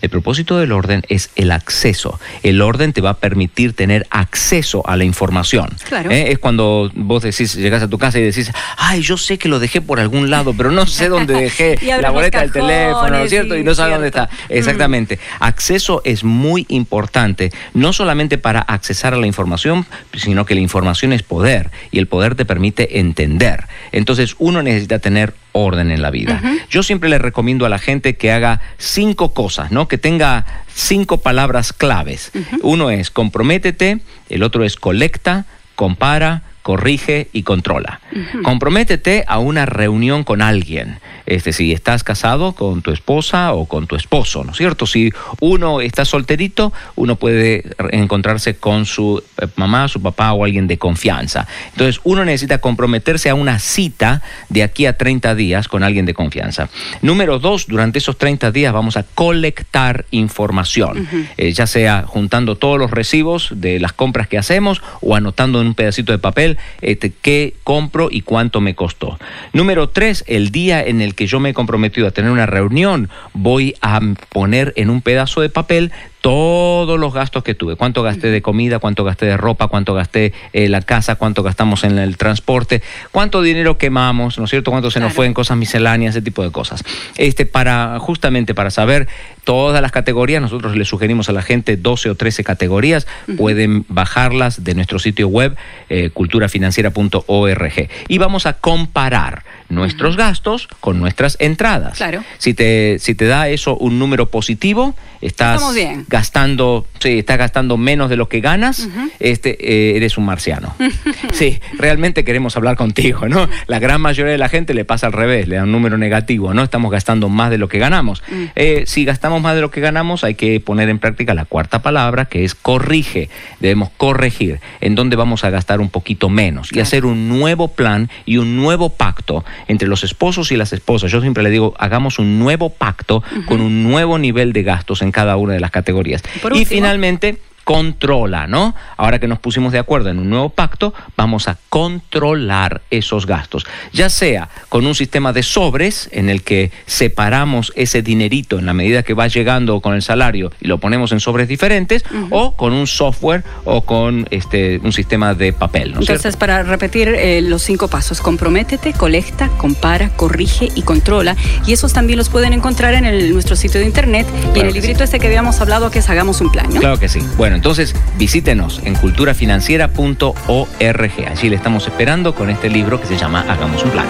El 0.02 0.10
propósito 0.10 0.58
del 0.58 0.72
orden 0.72 1.04
es 1.10 1.30
el 1.36 1.52
acceso. 1.52 2.20
El 2.44 2.62
orden 2.62 2.94
te 2.94 3.02
va 3.02 3.12
a 3.12 3.18
permitir 3.18 3.74
tener 3.74 4.08
acceso 4.10 4.88
a 4.88 4.98
la 4.98 5.04
información. 5.04 5.70
Claro. 5.88 6.12
¿Eh? 6.12 6.32
Es 6.32 6.40
cuando 6.40 6.92
vos 6.96 7.24
decís, 7.24 7.54
llegas 7.56 7.84
a 7.84 7.88
tu 7.88 7.98
casa 7.98 8.20
y 8.20 8.24
decís, 8.24 8.52
ay, 8.78 9.02
yo 9.02 9.18
sé 9.18 9.38
que 9.38 9.50
lo 9.50 9.60
dejé 9.60 9.82
por 9.82 10.00
algún 10.00 10.30
lado, 10.30 10.54
pero 10.54 10.72
no 10.72 10.86
sé 10.86 11.10
dónde 11.10 11.34
dejé 11.34 11.78
la 12.02 12.10
boleta 12.10 12.42
del 12.42 12.52
teléfono, 12.52 13.10
¿no 13.10 13.18
es 13.20 13.30
cierto? 13.30 13.56
Y 13.56 13.64
no 13.64 13.76
sabes 13.76 13.94
dónde 13.94 14.08
está. 14.08 14.30
Exactamente. 14.50 15.20
Acceso 15.40 16.02
es 16.04 16.24
muy 16.24 16.66
importante, 16.70 17.52
no 17.74 17.94
solamente 17.94 18.38
para 18.38 18.62
accesar 18.62 19.14
a 19.14 19.18
la 19.18 19.28
información, 19.28 19.86
sino 20.14 20.46
que 20.46 20.56
la 20.56 20.62
información 20.62 21.14
es 21.14 21.24
poder 21.24 21.70
y 21.92 22.00
el 22.00 22.08
poder 22.08 22.36
te 22.36 22.46
permite 22.46 23.00
entender. 23.00 23.66
Entonces 23.92 24.36
uno 24.40 24.64
necesita 24.64 25.00
tener 25.00 25.34
orden 25.54 25.92
en 25.92 26.02
la 26.02 26.12
vida. 26.12 26.42
Yo 26.70 26.84
siempre 26.84 27.10
le 27.10 27.18
recomiendo 27.18 27.66
a 27.66 27.70
la 27.70 27.80
gente 27.80 28.16
que 28.16 28.32
haga 28.32 28.62
cinco 28.78 29.34
cosas, 29.34 29.72
¿no? 29.72 29.88
Que 29.88 29.98
tenga 29.98 30.46
cinco 30.74 31.18
palabras 31.18 31.74
claves. 31.74 32.32
Uno 32.62 32.90
es 32.90 33.12
comprométete, 33.12 34.00
el 34.30 34.44
otro 34.44 34.64
es 34.64 34.76
colecta, 34.76 35.46
compara, 35.76 36.44
corrige 36.62 37.28
y 37.34 37.44
controla. 37.44 38.02
Comprométete 38.44 39.24
a 39.28 39.40
una 39.40 39.66
reunión 39.66 40.24
con 40.24 40.42
alguien. 40.42 41.00
Este, 41.26 41.54
si 41.54 41.72
estás 41.72 42.04
casado 42.04 42.54
con 42.54 42.82
tu 42.82 42.92
esposa 42.92 43.54
o 43.54 43.66
con 43.66 43.88
tu 43.88 43.96
esposo, 43.96 44.44
¿no 44.44 44.52
es 44.52 44.58
cierto? 44.58 44.86
Si 44.86 45.14
uno 45.40 45.80
está 45.80 46.04
solterito, 46.04 46.74
uno 46.96 47.16
puede 47.16 47.64
encontrarse 47.92 48.56
con 48.56 48.86
su 48.86 49.24
eh, 49.40 49.48
mamá, 49.56 49.88
su 49.88 50.02
papá 50.02 50.34
o 50.34 50.44
alguien 50.44 50.68
de 50.68 50.78
confianza. 50.78 51.48
Entonces, 51.72 52.02
uno 52.04 52.26
necesita 52.26 52.58
comprometerse 52.58 53.30
a 53.30 53.36
una 53.36 53.60
cita 53.60 54.22
de 54.50 54.64
aquí 54.64 54.86
a 54.86 54.98
30 54.98 55.36
días 55.36 55.68
con 55.68 55.84
alguien 55.84 56.06
de 56.06 56.14
confianza. 56.14 56.70
Número 57.02 57.40
dos, 57.40 57.68
durante 57.68 58.00
esos 58.00 58.18
30 58.18 58.52
días 58.52 58.74
vamos 58.74 58.98
a 58.98 59.04
colectar 59.04 60.06
información, 60.12 61.08
eh, 61.38 61.52
ya 61.54 61.68
sea 61.68 62.04
juntando 62.08 62.56
todos 62.56 62.78
los 62.78 62.92
recibos 62.92 63.50
de 63.52 63.80
las 63.80 63.94
compras 63.94 64.28
que 64.28 64.38
hacemos 64.38 64.82
o 65.02 65.16
anotando 65.16 65.62
en 65.62 65.68
un 65.68 65.76
pedacito 65.76 66.12
de 66.12 66.18
papel 66.18 66.51
este, 66.82 67.12
qué 67.22 67.54
compro 67.64 68.10
y 68.12 68.22
cuánto 68.22 68.62
me 68.62 68.76
costó. 68.76 69.20
Número 69.54 69.90
tres, 69.90 70.24
el 70.28 70.52
día 70.52 70.84
en 70.84 71.02
el 71.02 71.16
que 71.16 71.28
yo 71.28 71.40
me 71.40 71.50
he 71.50 71.54
comprometido 71.54 72.08
a 72.08 72.12
tener 72.12 72.32
una 72.32 72.46
reunión, 72.46 73.10
voy 73.34 73.76
a 73.82 74.00
poner 74.30 74.74
en 74.76 74.90
un 74.90 75.02
pedazo 75.02 75.42
de 75.42 75.50
papel 75.50 75.92
todos 76.22 77.00
los 77.00 77.14
gastos 77.14 77.44
que 77.44 77.56
tuve, 77.56 77.76
cuánto 77.76 78.04
gasté 78.04 78.30
de 78.30 78.42
comida, 78.42 78.80
cuánto 78.80 79.04
gasté 79.04 79.26
de 79.26 79.38
ropa, 79.38 79.68
cuánto 79.68 79.94
gasté 79.96 80.34
en 80.54 80.72
la 80.72 80.82
casa, 80.82 81.16
cuánto 81.16 81.42
gastamos 81.44 81.84
en 81.84 81.98
el 81.98 82.18
transporte, 82.18 82.84
cuánto 83.12 83.42
dinero 83.42 83.78
quemamos, 83.78 84.38
¿no 84.38 84.46
es 84.46 84.52
cierto? 84.52 84.72
Cuánto 84.72 84.92
se 84.92 85.00
nos 85.00 85.14
fue 85.14 85.26
en 85.26 85.34
cosas 85.34 85.58
misceláneas, 85.58 86.16
ese 86.16 86.22
tipo 86.22 86.44
de 86.44 86.52
cosas. 86.52 86.84
Este, 87.18 87.48
para, 87.48 87.98
justamente 88.00 88.54
para 88.54 88.70
saber 88.70 89.08
todas 89.44 89.82
las 89.82 89.92
categorías, 89.92 90.42
nosotros 90.42 90.76
le 90.76 90.86
sugerimos 90.86 91.28
a 91.28 91.32
la 91.34 91.42
gente 91.42 91.76
12 91.76 92.12
o 92.12 92.16
13 92.16 92.44
categorías, 92.44 93.08
pueden 93.38 93.86
bajarlas 93.88 94.64
de 94.64 94.76
nuestro 94.76 95.00
sitio 95.00 95.28
web, 95.28 95.56
eh, 95.90 96.12
culturafinanciera.org. 96.14 97.90
Y 98.08 98.18
vamos 98.20 98.46
a 98.46 98.54
comparar 98.54 99.44
nuestros 99.72 100.18
gastos 100.18 100.68
con 100.80 101.00
nuestras 101.00 101.38
entradas. 101.40 101.98
Claro. 101.98 102.24
Si 102.38 102.54
te, 102.54 102.98
si 103.00 103.16
te 103.16 103.26
da 103.26 103.50
eso 103.50 103.76
un 103.78 104.00
número 104.00 104.30
positivo, 104.30 104.96
estás 105.22 105.74
bien. 105.74 106.06
gastando, 106.08 106.86
sí, 107.00 107.20
estás 107.20 107.38
gastando 107.38 107.78
menos 107.78 108.10
de 108.10 108.18
lo 108.18 108.28
que 108.28 108.42
ganas, 108.42 108.88
este, 109.20 109.58
eh, 109.62 109.98
eres 109.98 110.18
un 110.18 110.26
marciano. 110.26 110.76
Sí, 111.34 111.60
realmente 111.78 112.24
queremos 112.24 112.58
hablar 112.58 112.76
contigo, 112.76 113.28
¿no? 113.28 113.48
La 113.68 113.80
gran 113.80 114.02
mayoría 114.02 114.32
de 114.32 114.38
la 114.38 114.50
gente 114.50 114.74
le 114.74 114.86
pasa 114.86 115.08
al 115.08 115.14
revés, 115.14 115.48
le 115.48 115.56
da 115.56 115.64
un 115.64 115.72
número 115.72 115.98
negativo, 115.98 116.54
¿no? 116.54 116.62
Estamos 116.62 116.92
gastando 116.92 117.30
más 117.30 117.50
de 117.50 117.58
lo 117.58 117.70
que 117.70 117.80
ganamos. 117.80 118.22
Eh, 118.56 118.84
si 118.86 119.06
gastamos 119.06 119.42
más 119.42 119.56
de 119.56 119.62
lo 119.62 119.72
que 119.72 119.80
ganamos, 119.82 120.24
hay 120.24 120.36
que 120.36 120.60
poner 120.60 120.90
en 120.90 121.00
práctica 121.00 121.34
la 121.34 121.46
cuarta 121.46 121.82
palabra, 121.82 122.26
que 122.26 122.44
es 122.44 122.54
corrige. 122.54 123.30
Debemos 123.60 123.90
corregir 123.98 124.60
en 124.82 124.96
dónde 124.96 125.16
vamos 125.16 125.44
a 125.44 125.50
gastar 125.50 125.80
un 125.80 125.90
poquito 125.90 126.30
menos 126.30 126.72
y 126.74 126.80
hacer 126.80 127.06
un 127.06 127.30
nuevo 127.30 127.70
plan 127.70 128.10
y 128.26 128.38
un 128.38 128.58
nuevo 128.58 128.90
pacto 128.90 129.46
entre 129.68 129.88
los 129.88 130.04
esposos 130.04 130.52
y 130.52 130.58
las 130.58 130.74
esposas. 130.74 131.12
Yo 131.12 131.22
siempre 131.22 131.44
le 131.44 131.50
digo, 131.50 131.74
hagamos 131.78 132.20
un 132.20 132.40
nuevo 132.40 132.70
pacto 132.70 133.24
con 133.48 133.62
un 133.62 133.84
nuevo 133.84 134.18
nivel 134.18 134.54
de 134.54 134.64
gastos 134.64 135.02
en 135.02 135.12
cada 135.12 135.36
una 135.38 135.54
de 135.54 135.60
las 135.60 135.72
categorías. 135.72 136.22
Por 136.42 136.54
y 136.54 136.60
último. 136.60 136.70
finalmente, 136.70 137.38
controla, 137.64 138.48
¿no? 138.48 138.76
Ahora 138.98 139.20
que 139.20 139.28
nos 139.28 139.40
pusimos 139.40 139.72
de 139.72 139.80
acuerdo 139.80 140.10
en 140.10 140.20
un 140.20 140.30
nuevo 140.30 140.50
pacto, 140.50 140.94
vamos 141.16 141.48
a 141.48 141.58
controlar 141.70 142.82
esos 142.90 143.26
gastos, 143.26 143.66
ya 143.94 144.10
sea 144.10 144.50
con 144.70 144.86
un 144.86 144.96
sistema 144.96 145.34
de 145.34 145.44
sobres 145.44 146.10
en 146.12 146.30
el 146.30 146.44
que 146.44 146.72
separamos 146.86 147.72
ese 147.76 148.02
dinerito 148.02 148.60
en 148.60 148.66
la 148.66 148.74
medida 148.74 149.04
que 149.04 149.14
va 149.14 149.28
llegando 149.28 149.80
con 149.80 149.94
el 149.94 150.02
salario 150.02 150.52
y 150.60 150.68
lo 150.68 150.80
ponemos 150.80 151.12
en 151.12 151.20
sobres 151.20 151.48
diferentes, 151.48 152.04
o 152.30 152.56
con 152.56 152.74
un 152.74 152.88
software 152.88 153.44
o 153.66 153.82
con 153.82 154.28
este, 154.32 154.80
un 154.84 154.92
sistema 154.92 155.34
de 155.34 155.54
papel. 155.54 155.94
¿no 155.94 156.00
Entonces, 156.00 156.36
para 156.38 156.64
repetir 156.64 157.10
eh, 157.10 157.42
los 157.42 157.62
cinco 157.62 157.88
pasos, 157.88 158.22
comprométete, 158.22 158.94
colecta, 158.94 159.50
compara, 159.58 160.10
corrige 160.16 160.70
y 160.76 160.82
controla. 160.82 161.36
Y 161.66 161.74
esos 161.74 161.94
también 161.94 162.18
los 162.18 162.30
pueden 162.30 162.54
encontrar 162.54 162.94
en 162.94 163.06
el, 163.06 163.34
nuestro 163.34 163.56
sitio 163.56 163.80
de 163.80 163.86
internet 163.86 164.28
y 164.56 164.60
en 164.60 164.68
el 164.68 164.74
librito 164.74 165.04
este 165.04 165.20
que 165.20 165.28
habíamos 165.28 165.60
hablado 165.62 165.92
que 165.92 166.00
es 166.00 166.10
Hagamos 166.10 166.42
un 166.42 166.52
Plan, 166.52 166.68
¿no? 166.74 166.80
Claro 166.80 167.00
que 167.00 167.08
sí. 167.08 167.20
Bueno, 167.38 167.61
entonces 167.62 167.94
visítenos 168.18 168.82
en 168.86 168.96
culturafinanciera.org. 168.96 171.28
Allí 171.30 171.48
le 171.48 171.56
estamos 171.56 171.86
esperando 171.86 172.34
con 172.34 172.50
este 172.50 172.72
libro 172.72 173.00
que 173.00 173.06
se 173.06 173.20
llama 173.20 173.46
Hagamos 173.48 173.84
un 173.84 173.92
Plan. 173.92 174.08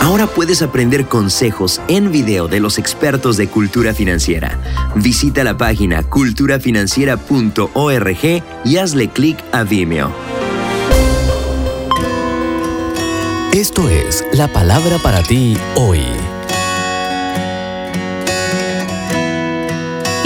Ahora 0.00 0.26
puedes 0.26 0.62
aprender 0.62 1.06
consejos 1.06 1.80
en 1.86 2.10
video 2.10 2.48
de 2.48 2.58
los 2.58 2.78
expertos 2.78 3.36
de 3.36 3.46
cultura 3.46 3.94
financiera. 3.94 4.58
Visita 4.96 5.44
la 5.44 5.56
página 5.56 6.02
culturafinanciera.org 6.02 8.42
y 8.64 8.76
hazle 8.78 9.06
clic 9.06 9.38
a 9.52 9.62
Vimeo. 9.62 10.10
Esto 13.52 13.88
es 13.88 14.24
la 14.32 14.48
palabra 14.48 14.98
para 14.98 15.22
ti 15.22 15.56
hoy. 15.76 16.00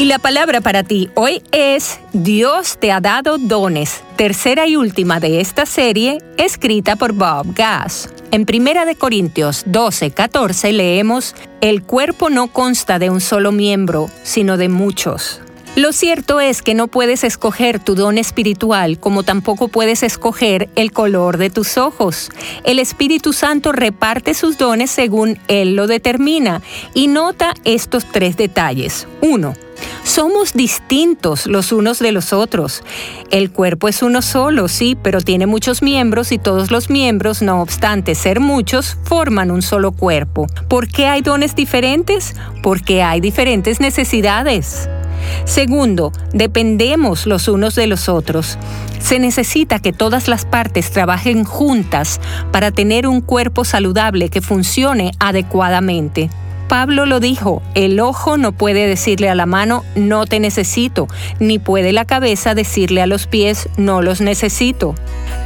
La 0.06 0.20
palabra 0.20 0.60
para 0.60 0.84
ti 0.84 1.10
hoy 1.14 1.42
es 1.50 1.98
Dios 2.12 2.78
te 2.78 2.92
ha 2.92 3.00
dado 3.00 3.38
dones, 3.38 4.04
tercera 4.14 4.68
y 4.68 4.76
última 4.76 5.18
de 5.18 5.40
esta 5.40 5.66
serie, 5.66 6.18
escrita 6.36 6.94
por 6.94 7.12
Bob 7.12 7.52
Gass. 7.56 8.08
En 8.30 8.46
1 8.48 8.98
Corintios 8.98 9.64
12, 9.66 10.12
14 10.12 10.72
leemos, 10.72 11.34
El 11.60 11.82
cuerpo 11.82 12.30
no 12.30 12.46
consta 12.46 13.00
de 13.00 13.10
un 13.10 13.20
solo 13.20 13.50
miembro, 13.50 14.08
sino 14.22 14.56
de 14.56 14.68
muchos. 14.68 15.40
Lo 15.74 15.92
cierto 15.92 16.40
es 16.40 16.62
que 16.62 16.74
no 16.74 16.86
puedes 16.86 17.24
escoger 17.24 17.80
tu 17.80 17.96
don 17.96 18.16
espiritual 18.16 19.00
como 19.00 19.24
tampoco 19.24 19.66
puedes 19.66 20.04
escoger 20.04 20.70
el 20.76 20.92
color 20.92 21.36
de 21.36 21.50
tus 21.50 21.78
ojos. 21.78 22.30
El 22.62 22.78
Espíritu 22.78 23.32
Santo 23.32 23.72
reparte 23.72 24.34
sus 24.34 24.56
dones 24.56 24.90
según 24.90 25.38
Él 25.48 25.74
lo 25.74 25.88
determina 25.88 26.62
y 26.94 27.08
nota 27.08 27.54
estos 27.64 28.06
tres 28.10 28.38
detalles. 28.38 29.06
Uno, 29.20 29.54
somos 30.06 30.52
distintos 30.52 31.46
los 31.46 31.72
unos 31.72 31.98
de 31.98 32.12
los 32.12 32.32
otros. 32.32 32.82
El 33.30 33.50
cuerpo 33.50 33.88
es 33.88 34.02
uno 34.02 34.22
solo, 34.22 34.68
sí, 34.68 34.96
pero 35.02 35.20
tiene 35.20 35.46
muchos 35.46 35.82
miembros 35.82 36.30
y 36.30 36.38
todos 36.38 36.70
los 36.70 36.88
miembros, 36.88 37.42
no 37.42 37.60
obstante 37.60 38.14
ser 38.14 38.38
muchos, 38.38 38.96
forman 39.02 39.50
un 39.50 39.62
solo 39.62 39.90
cuerpo. 39.90 40.46
¿Por 40.68 40.88
qué 40.88 41.08
hay 41.08 41.22
dones 41.22 41.56
diferentes? 41.56 42.36
Porque 42.62 43.02
hay 43.02 43.20
diferentes 43.20 43.80
necesidades. 43.80 44.88
Segundo, 45.44 46.12
dependemos 46.32 47.26
los 47.26 47.48
unos 47.48 47.74
de 47.74 47.88
los 47.88 48.08
otros. 48.08 48.58
Se 49.00 49.18
necesita 49.18 49.80
que 49.80 49.92
todas 49.92 50.28
las 50.28 50.44
partes 50.44 50.92
trabajen 50.92 51.42
juntas 51.44 52.20
para 52.52 52.70
tener 52.70 53.08
un 53.08 53.20
cuerpo 53.20 53.64
saludable 53.64 54.28
que 54.28 54.40
funcione 54.40 55.12
adecuadamente. 55.18 56.30
Pablo 56.68 57.06
lo 57.06 57.20
dijo, 57.20 57.62
el 57.74 58.00
ojo 58.00 58.36
no 58.36 58.52
puede 58.52 58.88
decirle 58.88 59.28
a 59.28 59.34
la 59.34 59.46
mano, 59.46 59.84
no 59.94 60.26
te 60.26 60.40
necesito, 60.40 61.06
ni 61.38 61.58
puede 61.58 61.92
la 61.92 62.04
cabeza 62.04 62.54
decirle 62.54 63.02
a 63.02 63.06
los 63.06 63.26
pies, 63.26 63.68
no 63.76 64.02
los 64.02 64.20
necesito. 64.20 64.94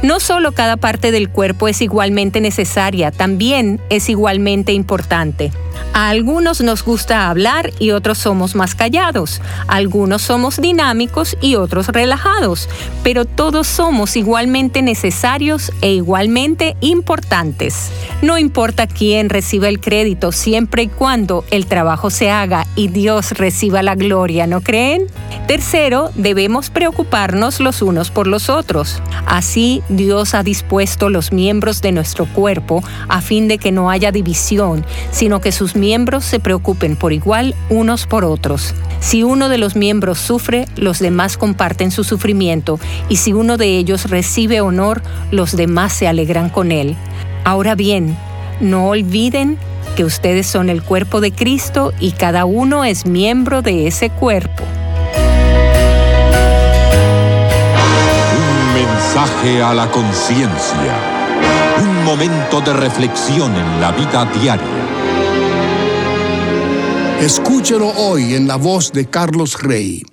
No 0.01 0.19
solo 0.19 0.51
cada 0.51 0.77
parte 0.77 1.11
del 1.11 1.29
cuerpo 1.29 1.67
es 1.67 1.81
igualmente 1.81 2.41
necesaria, 2.41 3.11
también 3.11 3.79
es 3.89 4.09
igualmente 4.09 4.73
importante. 4.73 5.51
A 5.93 6.09
algunos 6.09 6.61
nos 6.61 6.83
gusta 6.83 7.29
hablar 7.29 7.73
y 7.77 7.91
otros 7.91 8.17
somos 8.17 8.55
más 8.55 8.75
callados. 8.75 9.41
Algunos 9.67 10.21
somos 10.21 10.61
dinámicos 10.61 11.35
y 11.41 11.55
otros 11.55 11.89
relajados. 11.89 12.69
Pero 13.03 13.25
todos 13.25 13.67
somos 13.67 14.15
igualmente 14.15 14.81
necesarios 14.81 15.71
e 15.81 15.91
igualmente 15.91 16.77
importantes. 16.79 17.91
No 18.21 18.37
importa 18.37 18.87
quién 18.87 19.29
reciba 19.29 19.67
el 19.67 19.81
crédito 19.81 20.31
siempre 20.31 20.83
y 20.83 20.87
cuando 20.87 21.43
el 21.51 21.65
trabajo 21.65 22.09
se 22.09 22.31
haga 22.31 22.65
y 22.75 22.87
Dios 22.87 23.31
reciba 23.31 23.83
la 23.83 23.95
gloria, 23.95 24.47
¿no 24.47 24.61
creen? 24.61 25.07
Tercero, 25.47 26.11
debemos 26.15 26.69
preocuparnos 26.69 27.59
los 27.59 27.81
unos 27.81 28.11
por 28.11 28.27
los 28.27 28.49
otros. 28.49 29.01
Así 29.25 29.83
Dios 29.89 30.35
ha 30.35 30.43
dispuesto 30.43 31.09
los 31.09 31.33
miembros 31.33 31.81
de 31.81 31.91
nuestro 31.91 32.25
cuerpo 32.27 32.81
a 33.09 33.19
fin 33.21 33.49
de 33.49 33.57
que 33.57 33.73
no 33.73 33.89
haya 33.89 34.13
división, 34.13 34.85
sino 35.11 35.41
que 35.41 35.51
sus 35.51 35.75
miembros 35.81 36.23
se 36.23 36.39
preocupen 36.39 36.95
por 36.95 37.11
igual 37.11 37.55
unos 37.69 38.05
por 38.05 38.23
otros. 38.23 38.75
Si 38.99 39.23
uno 39.23 39.49
de 39.49 39.57
los 39.57 39.75
miembros 39.75 40.19
sufre, 40.19 40.67
los 40.75 40.99
demás 40.99 41.37
comparten 41.37 41.89
su 41.89 42.03
sufrimiento, 42.03 42.79
y 43.09 43.15
si 43.15 43.33
uno 43.33 43.57
de 43.57 43.77
ellos 43.77 44.09
recibe 44.09 44.61
honor, 44.61 45.01
los 45.31 45.57
demás 45.57 45.91
se 45.91 46.07
alegran 46.07 46.49
con 46.49 46.71
él. 46.71 46.95
Ahora 47.43 47.73
bien, 47.73 48.15
no 48.59 48.89
olviden 48.89 49.57
que 49.95 50.05
ustedes 50.05 50.45
son 50.45 50.69
el 50.69 50.83
cuerpo 50.83 51.19
de 51.19 51.31
Cristo 51.31 51.93
y 51.99 52.11
cada 52.11 52.45
uno 52.45 52.85
es 52.85 53.07
miembro 53.07 53.63
de 53.63 53.87
ese 53.87 54.11
cuerpo. 54.11 54.63
Un 58.37 58.73
mensaje 58.75 59.63
a 59.63 59.73
la 59.73 59.89
conciencia. 59.89 60.93
Un 61.79 62.05
momento 62.05 62.61
de 62.61 62.73
reflexión 62.73 63.51
en 63.55 63.81
la 63.81 63.91
vida 63.91 64.25
diaria. 64.39 64.80
Escúchelo 67.61 67.89
hoy 67.89 68.33
en 68.33 68.47
la 68.47 68.55
voz 68.55 68.91
de 68.91 69.05
Carlos 69.05 69.61
Rey. 69.61 70.03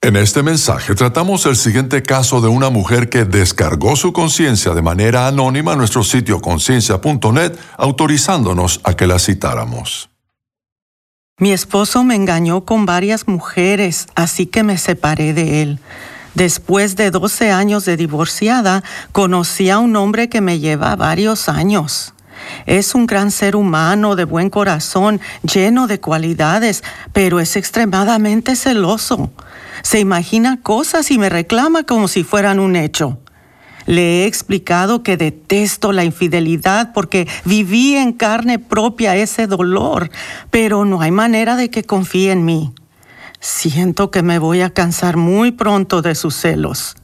En 0.00 0.16
este 0.16 0.42
mensaje 0.42 0.94
tratamos 0.94 1.44
el 1.44 1.54
siguiente 1.54 2.02
caso 2.02 2.40
de 2.40 2.48
una 2.48 2.70
mujer 2.70 3.10
que 3.10 3.26
descargó 3.26 3.94
su 3.94 4.14
conciencia 4.14 4.72
de 4.72 4.80
manera 4.80 5.26
anónima 5.26 5.74
a 5.74 5.76
nuestro 5.76 6.02
sitio 6.02 6.40
conciencia.net, 6.40 7.58
autorizándonos 7.76 8.80
a 8.84 8.96
que 8.96 9.06
la 9.06 9.18
citáramos. 9.18 10.08
Mi 11.38 11.52
esposo 11.52 12.04
me 12.04 12.14
engañó 12.14 12.64
con 12.64 12.86
varias 12.86 13.28
mujeres, 13.28 14.06
así 14.14 14.46
que 14.46 14.62
me 14.62 14.78
separé 14.78 15.34
de 15.34 15.60
él. 15.60 15.80
Después 16.32 16.96
de 16.96 17.10
12 17.10 17.50
años 17.50 17.84
de 17.84 17.98
divorciada, 17.98 18.82
conocí 19.12 19.68
a 19.68 19.78
un 19.78 19.94
hombre 19.94 20.30
que 20.30 20.40
me 20.40 20.58
lleva 20.58 20.96
varios 20.96 21.50
años. 21.50 22.14
Es 22.66 22.94
un 22.94 23.06
gran 23.06 23.30
ser 23.30 23.56
humano 23.56 24.16
de 24.16 24.24
buen 24.24 24.50
corazón, 24.50 25.20
lleno 25.42 25.86
de 25.86 26.00
cualidades, 26.00 26.82
pero 27.12 27.40
es 27.40 27.56
extremadamente 27.56 28.56
celoso. 28.56 29.30
Se 29.82 30.00
imagina 30.00 30.60
cosas 30.62 31.10
y 31.10 31.18
me 31.18 31.28
reclama 31.28 31.84
como 31.84 32.08
si 32.08 32.24
fueran 32.24 32.58
un 32.58 32.76
hecho. 32.76 33.18
Le 33.86 34.22
he 34.22 34.26
explicado 34.26 35.02
que 35.02 35.16
detesto 35.16 35.92
la 35.92 36.04
infidelidad 36.04 36.92
porque 36.92 37.26
viví 37.46 37.94
en 37.94 38.12
carne 38.12 38.58
propia 38.58 39.16
ese 39.16 39.46
dolor, 39.46 40.10
pero 40.50 40.84
no 40.84 41.00
hay 41.00 41.10
manera 41.10 41.56
de 41.56 41.70
que 41.70 41.84
confíe 41.84 42.32
en 42.32 42.44
mí. 42.44 42.74
Siento 43.40 44.10
que 44.10 44.22
me 44.22 44.38
voy 44.38 44.60
a 44.60 44.70
cansar 44.70 45.16
muy 45.16 45.52
pronto 45.52 46.02
de 46.02 46.14
sus 46.14 46.34
celos. 46.34 46.96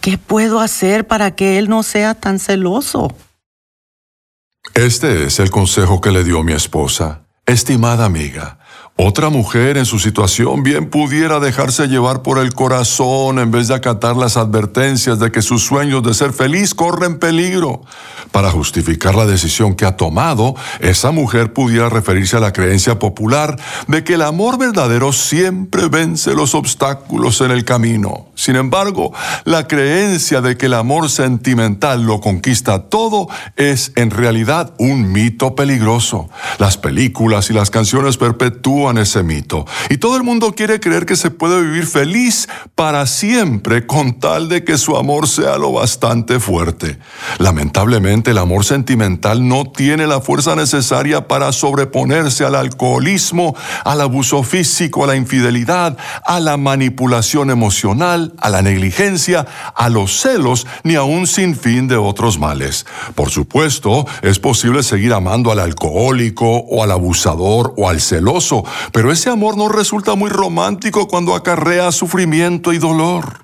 ¿Qué 0.00 0.18
puedo 0.18 0.60
hacer 0.60 1.06
para 1.06 1.34
que 1.34 1.58
él 1.58 1.68
no 1.68 1.82
sea 1.82 2.14
tan 2.14 2.38
celoso? 2.38 3.14
Este 4.72 5.24
es 5.24 5.38
el 5.38 5.50
consejo 5.50 6.00
que 6.00 6.10
le 6.10 6.24
dio 6.24 6.42
mi 6.42 6.52
esposa. 6.52 7.26
Estimada 7.46 8.06
amiga, 8.06 8.58
otra 8.96 9.28
mujer 9.28 9.76
en 9.76 9.86
su 9.86 9.98
situación 9.98 10.62
bien 10.62 10.88
pudiera 10.88 11.40
dejarse 11.40 11.88
llevar 11.88 12.22
por 12.22 12.38
el 12.38 12.54
corazón 12.54 13.40
en 13.40 13.50
vez 13.50 13.66
de 13.66 13.74
acatar 13.74 14.16
las 14.16 14.36
advertencias 14.36 15.18
de 15.18 15.32
que 15.32 15.42
sus 15.42 15.64
sueños 15.64 16.04
de 16.04 16.14
ser 16.14 16.32
feliz 16.32 16.74
corren 16.74 17.18
peligro. 17.18 17.82
Para 18.30 18.52
justificar 18.52 19.16
la 19.16 19.26
decisión 19.26 19.74
que 19.74 19.84
ha 19.84 19.96
tomado, 19.96 20.54
esa 20.78 21.10
mujer 21.10 21.52
pudiera 21.52 21.88
referirse 21.88 22.36
a 22.36 22.40
la 22.40 22.52
creencia 22.52 23.00
popular 23.00 23.56
de 23.88 24.04
que 24.04 24.14
el 24.14 24.22
amor 24.22 24.58
verdadero 24.58 25.12
siempre 25.12 25.88
vence 25.88 26.32
los 26.32 26.54
obstáculos 26.54 27.40
en 27.40 27.50
el 27.50 27.64
camino. 27.64 28.28
Sin 28.36 28.54
embargo, 28.54 29.12
la 29.44 29.66
creencia 29.66 30.40
de 30.40 30.56
que 30.56 30.66
el 30.66 30.74
amor 30.74 31.10
sentimental 31.10 32.04
lo 32.04 32.20
conquista 32.20 32.84
todo 32.84 33.26
es 33.56 33.90
en 33.96 34.12
realidad 34.12 34.72
un 34.78 35.10
mito 35.10 35.56
peligroso. 35.56 36.28
Las 36.58 36.76
películas 36.76 37.50
y 37.50 37.54
las 37.54 37.70
canciones 37.70 38.18
perpetúan 38.18 38.83
ese 38.98 39.22
mito. 39.22 39.66
Y 39.90 39.98
todo 39.98 40.16
el 40.16 40.22
mundo 40.22 40.52
quiere 40.52 40.80
creer 40.80 41.06
que 41.06 41.16
se 41.16 41.30
puede 41.30 41.62
vivir 41.62 41.86
feliz 41.86 42.48
para 42.74 43.06
siempre 43.06 43.86
con 43.86 44.20
tal 44.20 44.48
de 44.48 44.64
que 44.64 44.78
su 44.78 44.96
amor 44.96 45.28
sea 45.28 45.58
lo 45.58 45.72
bastante 45.72 46.40
fuerte. 46.40 46.98
Lamentablemente, 47.38 48.30
el 48.30 48.38
amor 48.38 48.64
sentimental 48.64 49.46
no 49.46 49.64
tiene 49.64 50.06
la 50.06 50.20
fuerza 50.20 50.54
necesaria 50.56 51.26
para 51.28 51.52
sobreponerse 51.52 52.44
al 52.44 52.54
alcoholismo, 52.54 53.54
al 53.84 54.00
abuso 54.00 54.42
físico, 54.42 55.04
a 55.04 55.08
la 55.08 55.16
infidelidad, 55.16 55.96
a 56.24 56.40
la 56.40 56.56
manipulación 56.56 57.50
emocional, 57.50 58.34
a 58.40 58.50
la 58.50 58.62
negligencia, 58.62 59.46
a 59.74 59.88
los 59.88 60.20
celos, 60.20 60.66
ni 60.82 60.94
a 60.94 61.02
un 61.02 61.26
sinfín 61.26 61.88
de 61.88 61.96
otros 61.96 62.38
males. 62.38 62.86
Por 63.14 63.30
supuesto, 63.30 64.06
es 64.22 64.38
posible 64.38 64.82
seguir 64.82 65.12
amando 65.12 65.50
al 65.50 65.58
alcohólico 65.58 66.46
o 66.46 66.82
al 66.82 66.90
abusador 66.90 67.74
o 67.76 67.88
al 67.88 68.00
celoso, 68.00 68.64
pero 68.92 69.12
ese 69.12 69.30
amor 69.30 69.56
no 69.56 69.68
resulta 69.68 70.14
muy 70.14 70.30
romántico 70.30 71.08
cuando 71.08 71.34
acarrea 71.34 71.92
sufrimiento 71.92 72.72
y 72.72 72.78
dolor. 72.78 73.43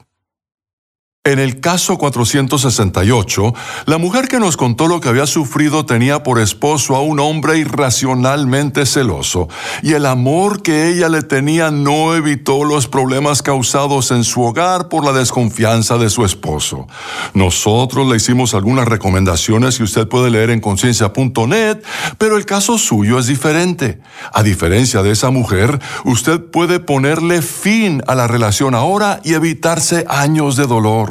En 1.22 1.38
el 1.38 1.60
caso 1.60 1.98
468, 1.98 3.52
la 3.84 3.98
mujer 3.98 4.26
que 4.26 4.40
nos 4.40 4.56
contó 4.56 4.88
lo 4.88 5.02
que 5.02 5.10
había 5.10 5.26
sufrido 5.26 5.84
tenía 5.84 6.22
por 6.22 6.40
esposo 6.40 6.96
a 6.96 7.02
un 7.02 7.20
hombre 7.20 7.58
irracionalmente 7.58 8.86
celoso, 8.86 9.46
y 9.82 9.92
el 9.92 10.06
amor 10.06 10.62
que 10.62 10.88
ella 10.88 11.10
le 11.10 11.20
tenía 11.20 11.70
no 11.70 12.14
evitó 12.14 12.64
los 12.64 12.88
problemas 12.88 13.42
causados 13.42 14.12
en 14.12 14.24
su 14.24 14.40
hogar 14.40 14.88
por 14.88 15.04
la 15.04 15.12
desconfianza 15.12 15.98
de 15.98 16.08
su 16.08 16.24
esposo. 16.24 16.86
Nosotros 17.34 18.08
le 18.08 18.16
hicimos 18.16 18.54
algunas 18.54 18.88
recomendaciones 18.88 19.76
que 19.76 19.84
usted 19.84 20.08
puede 20.08 20.30
leer 20.30 20.48
en 20.48 20.60
conciencia.net, 20.60 21.82
pero 22.16 22.38
el 22.38 22.46
caso 22.46 22.78
suyo 22.78 23.18
es 23.18 23.26
diferente. 23.26 24.00
A 24.32 24.42
diferencia 24.42 25.02
de 25.02 25.10
esa 25.10 25.28
mujer, 25.28 25.80
usted 26.06 26.40
puede 26.40 26.80
ponerle 26.80 27.42
fin 27.42 28.02
a 28.06 28.14
la 28.14 28.26
relación 28.26 28.74
ahora 28.74 29.20
y 29.22 29.34
evitarse 29.34 30.06
años 30.08 30.56
de 30.56 30.66
dolor. 30.66 31.09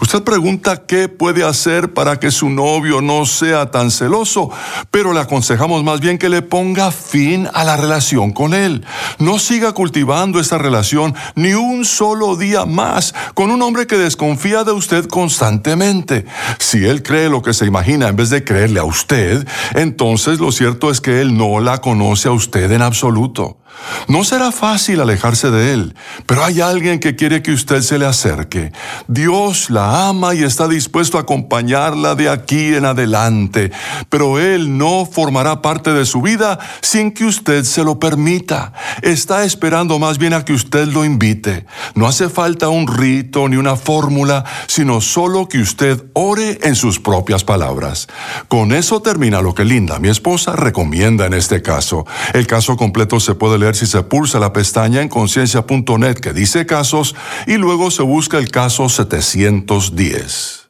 Usted 0.00 0.22
pregunta 0.22 0.86
qué 0.86 1.08
puede 1.08 1.44
hacer 1.44 1.92
para 1.92 2.18
que 2.18 2.30
su 2.30 2.50
novio 2.50 3.00
no 3.00 3.26
sea 3.26 3.70
tan 3.70 3.90
celoso, 3.90 4.50
pero 4.90 5.12
le 5.12 5.20
aconsejamos 5.20 5.82
más 5.84 6.00
bien 6.00 6.18
que 6.18 6.28
le 6.28 6.42
ponga 6.42 6.90
fin 6.90 7.48
a 7.52 7.64
la 7.64 7.76
relación 7.76 8.32
con 8.32 8.54
él. 8.54 8.84
No 9.18 9.38
siga 9.38 9.72
cultivando 9.72 10.40
esta 10.40 10.58
relación 10.58 11.14
ni 11.34 11.54
un 11.54 11.84
solo 11.84 12.36
día 12.36 12.64
más 12.64 13.14
con 13.34 13.50
un 13.50 13.62
hombre 13.62 13.86
que 13.86 13.96
desconfía 13.96 14.64
de 14.64 14.72
usted 14.72 15.06
constantemente. 15.06 16.26
Si 16.58 16.84
él 16.84 17.02
cree 17.02 17.28
lo 17.28 17.42
que 17.42 17.54
se 17.54 17.66
imagina 17.66 18.08
en 18.08 18.16
vez 18.16 18.30
de 18.30 18.44
creerle 18.44 18.80
a 18.80 18.84
usted, 18.84 19.46
entonces 19.74 20.38
lo 20.38 20.52
cierto 20.52 20.90
es 20.90 21.00
que 21.00 21.20
él 21.20 21.36
no 21.36 21.60
la 21.60 21.78
conoce 21.78 22.28
a 22.28 22.32
usted 22.32 22.70
en 22.70 22.82
absoluto. 22.82 23.58
No 24.08 24.24
será 24.24 24.52
fácil 24.52 25.00
alejarse 25.00 25.50
de 25.50 25.72
Él, 25.72 25.94
pero 26.26 26.44
hay 26.44 26.60
alguien 26.60 26.98
que 26.98 27.16
quiere 27.16 27.42
que 27.42 27.52
usted 27.52 27.82
se 27.82 27.98
le 27.98 28.06
acerque. 28.06 28.72
Dios 29.06 29.70
la 29.70 30.08
ama 30.08 30.34
y 30.34 30.42
está 30.42 30.68
dispuesto 30.68 31.18
a 31.18 31.22
acompañarla 31.22 32.14
de 32.14 32.28
aquí 32.28 32.74
en 32.74 32.84
adelante, 32.84 33.70
pero 34.08 34.38
Él 34.38 34.78
no 34.78 35.06
formará 35.06 35.62
parte 35.62 35.92
de 35.92 36.06
su 36.06 36.22
vida 36.22 36.58
sin 36.80 37.12
que 37.12 37.24
usted 37.24 37.64
se 37.64 37.84
lo 37.84 37.98
permita. 37.98 38.72
Está 39.02 39.44
esperando 39.44 39.98
más 39.98 40.18
bien 40.18 40.34
a 40.34 40.44
que 40.44 40.52
usted 40.52 40.88
lo 40.88 41.04
invite. 41.04 41.66
No 41.94 42.06
hace 42.06 42.28
falta 42.28 42.68
un 42.68 42.86
rito 42.86 43.48
ni 43.48 43.56
una 43.56 43.76
fórmula, 43.76 44.44
sino 44.66 45.00
solo 45.00 45.48
que 45.48 45.58
usted 45.58 46.04
ore 46.14 46.58
en 46.62 46.74
sus 46.74 46.98
propias 46.98 47.44
palabras. 47.44 48.08
Con 48.48 48.72
eso 48.72 49.02
termina 49.02 49.42
lo 49.42 49.54
que 49.54 49.64
Linda, 49.64 49.98
mi 49.98 50.08
esposa, 50.08 50.56
recomienda 50.56 51.26
en 51.26 51.34
este 51.34 51.62
caso. 51.62 52.06
El 52.32 52.46
caso 52.46 52.76
completo 52.76 53.20
se 53.20 53.34
puede 53.34 53.57
leer 53.58 53.76
si 53.76 53.86
se 53.86 54.02
pulsa 54.02 54.38
la 54.38 54.52
pestaña 54.52 55.02
en 55.02 55.08
conciencia.net 55.08 56.14
que 56.16 56.32
dice 56.32 56.66
casos 56.66 57.14
y 57.46 57.56
luego 57.56 57.90
se 57.90 58.02
busca 58.02 58.38
el 58.38 58.50
caso 58.50 58.88
710. 58.88 60.68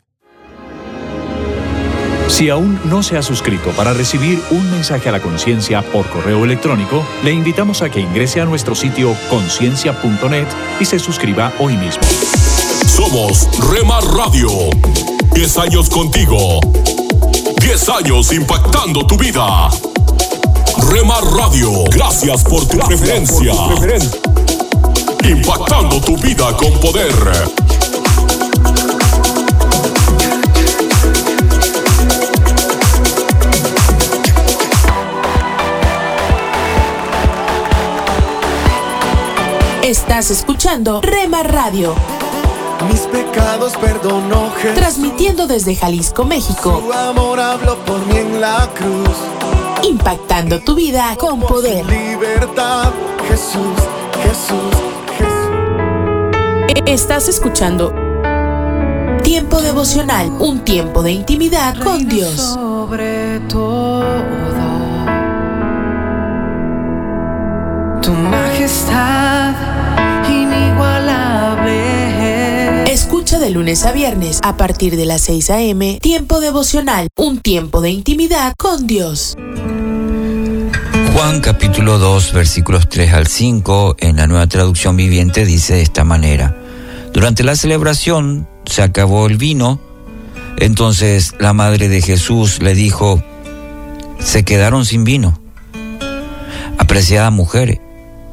Si 2.29 2.51
aún 2.51 2.79
no 2.85 3.03
se 3.03 3.17
ha 3.17 3.23
suscrito 3.23 3.71
para 3.71 3.95
recibir 3.95 4.41
un 4.51 4.71
mensaje 4.71 5.09
a 5.09 5.13
la 5.13 5.21
conciencia 5.21 5.83
por 5.83 6.07
correo 6.09 6.45
electrónico, 6.45 7.05
le 7.25 7.33
invitamos 7.33 7.81
a 7.83 7.91
que 7.91 8.01
ingrese 8.01 8.41
a 8.41 8.45
nuestro 8.45 8.75
sitio 8.75 9.17
conciencia.net 9.31 10.47
y 10.79 10.85
se 10.85 10.99
suscriba 10.99 11.53
hoy 11.59 11.77
mismo. 11.77 12.03
Somos 12.87 13.49
Remar 13.73 14.05
Radio. 14.05 14.51
10 15.33 15.59
años 15.59 15.89
contigo. 15.89 16.61
10 17.61 17.89
años 17.89 18.33
impactando 18.33 19.07
tu 19.07 19.17
vida. 19.17 19.71
Remar 20.87 21.25
Radio, 21.25 21.85
gracias 21.91 22.45
por 22.45 22.67
tu 22.67 22.79
preferencia. 22.79 23.53
Impactando 25.25 26.01
tu 26.01 26.17
vida 26.17 26.57
con 26.57 26.73
poder. 26.81 27.13
Estás 39.83 40.31
escuchando 40.31 41.01
Rema 41.01 41.43
Radio. 41.43 41.95
Mis 42.91 43.01
pecados 43.01 43.77
perdonó 43.77 44.51
Jesús. 44.53 44.79
Transmitiendo 44.79 45.47
desde 45.47 45.75
Jalisco, 45.75 46.25
México. 46.25 46.83
Su 46.85 46.93
amor 46.93 47.41
habló 47.41 47.77
por 47.85 48.07
mí 48.07 48.19
en 48.19 48.41
la 48.41 48.69
cruz. 48.75 49.17
Impactando 49.83 50.61
tu 50.61 50.75
vida 50.75 51.17
con 51.19 51.41
poder. 51.41 51.87
Libertad, 51.87 52.93
Jesús, 53.29 53.79
Jesús, 54.23 54.75
Jesús. 55.17 56.83
Estás 56.87 57.29
escuchando 57.29 57.93
Tiempo 59.29 59.61
devocional, 59.61 60.33
un 60.41 60.65
tiempo 60.65 61.03
de 61.03 61.13
intimidad 61.13 61.79
con 61.79 62.09
Dios. 62.09 62.35
Sobre 62.35 63.39
todo, 63.41 64.03
tu 68.01 68.13
majestad 68.13 69.55
inigualable. 70.29 72.91
Escucha 72.91 73.39
de 73.39 73.51
lunes 73.51 73.85
a 73.85 73.93
viernes 73.93 74.41
a 74.43 74.57
partir 74.57 74.97
de 74.97 75.05
las 75.05 75.21
6 75.21 75.51
a.m. 75.51 75.99
Tiempo 76.01 76.41
devocional, 76.41 77.09
un 77.15 77.39
tiempo 77.39 77.81
de 77.81 77.91
intimidad 77.91 78.55
con 78.57 78.87
Dios. 78.87 79.37
Juan 81.19 81.41
capítulo 81.41 81.99
2 81.99 82.33
versículos 82.33 82.89
3 82.89 83.13
al 83.13 83.27
5 83.27 83.97
en 83.99 84.19
la 84.19 84.29
nueva 84.29 84.47
traducción 84.47 84.97
viviente 84.97 85.45
dice 85.45 85.75
de 85.75 85.83
esta 85.83 86.05
manera. 86.05 86.57
Durante 87.13 87.43
la 87.43 87.57
celebración 87.57 88.47
se 88.67 88.83
acabó 88.83 89.27
el 89.27 89.37
vino, 89.37 89.81
entonces 90.59 91.35
la 91.41 91.53
madre 91.53 91.89
de 91.89 92.03
Jesús 92.03 92.63
le 92.63 92.77
dijo, 92.77 93.21
se 94.21 94.45
quedaron 94.45 94.85
sin 94.85 95.03
vino. 95.03 95.41
Apreciada 96.79 97.33
mujer, 97.33 97.81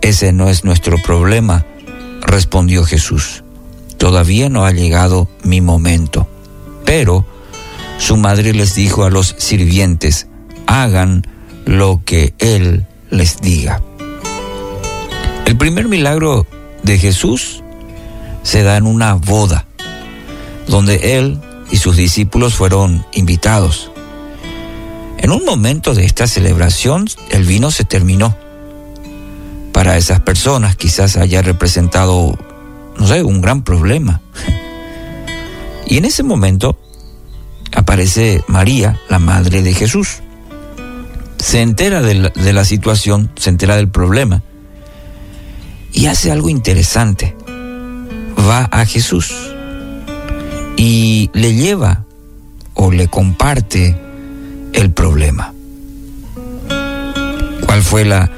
ese 0.01 0.31
no 0.31 0.49
es 0.49 0.63
nuestro 0.63 0.97
problema, 1.01 1.65
respondió 2.21 2.83
Jesús. 2.83 3.43
Todavía 3.97 4.47
no 4.49 4.63
ha 4.63 4.71
llegado 4.71 5.27
mi 5.41 5.59
momento. 5.59 6.27
Pero 6.85 7.25
su 7.97 8.15
madre 8.15 8.53
les 8.53 8.75
dijo 8.75 9.05
a 9.05 9.09
los 9.09 9.33
sirvientes, 9.39 10.27
hagan 10.67 11.25
lo 11.65 12.01
que 12.05 12.33
Él 12.39 12.85
les 13.09 13.41
diga. 13.41 13.81
El 15.45 15.57
primer 15.57 15.87
milagro 15.87 16.47
de 16.83 16.97
Jesús 16.97 17.63
se 18.43 18.63
da 18.63 18.77
en 18.77 18.85
una 18.85 19.15
boda, 19.15 19.65
donde 20.67 21.17
Él 21.17 21.39
y 21.71 21.77
sus 21.77 21.97
discípulos 21.97 22.53
fueron 22.53 23.05
invitados. 23.13 23.91
En 25.17 25.31
un 25.31 25.43
momento 25.43 25.93
de 25.93 26.05
esta 26.05 26.27
celebración, 26.27 27.07
el 27.31 27.43
vino 27.43 27.71
se 27.71 27.83
terminó. 27.83 28.35
Para 29.71 29.97
esas 29.97 30.19
personas 30.21 30.75
quizás 30.75 31.17
haya 31.17 31.41
representado, 31.41 32.37
no 32.97 33.07
sé, 33.07 33.23
un 33.23 33.41
gran 33.41 33.63
problema. 33.63 34.21
Y 35.87 35.97
en 35.97 36.05
ese 36.05 36.23
momento 36.23 36.79
aparece 37.73 38.43
María, 38.47 38.99
la 39.09 39.19
madre 39.19 39.61
de 39.61 39.73
Jesús 39.73 40.21
se 41.37 41.61
entera 41.61 42.01
de 42.01 42.53
la, 42.53 42.65
situación, 42.65 43.31
se 43.35 43.49
entera 43.49 43.75
del 43.75 43.89
problema 43.89 44.43
y 45.91 46.07
hace 46.07 46.31
algo 46.31 46.49
interesante. 46.49 47.35
Va 48.37 48.67
a 48.71 48.85
Jesús 48.85 49.33
y 50.77 51.29
le 51.33 51.53
lleva 51.53 52.05
o 52.73 52.91
le 52.91 53.07
comparte 53.07 53.95
el 54.73 54.91
problema. 54.91 55.53
¿Cuál 57.65 57.81
fue 57.81 58.05
la, 58.05 58.29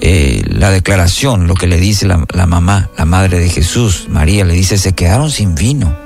eh, 0.00 0.42
la 0.48 0.70
declaración? 0.70 1.46
Lo 1.46 1.54
que 1.54 1.66
le 1.66 1.78
dice 1.78 2.06
la, 2.06 2.24
la 2.32 2.46
mamá, 2.46 2.90
la 2.96 3.04
madre 3.04 3.38
de 3.38 3.48
Jesús, 3.48 4.06
María, 4.08 4.44
le 4.44 4.54
dice, 4.54 4.78
se 4.78 4.94
quedaron 4.94 5.30
sin 5.30 5.54
vino. 5.54 5.96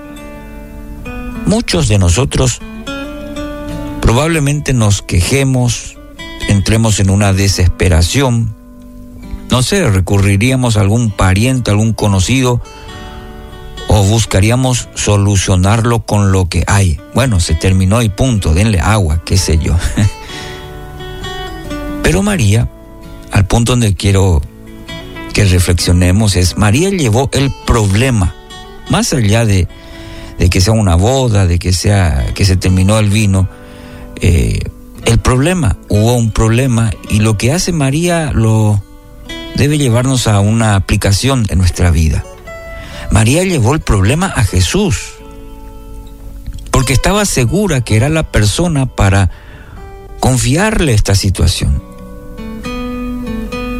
Muchos 1.47 1.89
de 1.89 1.99
nosotros 1.99 2.61
probablemente 4.01 4.73
nos 4.73 5.03
quejemos, 5.03 5.97
entremos 6.49 7.01
en 7.01 7.11
una 7.11 7.33
desesperación, 7.33 8.55
no 9.51 9.63
sé, 9.63 9.89
recurriríamos 9.89 10.77
a 10.77 10.81
algún 10.81 11.11
pariente, 11.11 11.71
algún 11.71 11.93
conocido, 11.93 12.63
o 13.89 14.05
buscaríamos 14.05 14.89
solucionarlo 14.95 16.07
con 16.07 16.31
lo 16.31 16.49
que 16.49 16.63
hay. 16.69 17.01
Bueno, 17.13 17.41
se 17.41 17.55
terminó 17.55 18.03
y 18.03 18.09
punto, 18.09 18.55
denle 18.55 18.79
agua, 18.79 19.23
qué 19.25 19.37
sé 19.37 19.59
yo. 19.59 19.77
Pero 22.03 22.23
María, 22.23 22.69
al 23.33 23.47
punto 23.47 23.73
donde 23.73 23.95
quiero 23.95 24.41
que 25.33 25.45
reflexionemos 25.45 26.37
es, 26.37 26.57
María 26.57 26.91
llevó 26.91 27.31
el 27.33 27.53
problema, 27.67 28.35
más 28.89 29.13
allá 29.13 29.45
de, 29.45 29.69
que 30.51 30.61
sea 30.61 30.73
una 30.73 30.95
boda, 30.95 31.47
de 31.47 31.59
que, 31.59 31.73
sea, 31.73 32.27
que 32.35 32.45
se 32.45 32.57
terminó 32.57 32.99
el 32.99 33.11
vino, 33.11 33.49
eh, 34.21 34.61
el 35.05 35.19
problema, 35.19 35.77
hubo 35.89 36.15
un 36.15 36.31
problema 36.31 36.91
y 37.09 37.21
lo 37.21 37.37
que 37.37 37.53
hace 37.53 37.73
María 37.73 38.33
lo 38.33 38.83
debe 39.57 39.79
llevarnos 39.79 40.27
a 40.27 40.41
una 40.41 40.75
aplicación 40.77 41.47
en 41.49 41.59
nuestra 41.59 41.91
vida. 41.91 42.25
María 43.11 43.43
llevó 43.45 43.75
el 43.75 43.81
problema 43.81 44.27
a 44.27 44.45
Jesús, 44.45 45.15
porque 46.71 46.93
estaba 46.93 47.25
segura 47.25 47.81
que 47.81 47.97
era 47.97 48.09
la 48.09 48.31
persona 48.31 48.87
para 48.87 49.31
confiarle 50.21 50.95
esta 50.95 51.15
situación. 51.15 51.83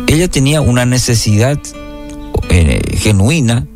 Ella 0.07 0.29
tenía 0.29 0.61
una 0.61 0.85
necesidad 0.87 1.59
eh, 2.49 2.83
genuina, 2.97 3.67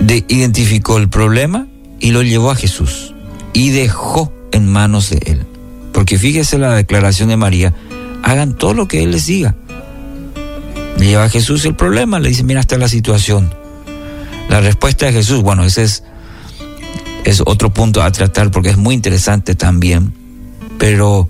de, 0.00 0.24
identificó 0.26 0.98
el 0.98 1.08
problema 1.08 1.68
y 2.00 2.10
lo 2.10 2.22
llevó 2.22 2.50
a 2.50 2.56
Jesús 2.56 3.14
y 3.52 3.70
dejó 3.70 4.32
en 4.52 4.68
manos 4.68 5.10
de 5.10 5.18
él. 5.26 5.46
Porque 5.92 6.18
fíjese 6.18 6.58
la 6.58 6.74
declaración 6.74 7.28
de 7.28 7.36
María, 7.36 7.74
hagan 8.22 8.56
todo 8.56 8.74
lo 8.74 8.88
que 8.88 9.02
él 9.02 9.10
les 9.10 9.26
diga. 9.26 9.54
Le 10.98 11.06
lleva 11.06 11.24
a 11.24 11.28
Jesús 11.28 11.64
el 11.64 11.74
problema, 11.74 12.20
le 12.20 12.28
dice, 12.28 12.44
mira, 12.44 12.60
está 12.60 12.78
la 12.78 12.88
situación. 12.88 13.52
La 14.48 14.60
respuesta 14.60 15.06
de 15.06 15.12
Jesús, 15.12 15.42
bueno, 15.42 15.64
ese 15.64 15.82
es, 15.82 16.04
es 17.24 17.42
otro 17.44 17.70
punto 17.70 18.02
a 18.02 18.10
tratar 18.12 18.50
porque 18.50 18.70
es 18.70 18.76
muy 18.76 18.94
interesante 18.94 19.54
también. 19.54 20.12
Pero 20.78 21.28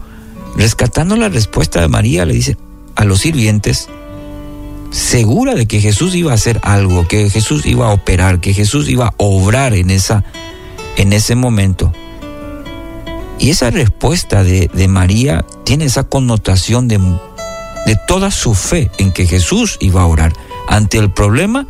rescatando 0.57 1.17
la 1.17 1.29
respuesta 1.29 1.81
de 1.81 1.89
María, 1.89 2.25
le 2.25 2.35
dice 2.35 2.57
a 2.95 3.05
los 3.05 3.21
sirvientes, 3.21 3.89
segura 4.91 5.55
de 5.55 5.67
que 5.67 5.81
Jesús 5.81 6.15
iba 6.15 6.33
a 6.33 6.35
hacer 6.35 6.61
algo, 6.63 7.09
que 7.09 7.31
Jesús 7.31 7.67
iba 7.67 7.89
a 7.89 7.93
operar, 7.93 8.41
que 8.41 8.55
Jesús 8.55 8.89
iba 8.89 9.07
a 9.07 9.15
obrar 9.17 9.75
en, 9.75 9.91
esa, 9.91 10.25
en 10.97 11.13
ese 11.13 11.35
momento. 11.35 11.93
Y 13.43 13.51
esa 13.51 13.71
respuesta 13.71 14.45
de, 14.45 14.71
de 14.73 14.87
María 14.87 15.45
tiene 15.65 15.87
esa 15.87 16.05
connotación 16.05 16.87
de 16.87 16.99
de 17.87 17.97
toda 18.07 18.31
su 18.31 18.55
fe 18.55 18.89
en 18.99 19.11
que 19.11 19.27
Jesús 19.27 19.79
iba 19.81 20.03
a 20.03 20.07
orar. 20.07 20.33
Ante 20.69 20.99
el 20.99 21.11
problema, 21.11 21.67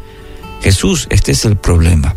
Jesús, 0.60 1.06
este 1.08 1.32
es 1.32 1.46
el 1.46 1.56
problema. 1.56 2.14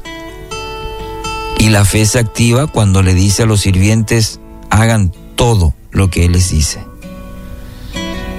Y 1.58 1.70
la 1.70 1.86
fe 1.86 2.06
se 2.06 2.20
activa 2.20 2.68
cuando 2.68 3.02
le 3.02 3.14
dice 3.14 3.44
a 3.44 3.46
los 3.46 3.62
sirvientes, 3.62 4.42
hagan 4.70 5.14
todo 5.38 5.74
lo 5.92 6.10
que 6.10 6.26
Él 6.26 6.34
les 6.34 6.50
dice. 6.50 6.84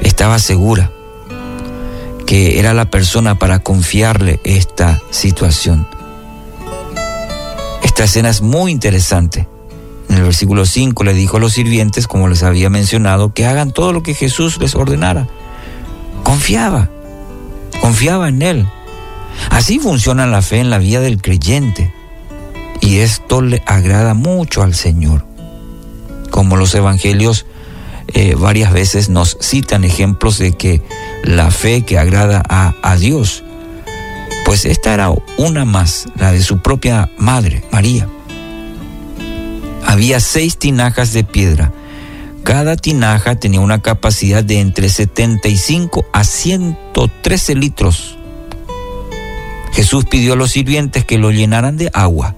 Estaba 0.02 0.38
segura 0.38 0.92
que 2.26 2.58
era 2.58 2.74
la 2.74 2.90
persona 2.90 3.38
para 3.38 3.60
confiarle 3.60 4.38
esta 4.44 5.00
situación. 5.10 5.88
Esta 7.82 8.04
escena 8.04 8.28
es 8.28 8.42
muy 8.42 8.70
interesante. 8.70 9.48
En 10.16 10.20
el 10.20 10.28
versículo 10.28 10.64
5 10.64 11.04
le 11.04 11.12
dijo 11.12 11.36
a 11.36 11.40
los 11.40 11.52
sirvientes, 11.52 12.06
como 12.06 12.26
les 12.26 12.42
había 12.42 12.70
mencionado, 12.70 13.34
que 13.34 13.44
hagan 13.44 13.70
todo 13.70 13.92
lo 13.92 14.02
que 14.02 14.14
Jesús 14.14 14.56
les 14.58 14.74
ordenara 14.74 15.28
confiaba, 16.22 16.88
confiaba 17.82 18.30
en 18.30 18.40
Él. 18.40 18.66
Así 19.50 19.78
funciona 19.78 20.26
la 20.26 20.40
fe 20.40 20.60
en 20.60 20.70
la 20.70 20.78
vida 20.78 21.00
del 21.00 21.20
creyente. 21.20 21.92
Y 22.80 23.00
esto 23.00 23.42
le 23.42 23.62
agrada 23.66 24.14
mucho 24.14 24.62
al 24.62 24.74
Señor. 24.74 25.26
Como 26.30 26.56
los 26.56 26.74
evangelios 26.74 27.44
eh, 28.14 28.34
varias 28.36 28.72
veces 28.72 29.10
nos 29.10 29.36
citan 29.42 29.84
ejemplos 29.84 30.38
de 30.38 30.52
que 30.52 30.80
la 31.24 31.50
fe 31.50 31.82
que 31.82 31.98
agrada 31.98 32.42
a, 32.48 32.72
a 32.82 32.96
Dios, 32.96 33.44
pues 34.46 34.64
esta 34.64 34.94
era 34.94 35.10
una 35.36 35.66
más, 35.66 36.06
la 36.16 36.32
de 36.32 36.40
su 36.40 36.62
propia 36.62 37.10
madre, 37.18 37.62
María. 37.70 38.08
Había 39.87 40.20
seis 40.20 40.59
tinajas 40.59 41.12
de 41.12 41.24
piedra 41.24 41.72
cada 42.47 42.76
tinaja 42.76 43.34
tenía 43.34 43.59
una 43.59 43.82
capacidad 43.82 44.45
de 44.45 44.61
entre 44.61 44.89
75 44.89 46.07
a 46.12 46.22
113 46.22 47.57
litros. 47.57 48.16
Jesús 49.72 50.05
pidió 50.05 50.34
a 50.34 50.37
los 50.37 50.53
sirvientes 50.53 51.05
que 51.05 51.18
lo 51.18 51.32
llenaran 51.32 51.76
de 51.76 51.91
agua 51.93 52.37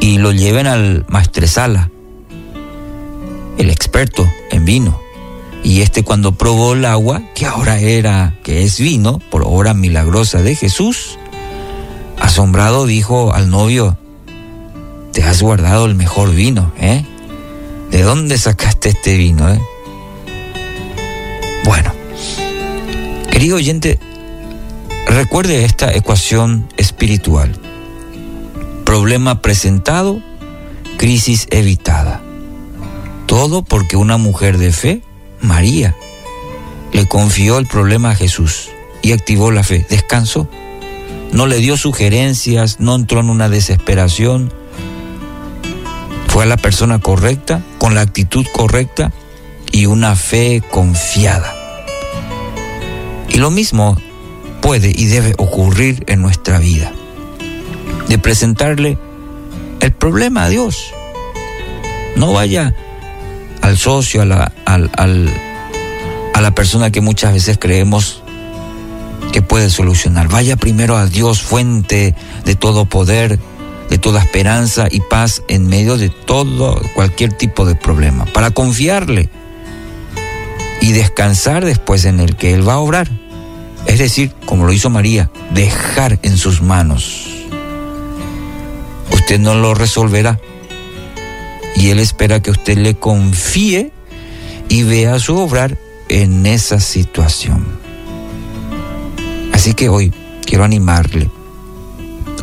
y 0.00 0.18
lo 0.18 0.32
lleven 0.32 0.66
al 0.66 1.04
maestresala, 1.06 1.88
el 3.58 3.70
experto 3.70 4.28
en 4.50 4.64
vino. 4.64 5.00
Y 5.62 5.82
este 5.82 6.02
cuando 6.02 6.32
probó 6.32 6.72
el 6.72 6.84
agua, 6.84 7.22
que 7.36 7.46
ahora 7.46 7.78
era, 7.78 8.34
que 8.42 8.64
es 8.64 8.80
vino, 8.80 9.20
por 9.30 9.44
obra 9.44 9.72
milagrosa 9.72 10.42
de 10.42 10.56
Jesús, 10.56 11.16
asombrado 12.18 12.86
dijo 12.86 13.32
al 13.32 13.50
novio, 13.50 13.96
has 15.30 15.42
guardado 15.42 15.86
el 15.86 15.94
mejor 15.94 16.34
vino, 16.34 16.72
¿eh? 16.76 17.04
¿De 17.92 18.02
dónde 18.02 18.36
sacaste 18.36 18.88
este 18.88 19.16
vino? 19.16 19.48
Eh? 19.48 19.60
Bueno, 21.64 21.92
querido 23.30 23.54
oyente, 23.54 24.00
recuerde 25.06 25.64
esta 25.64 25.94
ecuación 25.94 26.66
espiritual. 26.76 27.56
Problema 28.84 29.40
presentado, 29.40 30.20
crisis 30.96 31.46
evitada. 31.50 32.20
Todo 33.26 33.62
porque 33.62 33.96
una 33.96 34.16
mujer 34.16 34.58
de 34.58 34.72
fe, 34.72 35.00
María, 35.40 35.94
le 36.92 37.06
confió 37.06 37.58
el 37.58 37.68
problema 37.68 38.10
a 38.10 38.16
Jesús 38.16 38.70
y 39.00 39.12
activó 39.12 39.52
la 39.52 39.62
fe. 39.62 39.86
Descansó. 39.88 40.48
No 41.30 41.46
le 41.46 41.58
dio 41.58 41.76
sugerencias, 41.76 42.80
no 42.80 42.96
entró 42.96 43.20
en 43.20 43.30
una 43.30 43.48
desesperación, 43.48 44.52
a 46.42 46.46
la 46.46 46.56
persona 46.56 46.98
correcta, 46.98 47.62
con 47.78 47.94
la 47.94 48.00
actitud 48.00 48.46
correcta 48.52 49.12
y 49.72 49.86
una 49.86 50.16
fe 50.16 50.62
confiada. 50.70 51.54
Y 53.28 53.38
lo 53.38 53.50
mismo 53.50 53.96
puede 54.60 54.92
y 54.94 55.06
debe 55.06 55.34
ocurrir 55.38 56.04
en 56.06 56.22
nuestra 56.22 56.58
vida. 56.58 56.92
De 58.08 58.18
presentarle 58.18 58.98
el 59.80 59.92
problema 59.92 60.44
a 60.44 60.48
Dios. 60.48 60.92
No 62.16 62.32
vaya 62.32 62.74
al 63.62 63.78
socio, 63.78 64.22
a 64.22 64.24
la, 64.24 64.52
a 64.64 66.40
la 66.40 66.54
persona 66.54 66.90
que 66.90 67.00
muchas 67.00 67.32
veces 67.32 67.58
creemos 67.58 68.22
que 69.32 69.42
puede 69.42 69.70
solucionar. 69.70 70.28
Vaya 70.28 70.56
primero 70.56 70.96
a 70.96 71.06
Dios, 71.06 71.40
fuente 71.40 72.14
de 72.44 72.54
todo 72.56 72.84
poder, 72.86 73.38
de 73.90 73.98
toda 73.98 74.20
esperanza 74.20 74.86
y 74.88 75.00
paz 75.00 75.42
en 75.48 75.66
medio 75.66 75.98
de 75.98 76.08
todo, 76.08 76.80
cualquier 76.94 77.32
tipo 77.32 77.66
de 77.66 77.74
problema, 77.74 78.24
para 78.24 78.52
confiarle 78.52 79.28
y 80.80 80.92
descansar 80.92 81.64
después 81.64 82.04
en 82.04 82.20
el 82.20 82.36
que 82.36 82.54
Él 82.54 82.66
va 82.66 82.74
a 82.74 82.78
obrar. 82.78 83.10
Es 83.86 83.98
decir, 83.98 84.32
como 84.46 84.64
lo 84.64 84.72
hizo 84.72 84.90
María, 84.90 85.30
dejar 85.52 86.20
en 86.22 86.38
sus 86.38 86.62
manos. 86.62 87.26
Usted 89.10 89.40
no 89.40 89.54
lo 89.54 89.74
resolverá 89.74 90.40
y 91.74 91.90
Él 91.90 91.98
espera 91.98 92.40
que 92.40 92.52
usted 92.52 92.78
le 92.78 92.94
confíe 92.94 93.90
y 94.68 94.84
vea 94.84 95.18
su 95.18 95.36
obrar 95.36 95.76
en 96.08 96.46
esa 96.46 96.78
situación. 96.78 97.66
Así 99.52 99.74
que 99.74 99.88
hoy 99.88 100.12
quiero 100.46 100.62
animarle. 100.64 101.28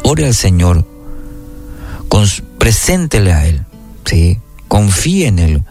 Ore 0.04 0.26
al 0.26 0.36
Señor 0.36 0.86
preséntele 2.58 3.34
a 3.34 3.46
Él, 3.46 3.62
¿sí? 4.06 4.40
confíe 4.68 5.28
en 5.28 5.40
Él. 5.40 5.64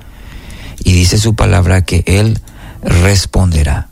Y 0.85 0.93
dice 0.93 1.19
su 1.19 1.35
palabra 1.35 1.85
que 1.85 2.03
Él 2.07 2.39
responderá. 2.83 3.89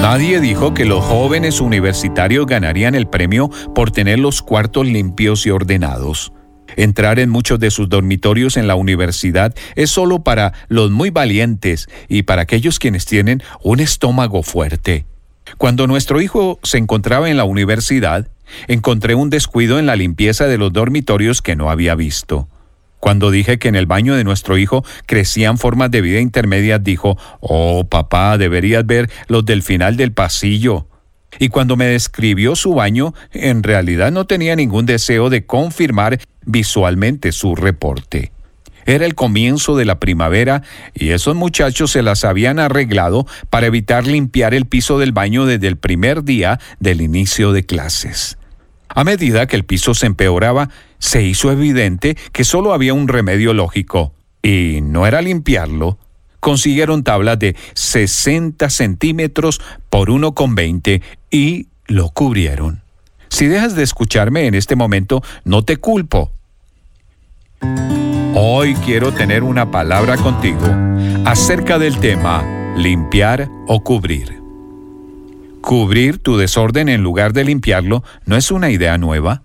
Nadie 0.00 0.40
dijo 0.40 0.72
que 0.72 0.84
los 0.84 1.04
jóvenes 1.04 1.60
universitarios 1.60 2.46
ganarían 2.46 2.94
el 2.94 3.08
premio 3.08 3.50
por 3.74 3.90
tener 3.90 4.18
los 4.18 4.40
cuartos 4.40 4.86
limpios 4.86 5.44
y 5.44 5.50
ordenados. 5.50 6.32
Entrar 6.76 7.18
en 7.18 7.28
muchos 7.28 7.58
de 7.58 7.70
sus 7.70 7.88
dormitorios 7.88 8.56
en 8.56 8.68
la 8.68 8.76
universidad 8.76 9.54
es 9.74 9.90
solo 9.90 10.22
para 10.22 10.52
los 10.68 10.90
muy 10.90 11.10
valientes 11.10 11.88
y 12.08 12.22
para 12.22 12.42
aquellos 12.42 12.78
quienes 12.78 13.04
tienen 13.04 13.42
un 13.62 13.80
estómago 13.80 14.42
fuerte. 14.42 15.04
Cuando 15.56 15.86
nuestro 15.86 16.20
hijo 16.20 16.58
se 16.62 16.78
encontraba 16.78 17.30
en 17.30 17.36
la 17.36 17.44
universidad, 17.44 18.28
encontré 18.66 19.14
un 19.14 19.30
descuido 19.30 19.78
en 19.78 19.86
la 19.86 19.96
limpieza 19.96 20.46
de 20.46 20.58
los 20.58 20.72
dormitorios 20.72 21.42
que 21.42 21.56
no 21.56 21.70
había 21.70 21.94
visto. 21.94 22.48
Cuando 23.00 23.30
dije 23.30 23.58
que 23.58 23.68
en 23.68 23.76
el 23.76 23.86
baño 23.86 24.14
de 24.14 24.24
nuestro 24.24 24.58
hijo 24.58 24.84
crecían 25.06 25.58
formas 25.58 25.90
de 25.90 26.00
vida 26.00 26.20
intermedias, 26.20 26.82
dijo, 26.82 27.16
Oh, 27.40 27.86
papá, 27.88 28.38
deberías 28.38 28.84
ver 28.84 29.10
los 29.28 29.44
del 29.44 29.62
final 29.62 29.96
del 29.96 30.12
pasillo. 30.12 30.88
Y 31.38 31.48
cuando 31.48 31.76
me 31.76 31.86
describió 31.86 32.56
su 32.56 32.74
baño, 32.74 33.14
en 33.32 33.62
realidad 33.62 34.10
no 34.10 34.26
tenía 34.26 34.56
ningún 34.56 34.86
deseo 34.86 35.30
de 35.30 35.46
confirmar 35.46 36.18
visualmente 36.44 37.32
su 37.32 37.54
reporte. 37.54 38.32
Era 38.86 39.04
el 39.04 39.14
comienzo 39.14 39.76
de 39.76 39.84
la 39.84 40.00
primavera 40.00 40.62
y 40.94 41.10
esos 41.10 41.36
muchachos 41.36 41.90
se 41.90 42.02
las 42.02 42.24
habían 42.24 42.58
arreglado 42.58 43.26
para 43.50 43.66
evitar 43.66 44.06
limpiar 44.06 44.54
el 44.54 44.64
piso 44.64 44.98
del 44.98 45.12
baño 45.12 45.44
desde 45.44 45.68
el 45.68 45.76
primer 45.76 46.24
día 46.24 46.58
del 46.80 47.02
inicio 47.02 47.52
de 47.52 47.66
clases. 47.66 48.37
A 48.88 49.04
medida 49.04 49.46
que 49.46 49.56
el 49.56 49.64
piso 49.64 49.94
se 49.94 50.06
empeoraba, 50.06 50.70
se 50.98 51.22
hizo 51.22 51.52
evidente 51.52 52.16
que 52.32 52.44
solo 52.44 52.72
había 52.72 52.94
un 52.94 53.08
remedio 53.08 53.54
lógico, 53.54 54.12
y 54.42 54.80
no 54.82 55.06
era 55.06 55.22
limpiarlo. 55.22 55.98
Consiguieron 56.40 57.04
tablas 57.04 57.38
de 57.38 57.56
60 57.74 58.70
centímetros 58.70 59.60
por 59.90 60.08
1,20 60.08 61.02
y 61.30 61.66
lo 61.86 62.10
cubrieron. 62.10 62.82
Si 63.28 63.46
dejas 63.46 63.74
de 63.74 63.82
escucharme 63.82 64.46
en 64.46 64.54
este 64.54 64.76
momento, 64.76 65.22
no 65.44 65.64
te 65.64 65.76
culpo. 65.76 66.32
Hoy 68.34 68.74
quiero 68.84 69.12
tener 69.12 69.42
una 69.42 69.70
palabra 69.70 70.16
contigo 70.16 70.66
acerca 71.24 71.78
del 71.78 71.98
tema 71.98 72.44
limpiar 72.76 73.48
o 73.66 73.82
cubrir. 73.82 74.37
Cubrir 75.62 76.18
tu 76.18 76.36
desorden 76.36 76.88
en 76.88 77.02
lugar 77.02 77.32
de 77.32 77.44
limpiarlo 77.44 78.02
no 78.24 78.36
es 78.36 78.50
una 78.50 78.70
idea 78.70 78.96
nueva. 78.98 79.42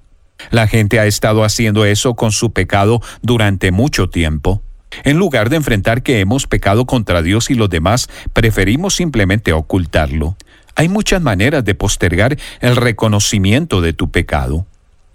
La 0.52 0.68
gente 0.68 1.00
ha 1.00 1.06
estado 1.06 1.44
haciendo 1.44 1.86
eso 1.86 2.16
con 2.16 2.32
su 2.32 2.54
pecado 2.54 3.02
durante 3.22 3.72
mucho 3.72 4.10
tiempo. 4.10 4.62
En 5.04 5.18
lugar 5.18 5.50
de 5.50 5.56
enfrentar 5.58 6.04
que 6.04 6.20
hemos 6.20 6.48
pecado 6.48 6.86
contra 6.86 7.22
Dios 7.22 7.50
y 7.50 7.56
los 7.56 7.70
demás, 7.70 8.10
preferimos 8.32 8.96
simplemente 8.96 9.52
ocultarlo. 9.54 10.36
Hay 10.76 10.90
muchas 10.90 11.22
maneras 11.22 11.66
de 11.66 11.76
postergar 11.76 12.38
el 12.60 12.76
reconocimiento 12.76 13.82
de 13.82 13.94
tu 13.94 14.12
pecado. 14.12 14.66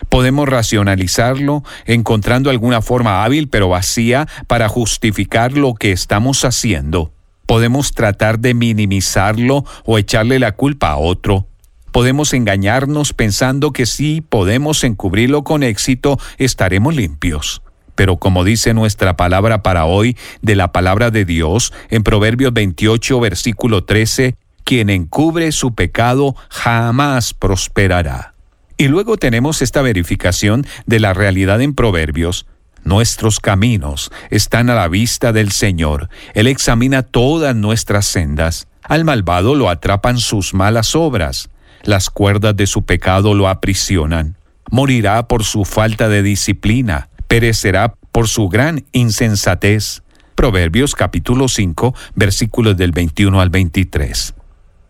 Podemos 0.09 0.49
racionalizarlo 0.49 1.65
encontrando 1.87 2.51
alguna 2.51 2.83
forma 2.83 3.25
hábil 3.25 3.49
pero 3.49 3.69
vacía 3.69 4.29
para 4.47 4.69
justificar 4.69 5.53
lo 5.53 5.75
que 5.75 5.93
estamos 5.93 6.45
haciendo. 6.45 7.13
Podemos 7.49 7.93
tratar 7.93 8.41
de 8.41 8.53
minimizarlo 8.53 9.65
o 9.87 9.97
echarle 9.97 10.39
la 10.39 10.53
culpa 10.53 10.91
a 10.91 10.99
otro. 10.99 11.47
Podemos 11.93 12.35
engañarnos 12.35 13.15
pensando 13.15 13.73
que 13.73 13.87
si 13.87 14.21
podemos 14.21 14.85
encubrirlo 14.85 15.45
con 15.45 15.63
éxito, 15.63 16.19
estaremos 16.37 16.95
limpios. 16.95 17.63
Pero 17.95 18.19
como 18.19 18.45
dice 18.45 18.75
nuestra 18.75 19.17
palabra 19.17 19.63
para 19.63 19.87
hoy 19.87 20.15
de 20.43 20.57
la 20.57 20.73
palabra 20.73 21.11
de 21.11 21.25
Dios 21.25 21.73
en 21.89 22.03
Proverbios 22.03 22.53
28, 22.53 23.19
versículo 23.19 23.83
13, 23.83 24.37
quien 24.65 24.91
encubre 24.91 25.51
su 25.51 25.75
pecado 25.75 26.37
jamás 26.51 27.33
prosperará. 27.33 28.35
Y 28.77 28.89
luego 28.89 29.17
tenemos 29.17 29.63
esta 29.63 29.81
verificación 29.81 30.67
de 30.85 31.01
la 31.01 31.15
realidad 31.15 31.63
en 31.63 31.75
Proverbios. 31.75 32.45
Nuestros 32.85 33.41
caminos 33.41 34.11
están 34.31 34.71
a 34.71 34.75
la 34.75 34.89
vista 34.89 35.33
del 35.33 35.53
Señor. 35.53 36.09
Él 36.35 36.47
examina 36.47 37.03
todas 37.03 37.55
nuestras 37.55 38.07
sendas. 38.07 38.69
Al 38.83 39.05
malvado 39.05 39.55
lo 39.55 39.69
atrapan 39.69 40.19
sus 40.19 40.55
malas 40.55 40.95
obras. 40.95 41.51
Las 41.83 42.11
cuerdas 42.11 42.57
de 42.57 42.67
su 42.67 42.83
pecado 42.83 43.35
lo 43.35 43.49
aprisionan. 43.49 44.37
Morirá 44.71 45.29
por 45.29 45.45
su 45.45 45.65
falta 45.65 46.09
de 46.09 46.23
disciplina. 46.23 47.09
Perecerá 47.27 47.95
por 48.13 48.29
su 48.29 48.49
gran 48.49 48.85
insensatez. 48.93 50.03
Proverbios 50.35 50.95
capítulo 50.95 51.49
5 51.49 51.95
versículos 52.15 52.77
del 52.77 52.93
21 52.93 53.41
al 53.41 53.51
23. 53.51 54.35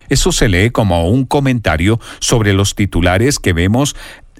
Eso 0.09 0.33
se 0.33 0.49
lee 0.49 0.71
como 0.71 1.09
un 1.09 1.25
comentario 1.27 2.01
sobre 2.19 2.53
los 2.53 2.75
titulares 2.75 3.39
que 3.39 3.53
vemos 3.53 3.95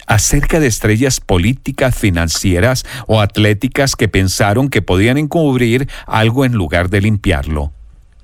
acerca 0.09 0.59
de 0.59 0.67
estrellas 0.67 1.21
políticas, 1.21 1.95
financieras 1.95 2.83
o 3.07 3.21
atléticas 3.21 3.95
que 3.95 4.07
pensaron 4.07 4.69
que 4.69 4.81
podían 4.81 5.19
encubrir 5.19 5.87
algo 6.07 6.45
en 6.45 6.53
lugar 6.53 6.89
de 6.89 6.99
limpiarlo. 6.99 7.71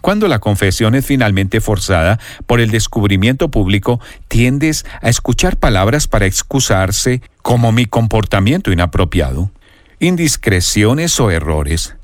Cuando 0.01 0.27
la 0.27 0.39
confesión 0.39 0.95
es 0.95 1.05
finalmente 1.05 1.61
forzada 1.61 2.19
por 2.47 2.59
el 2.59 2.71
descubrimiento 2.71 3.49
público, 3.49 4.01
tiendes 4.27 4.83
a 5.01 5.09
escuchar 5.09 5.57
palabras 5.57 6.07
para 6.07 6.25
excusarse 6.25 7.21
como 7.43 7.71
mi 7.71 7.85
comportamiento 7.85 8.71
inapropiado, 8.71 9.51
indiscreciones 9.99 11.19
o 11.19 11.29
errores. 11.29 11.95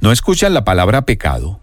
No 0.00 0.12
escuchan 0.12 0.52
la 0.52 0.64
palabra 0.64 1.02
pecado 1.06 1.61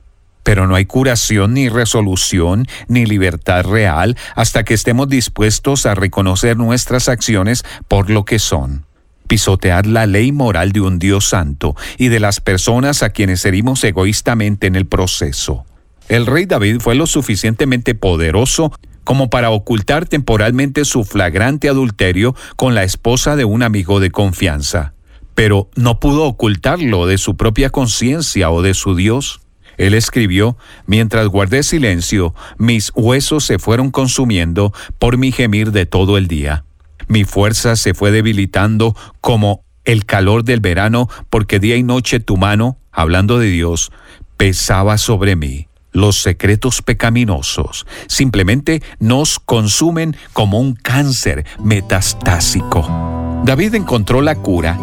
pero 0.50 0.66
no 0.66 0.74
hay 0.74 0.86
curación 0.88 1.54
ni 1.54 1.70
resolución 1.70 2.66
ni 2.88 3.06
libertad 3.06 3.64
real 3.66 4.18
hasta 4.34 4.64
que 4.64 4.74
estemos 4.74 5.08
dispuestos 5.08 5.86
a 5.86 5.94
reconocer 5.94 6.58
nuestras 6.58 7.08
acciones 7.08 7.64
por 7.88 8.10
lo 8.10 8.26
que 8.26 8.40
son. 8.40 8.84
Pisotear 9.28 9.86
la 9.86 10.08
ley 10.08 10.32
moral 10.32 10.72
de 10.72 10.82
un 10.82 10.98
Dios 10.98 11.26
santo 11.26 11.76
y 12.00 12.08
de 12.08 12.20
las 12.20 12.40
personas 12.40 13.04
a 13.04 13.12
quienes 13.12 13.46
herimos 13.46 13.84
egoístamente 13.84 14.66
en 14.66 14.76
el 14.76 14.88
proceso. 14.88 15.66
El 16.08 16.26
rey 16.26 16.48
David 16.48 16.80
fue 16.80 16.96
lo 16.96 17.06
suficientemente 17.06 17.94
poderoso 17.94 18.74
como 19.04 19.30
para 19.30 19.52
ocultar 19.52 20.08
temporalmente 20.08 20.84
su 20.84 21.04
flagrante 21.04 21.70
adulterio 21.70 22.34
con 22.56 22.74
la 22.74 22.82
esposa 22.82 23.36
de 23.36 23.46
un 23.46 23.62
amigo 23.62 24.00
de 24.00 24.10
confianza, 24.10 24.94
pero 25.36 25.70
no 25.76 26.00
pudo 26.00 26.24
ocultarlo 26.24 27.06
de 27.06 27.20
su 27.20 27.38
propia 27.38 27.70
conciencia 27.70 28.50
o 28.50 28.64
de 28.64 28.74
su 28.74 28.96
Dios. 28.96 29.42
Él 29.80 29.94
escribió, 29.94 30.58
mientras 30.86 31.28
guardé 31.30 31.64
silencio, 31.64 32.36
mis 32.58 32.92
huesos 32.96 33.46
se 33.46 33.60
fueron 33.60 33.92
consumiendo 33.92 34.74
por 35.00 35.18
mi 35.18 35.32
gemir 35.32 35.72
de 35.72 35.86
todo 35.86 36.18
el 36.18 36.28
día. 36.28 36.66
Mi 37.08 37.24
fuerza 37.24 37.78
se 37.78 37.94
fue 37.94 38.12
debilitando 38.12 38.94
como 39.22 39.64
el 39.86 40.06
calor 40.06 40.44
del 40.44 40.60
verano, 40.60 41.08
porque 41.30 41.60
día 41.60 41.78
y 41.78 41.84
noche 41.84 42.20
tu 42.20 42.36
mano, 42.36 42.78
hablando 42.92 43.40
de 43.40 43.48
Dios, 43.48 43.92
pesaba 44.36 44.98
sobre 44.98 45.38
mí. 45.38 45.68
Los 45.94 46.18
secretos 46.18 46.82
pecaminosos 46.82 47.88
simplemente 48.08 48.84
nos 49.00 49.40
consumen 49.40 50.16
como 50.34 50.60
un 50.60 50.76
cáncer 50.76 51.46
metastásico. 51.64 53.42
David 53.46 53.76
encontró 53.76 54.22
la 54.22 54.36
cura 54.36 54.78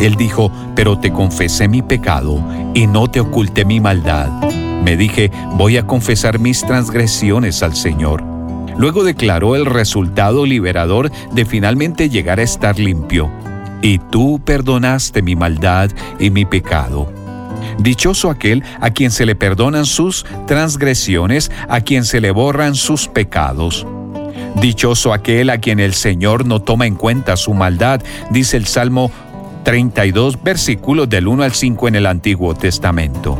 él 0.00 0.16
dijo, 0.16 0.50
pero 0.74 0.98
te 0.98 1.12
confesé 1.12 1.68
mi 1.68 1.82
pecado 1.82 2.42
y 2.74 2.86
no 2.86 3.08
te 3.10 3.20
oculté 3.20 3.64
mi 3.64 3.80
maldad. 3.80 4.30
Me 4.82 4.96
dije, 4.96 5.30
voy 5.54 5.76
a 5.76 5.86
confesar 5.86 6.38
mis 6.38 6.62
transgresiones 6.62 7.62
al 7.62 7.76
Señor. 7.76 8.24
Luego 8.76 9.04
declaró 9.04 9.54
el 9.54 9.66
resultado 9.66 10.46
liberador 10.46 11.10
de 11.32 11.44
finalmente 11.44 12.08
llegar 12.08 12.40
a 12.40 12.42
estar 12.42 12.78
limpio. 12.78 13.30
Y 13.82 13.98
tú 13.98 14.40
perdonaste 14.44 15.22
mi 15.22 15.36
maldad 15.36 15.90
y 16.18 16.30
mi 16.30 16.44
pecado. 16.44 17.12
Dichoso 17.78 18.30
aquel 18.30 18.62
a 18.80 18.90
quien 18.90 19.10
se 19.10 19.26
le 19.26 19.34
perdonan 19.34 19.86
sus 19.86 20.24
transgresiones, 20.46 21.50
a 21.68 21.80
quien 21.80 22.04
se 22.04 22.20
le 22.20 22.30
borran 22.30 22.74
sus 22.74 23.08
pecados. 23.08 23.86
Dichoso 24.60 25.12
aquel 25.12 25.50
a 25.50 25.58
quien 25.58 25.80
el 25.80 25.94
Señor 25.94 26.46
no 26.46 26.60
toma 26.60 26.86
en 26.86 26.94
cuenta 26.94 27.36
su 27.36 27.54
maldad, 27.54 28.02
dice 28.30 28.56
el 28.56 28.66
Salmo 28.66 29.10
32 29.62 30.42
versículos 30.42 31.08
del 31.08 31.28
1 31.28 31.42
al 31.42 31.52
5 31.52 31.88
en 31.88 31.94
el 31.94 32.06
Antiguo 32.06 32.54
Testamento. 32.54 33.38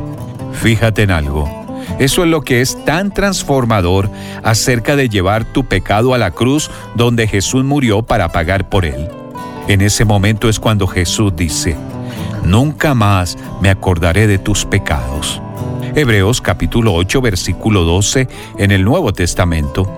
Fíjate 0.52 1.02
en 1.02 1.10
algo. 1.10 1.62
Eso 1.98 2.24
es 2.24 2.30
lo 2.30 2.42
que 2.42 2.60
es 2.60 2.84
tan 2.84 3.12
transformador 3.12 4.08
acerca 4.42 4.96
de 4.96 5.08
llevar 5.08 5.44
tu 5.44 5.64
pecado 5.64 6.14
a 6.14 6.18
la 6.18 6.30
cruz 6.30 6.70
donde 6.94 7.26
Jesús 7.26 7.64
murió 7.64 8.02
para 8.02 8.30
pagar 8.30 8.68
por 8.68 8.84
él. 8.84 9.08
En 9.68 9.80
ese 9.80 10.04
momento 10.04 10.48
es 10.48 10.58
cuando 10.58 10.86
Jesús 10.86 11.34
dice, 11.36 11.76
Nunca 12.44 12.94
más 12.94 13.38
me 13.60 13.70
acordaré 13.70 14.26
de 14.26 14.38
tus 14.38 14.64
pecados. 14.64 15.40
Hebreos 15.94 16.40
capítulo 16.40 16.94
8 16.94 17.20
versículo 17.20 17.84
12 17.84 18.28
en 18.58 18.70
el 18.70 18.84
Nuevo 18.84 19.12
Testamento. 19.12 19.88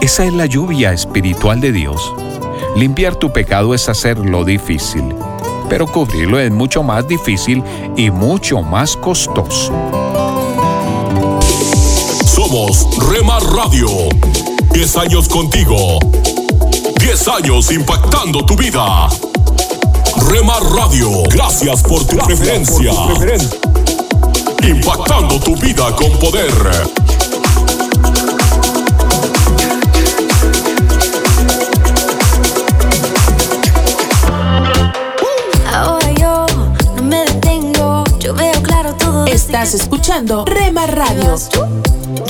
Esa 0.00 0.24
es 0.24 0.32
la 0.32 0.46
lluvia 0.46 0.92
espiritual 0.92 1.60
de 1.60 1.72
Dios. 1.72 2.14
Limpiar 2.76 3.16
tu 3.16 3.32
pecado 3.32 3.74
es 3.74 3.88
hacerlo 3.88 4.44
difícil 4.44 5.04
pero 5.70 5.86
cubrirlo 5.86 6.40
es 6.40 6.50
mucho 6.50 6.82
más 6.82 7.06
difícil 7.06 7.62
y 7.96 8.10
mucho 8.10 8.60
más 8.60 8.96
costoso. 8.96 9.72
Somos 12.26 12.88
Rema 13.08 13.38
Radio. 13.38 13.88
10 14.72 14.96
años 14.96 15.28
contigo. 15.28 15.98
10 16.98 17.28
años 17.28 17.70
impactando 17.70 18.44
tu 18.44 18.56
vida. 18.56 19.08
Rema 20.28 20.58
Radio, 20.76 21.22
gracias 21.30 21.82
por 21.82 22.04
tu 22.04 22.16
preferencia. 22.16 22.92
Impactando 24.62 25.38
tu 25.38 25.54
vida 25.56 25.94
con 25.94 26.10
poder. 26.18 26.50
Estás 39.50 39.74
escuchando 39.74 40.44
Rema 40.44 40.86
Radio. 40.86 41.34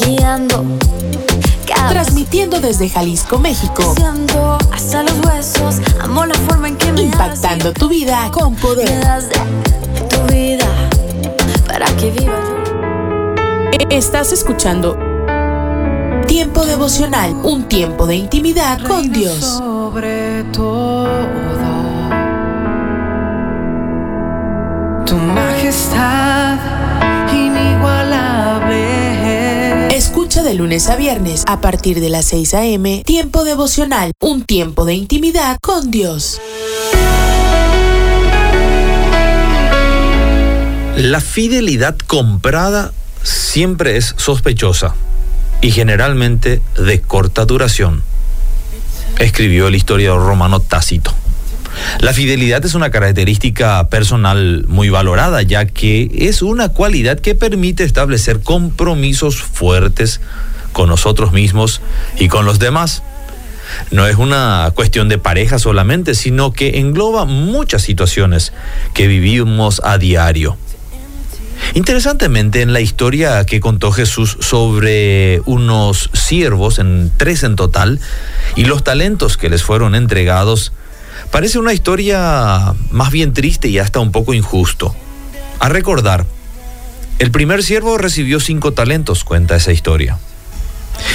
Guiando 0.07 0.65
Transmitiendo 1.91 2.61
desde 2.61 2.89
Jalisco, 2.89 3.39
México. 3.39 3.95
hasta 4.73 5.03
los 5.03 5.19
huesos, 5.27 5.83
amo 6.01 6.25
la 6.25 6.35
forma 6.35 6.69
en 6.69 6.79
que 6.79 6.91
me 6.91 7.03
Impactando 7.03 7.75
tu 7.75 7.91
vida 7.91 8.31
con 8.33 8.57
poder. 8.57 8.89
tu 10.09 10.33
vida 10.33 10.65
para 11.69 11.85
que 11.97 12.11
viva 12.11 12.41
Estás 13.91 14.33
escuchando 14.33 14.97
Tiempo 16.27 16.65
devocional, 16.65 17.35
un 17.43 17.65
tiempo 17.65 18.07
de 18.07 18.17
intimidad 18.17 18.81
con 18.81 19.13
Dios. 19.13 19.59
Sobre 19.59 20.43
todo, 20.45 21.07
tu 25.05 25.17
majestad 25.17 26.80
De 30.45 30.55
lunes 30.55 30.89
a 30.89 30.97
viernes 30.97 31.45
a 31.47 31.61
partir 31.61 32.01
de 32.01 32.09
las 32.09 32.25
6 32.25 32.55
a.m. 32.55 33.03
Tiempo 33.05 33.45
devocional, 33.45 34.13
un 34.21 34.43
tiempo 34.43 34.87
de 34.87 34.95
intimidad 34.95 35.59
con 35.61 35.91
Dios. 35.91 36.41
La 40.97 41.21
fidelidad 41.21 41.97
comprada 41.99 42.93
siempre 43.23 43.99
es 43.99 44.15
sospechosa 44.17 44.95
y 45.61 45.73
generalmente 45.73 46.63
de 46.75 47.03
corta 47.03 47.45
duración, 47.45 48.03
escribió 49.19 49.69
el 49.69 49.77
historiador 49.77 50.25
romano 50.27 50.61
Tácito. 50.61 51.15
La 52.01 52.13
fidelidad 52.13 52.65
es 52.65 52.75
una 52.75 52.91
característica 52.91 53.89
personal 53.89 54.65
muy 54.69 54.89
valorada, 54.91 55.43
ya 55.43 55.67
que 55.67 56.11
es 56.15 56.43
una 56.43 56.71
cualidad 56.71 57.19
que 57.19 57.35
permite 57.35 57.85
establecer 57.85 58.41
compromisos 58.41 59.43
fuertes 59.43 60.21
con 60.73 60.89
nosotros 60.89 61.33
mismos 61.33 61.81
y 62.19 62.29
con 62.29 62.47
los 62.47 62.59
demás. 62.59 63.03
No 63.91 64.07
es 64.07 64.17
una 64.17 64.73
cuestión 64.75 65.09
de 65.09 65.19
pareja 65.19 65.59
solamente, 65.59 66.15
sino 66.15 66.53
que 66.53 66.79
engloba 66.79 67.25
muchas 67.25 67.83
situaciones 67.83 68.53
que 68.95 69.07
vivimos 69.07 69.81
a 69.85 69.99
diario. 69.99 70.57
Interesantemente, 71.75 72.63
en 72.63 72.73
la 72.73 72.81
historia 72.81 73.45
que 73.45 73.61
contó 73.61 73.93
Jesús 73.93 74.39
sobre 74.41 75.41
unos 75.45 76.11
siervos, 76.15 76.79
en 76.79 77.13
tres 77.17 77.43
en 77.43 77.55
total, 77.55 78.01
y 78.57 78.65
los 78.65 78.83
talentos 78.83 79.37
que 79.37 79.51
les 79.51 79.63
fueron 79.63 79.95
entregados, 79.95 80.73
parece 81.31 81.59
una 81.59 81.73
historia 81.73 82.75
más 82.91 83.11
bien 83.11 83.33
triste 83.33 83.69
y 83.69 83.79
hasta 83.79 84.01
un 84.01 84.13
poco 84.13 84.35
injusto. 84.35 84.95
A 85.59 85.69
recordar, 85.69 86.27
el 87.19 87.31
primer 87.31 87.63
siervo 87.63 87.99
recibió 87.99 88.41
cinco 88.41 88.73
talentos, 88.73 89.25
cuenta 89.25 89.57
esa 89.57 89.73
historia. 89.73 90.19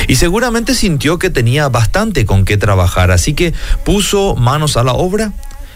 Y 0.08 0.16
seguramente 0.16 0.76
sintió 0.76 1.20
que 1.20 1.30
tenía 1.30 1.70
bastante 1.70 2.26
con 2.26 2.46
qué 2.46 2.58
trabajar, 2.58 3.12
así 3.12 3.34
que 3.34 3.54
puso 3.84 4.36
manos 4.36 4.78
a 4.78 4.84
la 4.84 4.94
obra 4.94 5.34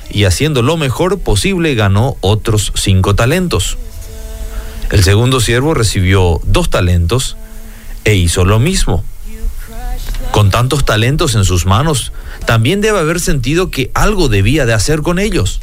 y 0.09 0.25
haciendo 0.25 0.61
lo 0.61 0.77
mejor 0.77 1.19
posible 1.19 1.75
ganó 1.75 2.17
otros 2.21 2.71
cinco 2.75 3.15
talentos. 3.15 3.77
El 4.91 5.03
segundo 5.03 5.39
siervo 5.39 5.73
recibió 5.73 6.41
dos 6.43 6.69
talentos 6.69 7.37
e 8.05 8.15
hizo 8.15 8.45
lo 8.45 8.59
mismo. 8.59 9.03
Con 10.31 10.49
tantos 10.49 10.85
talentos 10.85 11.35
en 11.35 11.45
sus 11.45 11.65
manos, 11.65 12.11
también 12.45 12.81
debe 12.81 12.99
haber 12.99 13.19
sentido 13.19 13.69
que 13.71 13.91
algo 13.93 14.29
debía 14.29 14.65
de 14.65 14.73
hacer 14.73 15.01
con 15.01 15.19
ellos. 15.19 15.59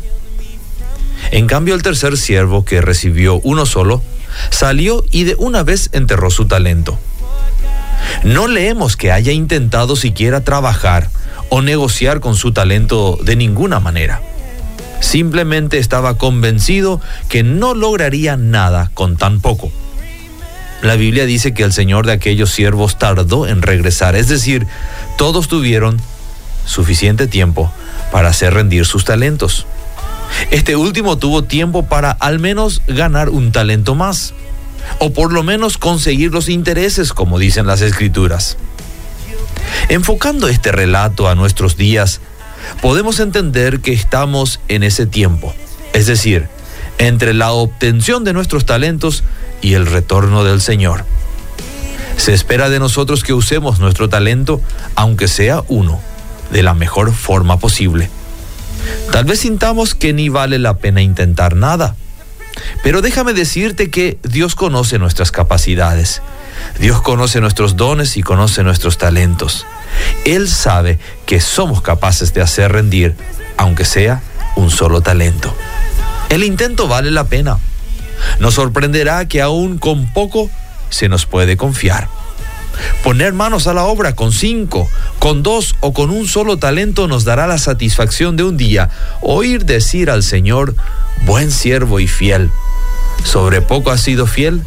En 1.31 1.47
cambio, 1.47 1.75
el 1.75 1.83
tercer 1.83 2.17
siervo, 2.17 2.65
que 2.65 2.81
recibió 2.81 3.41
uno 3.43 3.67
solo, 3.67 4.03
salió 4.51 5.05
y 5.11 5.25
de 5.25 5.35
una 5.39 5.63
vez 5.63 5.91
enterró 5.93 6.31
su 6.31 6.47
talento. 6.47 6.99
No 8.23 8.47
leemos 8.47 8.97
que 8.97 9.13
haya 9.13 9.33
intentado 9.33 9.97
siquiera 9.97 10.43
trabajar 10.43 11.11
o 11.49 11.63
negociar 11.63 12.21
con 12.21 12.37
su 12.37 12.53
talento 12.53 13.19
de 13.23 13.37
ninguna 13.37 13.81
manera. 13.81 14.23
Simplemente 15.01 15.79
estaba 15.79 16.17
convencido 16.17 17.01
que 17.29 17.43
no 17.43 17.75
lograría 17.75 18.37
nada 18.37 18.91
con 18.95 19.17
tan 19.17 19.41
poco. 19.41 19.71
La 20.83 20.97
Biblia 20.97 21.27
dice 21.27 21.55
que 21.55 21.63
el 21.63 21.73
Señor 21.73 22.07
de 22.07 22.13
aquellos 22.13 22.51
siervos 22.51 22.99
tardó 22.99 23.47
en 23.47 23.63
regresar, 23.63 24.15
es 24.15 24.29
decir, 24.29 24.67
todos 25.17 25.49
tuvieron 25.49 26.01
suficiente 26.67 27.27
tiempo 27.27 27.73
para 28.13 28.29
hacer 28.29 28.53
rendir 28.53 28.85
sus 28.85 29.05
talentos. 29.05 29.67
Este 30.51 30.77
último 30.77 31.17
tuvo 31.19 31.45
tiempo 31.45 31.87
para 31.87 32.11
al 32.11 32.39
menos 32.39 32.83
ganar 32.87 33.31
un 33.31 33.53
talento 33.53 33.95
más, 33.95 34.35
o 34.99 35.13
por 35.13 35.33
lo 35.33 35.43
menos 35.43 35.79
conseguir 35.79 36.33
los 36.33 36.49
intereses, 36.49 37.13
como 37.13 37.39
dicen 37.39 37.67
las 37.67 37.81
escrituras. 37.81 38.57
Enfocando 39.89 40.49
este 40.49 40.73
relato 40.73 41.29
a 41.29 41.35
nuestros 41.35 41.77
días, 41.77 42.21
podemos 42.83 43.21
entender 43.21 43.81
que 43.81 43.93
estamos 43.93 44.61
en 44.69 44.83
ese 44.83 45.07
tiempo, 45.07 45.55
es 45.93 46.07
decir, 46.07 46.49
entre 46.99 47.35
la 47.35 47.53
obtención 47.53 48.25
de 48.25 48.33
nuestros 48.33 48.65
talentos 48.65 49.23
y 49.63 49.75
el 49.75 49.87
retorno 49.87 50.45
del 50.45 50.61
Señor. 50.61 51.05
Se 52.17 52.33
espera 52.33 52.71
de 52.71 52.79
nosotros 52.79 53.23
que 53.23 53.35
usemos 53.35 53.79
nuestro 53.79 54.09
talento, 54.09 54.61
aunque 54.95 55.29
sea 55.29 55.63
uno, 55.69 56.01
de 56.51 56.63
la 56.63 56.75
mejor 56.75 57.13
forma 57.13 57.59
posible. 57.59 58.11
Tal 59.11 59.25
vez 59.25 59.41
sintamos 59.41 59.95
que 59.95 60.13
ni 60.13 60.29
vale 60.29 60.59
la 60.59 60.79
pena 60.79 61.03
intentar 61.03 61.57
nada, 61.57 61.97
pero 62.83 63.03
déjame 63.03 63.33
decirte 63.33 63.91
que 63.91 64.19
Dios 64.23 64.55
conoce 64.55 64.99
nuestras 64.99 65.33
capacidades, 65.33 66.23
Dios 66.79 67.03
conoce 67.03 67.41
nuestros 67.41 67.77
dones 67.77 68.17
y 68.17 68.23
conoce 68.23 68.63
nuestros 68.63 68.99
talentos. 68.99 69.67
Él 70.25 70.49
sabe 70.49 70.99
que 71.27 71.41
somos 71.41 71.83
capaces 71.83 72.33
de 72.35 72.43
hacer 72.43 72.73
rendir, 72.73 73.15
aunque 73.57 73.85
sea 73.85 74.23
un 74.57 74.71
solo 74.71 75.01
talento. 75.01 75.55
El 76.29 76.45
intento 76.45 76.89
vale 76.89 77.11
la 77.11 77.25
pena. 77.25 77.59
Nos 78.41 78.55
sorprenderá 78.55 79.27
que 79.29 79.43
aún 79.43 79.79
con 79.79 80.13
poco 80.13 80.51
se 80.91 81.09
nos 81.09 81.27
puede 81.27 81.57
confiar. 81.57 82.09
Poner 83.03 83.33
manos 83.33 83.67
a 83.67 83.75
la 83.75 83.85
obra 83.85 84.15
con 84.15 84.33
cinco, 84.33 84.89
con 85.19 85.43
dos 85.43 85.75
o 85.81 85.93
con 85.93 86.11
un 86.11 86.27
solo 86.27 86.59
talento 86.59 87.09
nos 87.09 87.25
dará 87.25 87.47
la 87.47 87.59
satisfacción 87.59 88.37
de 88.37 88.45
un 88.45 88.57
día 88.57 88.91
oír 89.21 89.65
decir 89.65 90.11
al 90.11 90.23
Señor, 90.23 90.75
buen 91.25 91.51
siervo 91.51 92.01
y 92.01 92.09
fiel. 92.09 92.51
Sobre 93.25 93.61
poco 93.61 93.91
has 93.91 94.01
sido 94.01 94.27
fiel, 94.27 94.63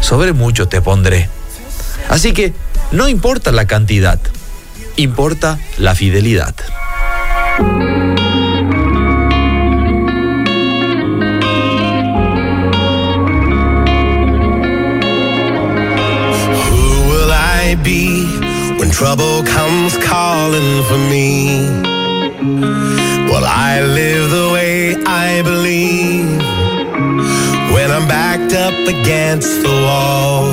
sobre 0.00 0.32
mucho 0.32 0.68
te 0.68 0.80
pondré. 0.80 1.28
Así 2.08 2.32
que 2.32 2.52
no 2.90 3.08
importa 3.08 3.52
la 3.52 3.66
cantidad, 3.66 4.18
importa 4.96 5.58
la 5.78 5.94
fidelidad. 5.94 6.54
I 17.72 17.74
be 17.76 18.22
when 18.78 18.90
trouble 18.90 19.42
comes 19.44 19.96
calling 20.04 20.72
for 20.88 21.00
me? 21.08 21.56
Will 23.30 23.46
I 23.46 23.80
live 23.80 24.30
the 24.30 24.50
way 24.52 24.94
I 25.06 25.40
believe 25.40 26.36
when 27.72 27.90
I'm 27.90 28.06
backed 28.06 28.52
up 28.52 28.76
against 28.94 29.62
the 29.62 29.72
wall? 29.86 30.52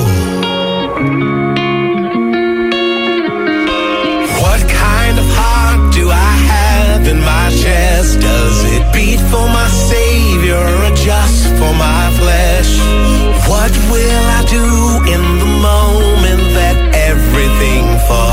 What 4.43 4.61
kind 4.87 5.19
of 5.19 5.27
heart 5.39 5.93
do 5.93 6.09
I 6.09 6.33
have 6.53 7.05
in 7.05 7.19
my 7.19 7.49
chest? 7.61 8.21
Does 8.21 8.63
it 8.75 8.83
beat 8.93 9.19
for 9.27 9.45
my 9.59 9.67
Savior 9.67 10.55
or 10.55 10.95
just 10.95 11.47
for 11.59 11.73
my 11.75 12.03
flesh? 12.15 12.71
What 13.51 13.73
will 13.91 14.25
I 14.39 14.41
do 14.47 14.65
in 15.13 15.21
the 15.39 15.51
moment 15.67 16.18
thing 17.59 17.99
for 18.07 18.28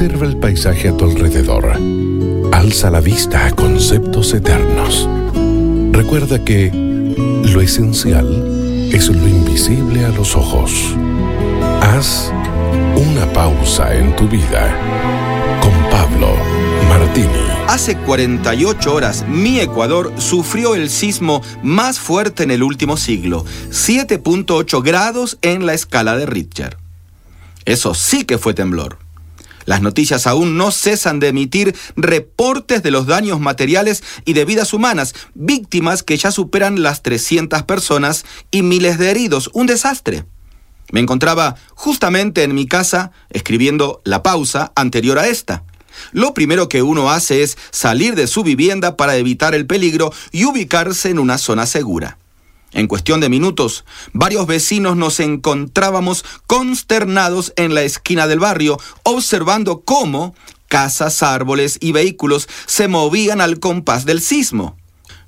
Observa 0.00 0.26
el 0.26 0.36
paisaje 0.36 0.90
a 0.90 0.96
tu 0.96 1.06
alrededor. 1.06 1.72
Alza 2.52 2.88
la 2.88 3.00
vista 3.00 3.46
a 3.46 3.50
conceptos 3.50 4.32
eternos. 4.32 5.08
Recuerda 5.90 6.44
que 6.44 6.70
lo 6.72 7.60
esencial 7.60 8.88
es 8.92 9.08
lo 9.08 9.26
invisible 9.26 10.04
a 10.04 10.10
los 10.10 10.36
ojos. 10.36 10.94
Haz 11.80 12.32
una 12.94 13.26
pausa 13.32 13.92
en 13.92 14.14
tu 14.14 14.28
vida 14.28 14.72
con 15.60 15.72
Pablo 15.90 16.28
Martini. 16.88 17.48
Hace 17.66 17.96
48 17.96 18.94
horas, 18.94 19.24
mi 19.26 19.58
Ecuador 19.58 20.12
sufrió 20.18 20.76
el 20.76 20.90
sismo 20.90 21.42
más 21.64 21.98
fuerte 21.98 22.44
en 22.44 22.52
el 22.52 22.62
último 22.62 22.96
siglo, 22.96 23.44
7.8 23.70 24.80
grados 24.80 25.38
en 25.42 25.66
la 25.66 25.74
escala 25.74 26.16
de 26.16 26.26
Richter. 26.26 26.76
Eso 27.64 27.94
sí 27.94 28.22
que 28.24 28.38
fue 28.38 28.54
temblor. 28.54 29.07
Las 29.68 29.82
noticias 29.82 30.26
aún 30.26 30.56
no 30.56 30.70
cesan 30.70 31.20
de 31.20 31.28
emitir 31.28 31.76
reportes 31.94 32.82
de 32.82 32.90
los 32.90 33.06
daños 33.06 33.38
materiales 33.38 34.02
y 34.24 34.32
de 34.32 34.46
vidas 34.46 34.72
humanas, 34.72 35.14
víctimas 35.34 36.02
que 36.02 36.16
ya 36.16 36.30
superan 36.30 36.82
las 36.82 37.02
300 37.02 37.64
personas 37.64 38.24
y 38.50 38.62
miles 38.62 38.96
de 38.96 39.10
heridos. 39.10 39.50
Un 39.52 39.66
desastre. 39.66 40.24
Me 40.90 41.00
encontraba 41.00 41.56
justamente 41.74 42.44
en 42.44 42.54
mi 42.54 42.66
casa 42.66 43.12
escribiendo 43.28 44.00
la 44.04 44.22
pausa 44.22 44.72
anterior 44.74 45.18
a 45.18 45.28
esta. 45.28 45.64
Lo 46.12 46.32
primero 46.32 46.70
que 46.70 46.80
uno 46.80 47.10
hace 47.10 47.42
es 47.42 47.58
salir 47.70 48.14
de 48.14 48.26
su 48.26 48.44
vivienda 48.44 48.96
para 48.96 49.16
evitar 49.16 49.54
el 49.54 49.66
peligro 49.66 50.14
y 50.32 50.46
ubicarse 50.46 51.10
en 51.10 51.18
una 51.18 51.36
zona 51.36 51.66
segura. 51.66 52.16
En 52.72 52.86
cuestión 52.86 53.20
de 53.20 53.28
minutos, 53.28 53.84
varios 54.12 54.46
vecinos 54.46 54.96
nos 54.96 55.20
encontrábamos 55.20 56.24
consternados 56.46 57.52
en 57.56 57.74
la 57.74 57.82
esquina 57.82 58.26
del 58.26 58.40
barrio, 58.40 58.78
observando 59.04 59.80
cómo 59.80 60.34
casas, 60.68 61.22
árboles 61.22 61.78
y 61.80 61.92
vehículos 61.92 62.48
se 62.66 62.88
movían 62.88 63.40
al 63.40 63.58
compás 63.58 64.04
del 64.04 64.20
sismo. 64.20 64.76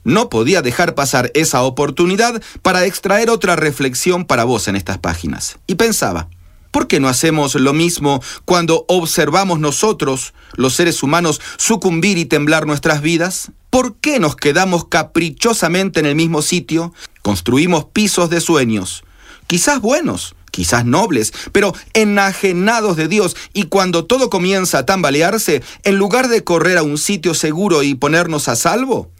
No 0.04 0.28
podía 0.30 0.62
dejar 0.62 0.94
pasar 0.94 1.30
esa 1.34 1.62
oportunidad 1.62 2.42
para 2.62 2.84
extraer 2.86 3.30
otra 3.30 3.56
reflexión 3.56 4.24
para 4.24 4.44
vos 4.44 4.68
en 4.68 4.76
estas 4.76 4.98
páginas. 4.98 5.58
Y 5.66 5.74
pensaba, 5.74 6.28
¿por 6.70 6.86
qué 6.86 7.00
no 7.00 7.08
hacemos 7.08 7.54
lo 7.54 7.72
mismo 7.72 8.22
cuando 8.44 8.84
observamos 8.88 9.60
nosotros, 9.60 10.34
los 10.54 10.74
seres 10.74 11.02
humanos, 11.02 11.40
sucumbir 11.56 12.18
y 12.18 12.24
temblar 12.24 12.66
nuestras 12.66 13.02
vidas? 13.02 13.52
¿Por 13.70 13.96
qué 13.96 14.18
nos 14.18 14.36
quedamos 14.36 14.86
caprichosamente 14.86 16.00
en 16.00 16.06
el 16.06 16.16
mismo 16.16 16.42
sitio? 16.42 16.92
Construimos 17.22 17.84
pisos 17.86 18.30
de 18.30 18.40
sueños, 18.40 19.04
quizás 19.46 19.80
buenos, 19.80 20.34
quizás 20.50 20.84
nobles, 20.84 21.32
pero 21.52 21.74
enajenados 21.94 22.96
de 22.96 23.08
Dios, 23.08 23.36
y 23.52 23.64
cuando 23.64 24.04
todo 24.04 24.30
comienza 24.30 24.78
a 24.78 24.86
tambalearse, 24.86 25.62
en 25.84 25.96
lugar 25.96 26.28
de 26.28 26.44
correr 26.44 26.78
a 26.78 26.82
un 26.82 26.98
sitio 26.98 27.34
seguro 27.34 27.82
y 27.82 27.94
ponernos 27.94 28.48
a 28.48 28.56
salvo, 28.56 29.10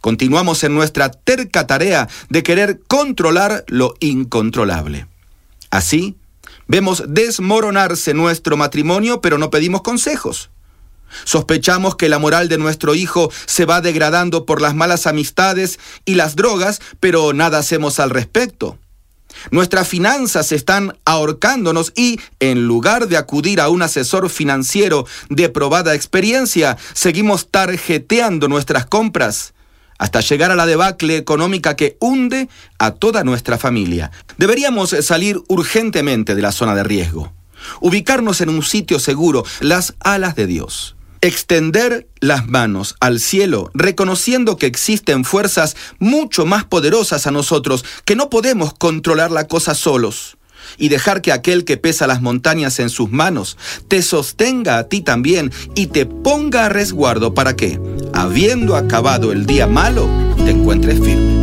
continuamos 0.00 0.62
en 0.64 0.74
nuestra 0.74 1.10
terca 1.10 1.66
tarea 1.66 2.08
de 2.28 2.42
querer 2.42 2.80
controlar 2.86 3.64
lo 3.68 3.94
incontrolable. 4.00 5.06
Así, 5.70 6.16
vemos 6.66 7.04
desmoronarse 7.06 8.14
nuestro 8.14 8.56
matrimonio, 8.56 9.20
pero 9.20 9.38
no 9.38 9.50
pedimos 9.50 9.82
consejos. 9.82 10.50
Sospechamos 11.24 11.96
que 11.96 12.08
la 12.08 12.18
moral 12.18 12.48
de 12.48 12.58
nuestro 12.58 12.94
hijo 12.94 13.30
se 13.46 13.64
va 13.64 13.80
degradando 13.80 14.46
por 14.46 14.60
las 14.60 14.74
malas 14.74 15.06
amistades 15.06 15.78
y 16.04 16.14
las 16.14 16.34
drogas, 16.36 16.80
pero 17.00 17.32
nada 17.32 17.58
hacemos 17.58 18.00
al 18.00 18.10
respecto. 18.10 18.78
Nuestras 19.50 19.88
finanzas 19.88 20.52
están 20.52 20.96
ahorcándonos 21.04 21.92
y, 21.96 22.20
en 22.40 22.66
lugar 22.66 23.08
de 23.08 23.16
acudir 23.16 23.60
a 23.60 23.68
un 23.68 23.82
asesor 23.82 24.30
financiero 24.30 25.06
de 25.28 25.48
probada 25.48 25.94
experiencia, 25.94 26.76
seguimos 26.94 27.48
tarjeteando 27.50 28.48
nuestras 28.48 28.86
compras 28.86 29.53
hasta 30.04 30.20
llegar 30.20 30.50
a 30.50 30.54
la 30.54 30.66
debacle 30.66 31.16
económica 31.16 31.76
que 31.76 31.96
hunde 31.98 32.50
a 32.78 32.90
toda 32.90 33.24
nuestra 33.24 33.56
familia. 33.56 34.10
Deberíamos 34.36 34.90
salir 35.00 35.40
urgentemente 35.48 36.34
de 36.34 36.42
la 36.42 36.52
zona 36.52 36.74
de 36.74 36.84
riesgo, 36.84 37.32
ubicarnos 37.80 38.42
en 38.42 38.50
un 38.50 38.62
sitio 38.62 38.98
seguro, 38.98 39.46
las 39.60 39.94
alas 40.00 40.36
de 40.36 40.46
Dios. 40.46 40.94
Extender 41.22 42.06
las 42.20 42.46
manos 42.46 42.96
al 43.00 43.18
cielo, 43.18 43.70
reconociendo 43.72 44.58
que 44.58 44.66
existen 44.66 45.24
fuerzas 45.24 45.74
mucho 45.98 46.44
más 46.44 46.64
poderosas 46.64 47.26
a 47.26 47.30
nosotros, 47.30 47.82
que 48.04 48.14
no 48.14 48.28
podemos 48.28 48.74
controlar 48.74 49.30
la 49.30 49.48
cosa 49.48 49.74
solos, 49.74 50.36
y 50.78 50.88
dejar 50.88 51.22
que 51.22 51.32
aquel 51.32 51.64
que 51.64 51.76
pesa 51.76 52.06
las 52.06 52.22
montañas 52.22 52.78
en 52.78 52.90
sus 52.90 53.10
manos 53.10 53.56
te 53.88 54.02
sostenga 54.02 54.78
a 54.78 54.88
ti 54.88 55.00
también 55.00 55.50
y 55.74 55.88
te 55.88 56.06
ponga 56.06 56.66
a 56.66 56.68
resguardo 56.68 57.34
para 57.34 57.56
que, 57.56 57.80
habiendo 58.12 58.76
acabado 58.76 59.32
el 59.32 59.46
día 59.46 59.66
malo, 59.66 60.08
te 60.44 60.50
encuentres 60.50 61.00
firme. 61.00 61.34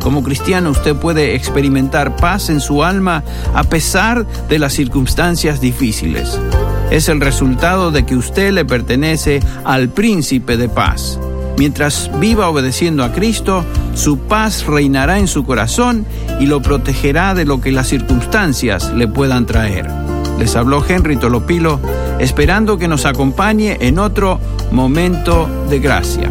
Como 0.00 0.22
cristiano 0.22 0.70
usted 0.70 0.96
puede 0.96 1.34
experimentar 1.34 2.16
paz 2.16 2.50
en 2.50 2.60
su 2.60 2.84
alma 2.84 3.22
a 3.54 3.64
pesar 3.64 4.26
de 4.48 4.58
las 4.58 4.72
circunstancias 4.72 5.60
difíciles. 5.60 6.38
Es 6.90 7.08
el 7.08 7.20
resultado 7.20 7.90
de 7.90 8.06
que 8.06 8.16
usted 8.16 8.52
le 8.52 8.64
pertenece 8.64 9.40
al 9.64 9.88
príncipe 9.90 10.56
de 10.56 10.68
paz. 10.68 11.18
Mientras 11.58 12.10
viva 12.20 12.48
obedeciendo 12.48 13.02
a 13.02 13.12
Cristo, 13.12 13.64
su 13.94 14.18
paz 14.20 14.64
reinará 14.64 15.18
en 15.18 15.26
su 15.26 15.44
corazón 15.44 16.06
y 16.38 16.46
lo 16.46 16.62
protegerá 16.62 17.34
de 17.34 17.44
lo 17.44 17.60
que 17.60 17.72
las 17.72 17.88
circunstancias 17.88 18.92
le 18.94 19.08
puedan 19.08 19.44
traer. 19.44 19.90
Les 20.38 20.54
habló 20.54 20.84
Henry 20.86 21.16
Tolopilo, 21.16 21.80
esperando 22.20 22.78
que 22.78 22.86
nos 22.86 23.06
acompañe 23.06 23.76
en 23.80 23.98
otro 23.98 24.38
momento 24.70 25.48
de 25.68 25.80
gracia. 25.80 26.30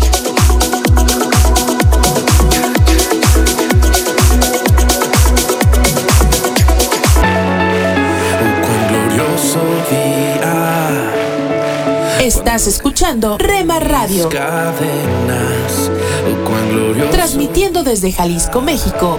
Estás 12.21 12.67
escuchando 12.67 13.39
Rema 13.39 13.79
Radio. 13.79 14.29
Cadenas, 14.29 15.89
oh, 15.89 16.47
cuán 16.47 16.69
glorioso. 16.69 17.09
Transmitiendo 17.09 17.83
desde 17.83 18.11
Jalisco, 18.11 18.61
México. 18.61 19.17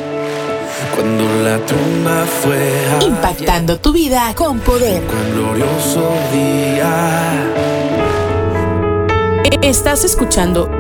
Cuando 0.95 1.24
la 1.43 1.59
tumba 1.66 2.24
fue 2.24 3.05
Impactando 3.05 3.81
tu 3.81 3.93
vida 3.93 4.33
con 4.37 4.61
poder. 4.61 5.03
cuán 5.03 5.33
glorioso 5.33 6.12
día. 6.33 7.33
Estás 9.62 10.05
escuchando 10.05 10.70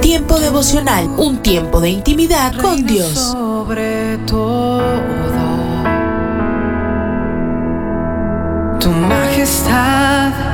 Tiempo 0.00 0.40
devocional, 0.40 1.06
un 1.18 1.42
tiempo 1.42 1.82
de 1.82 1.90
intimidad 1.90 2.56
con 2.56 2.86
Dios. 2.86 3.10
Sobre 3.10 4.16
todo, 4.26 4.80
tu 8.80 8.88
majestad 8.88 10.53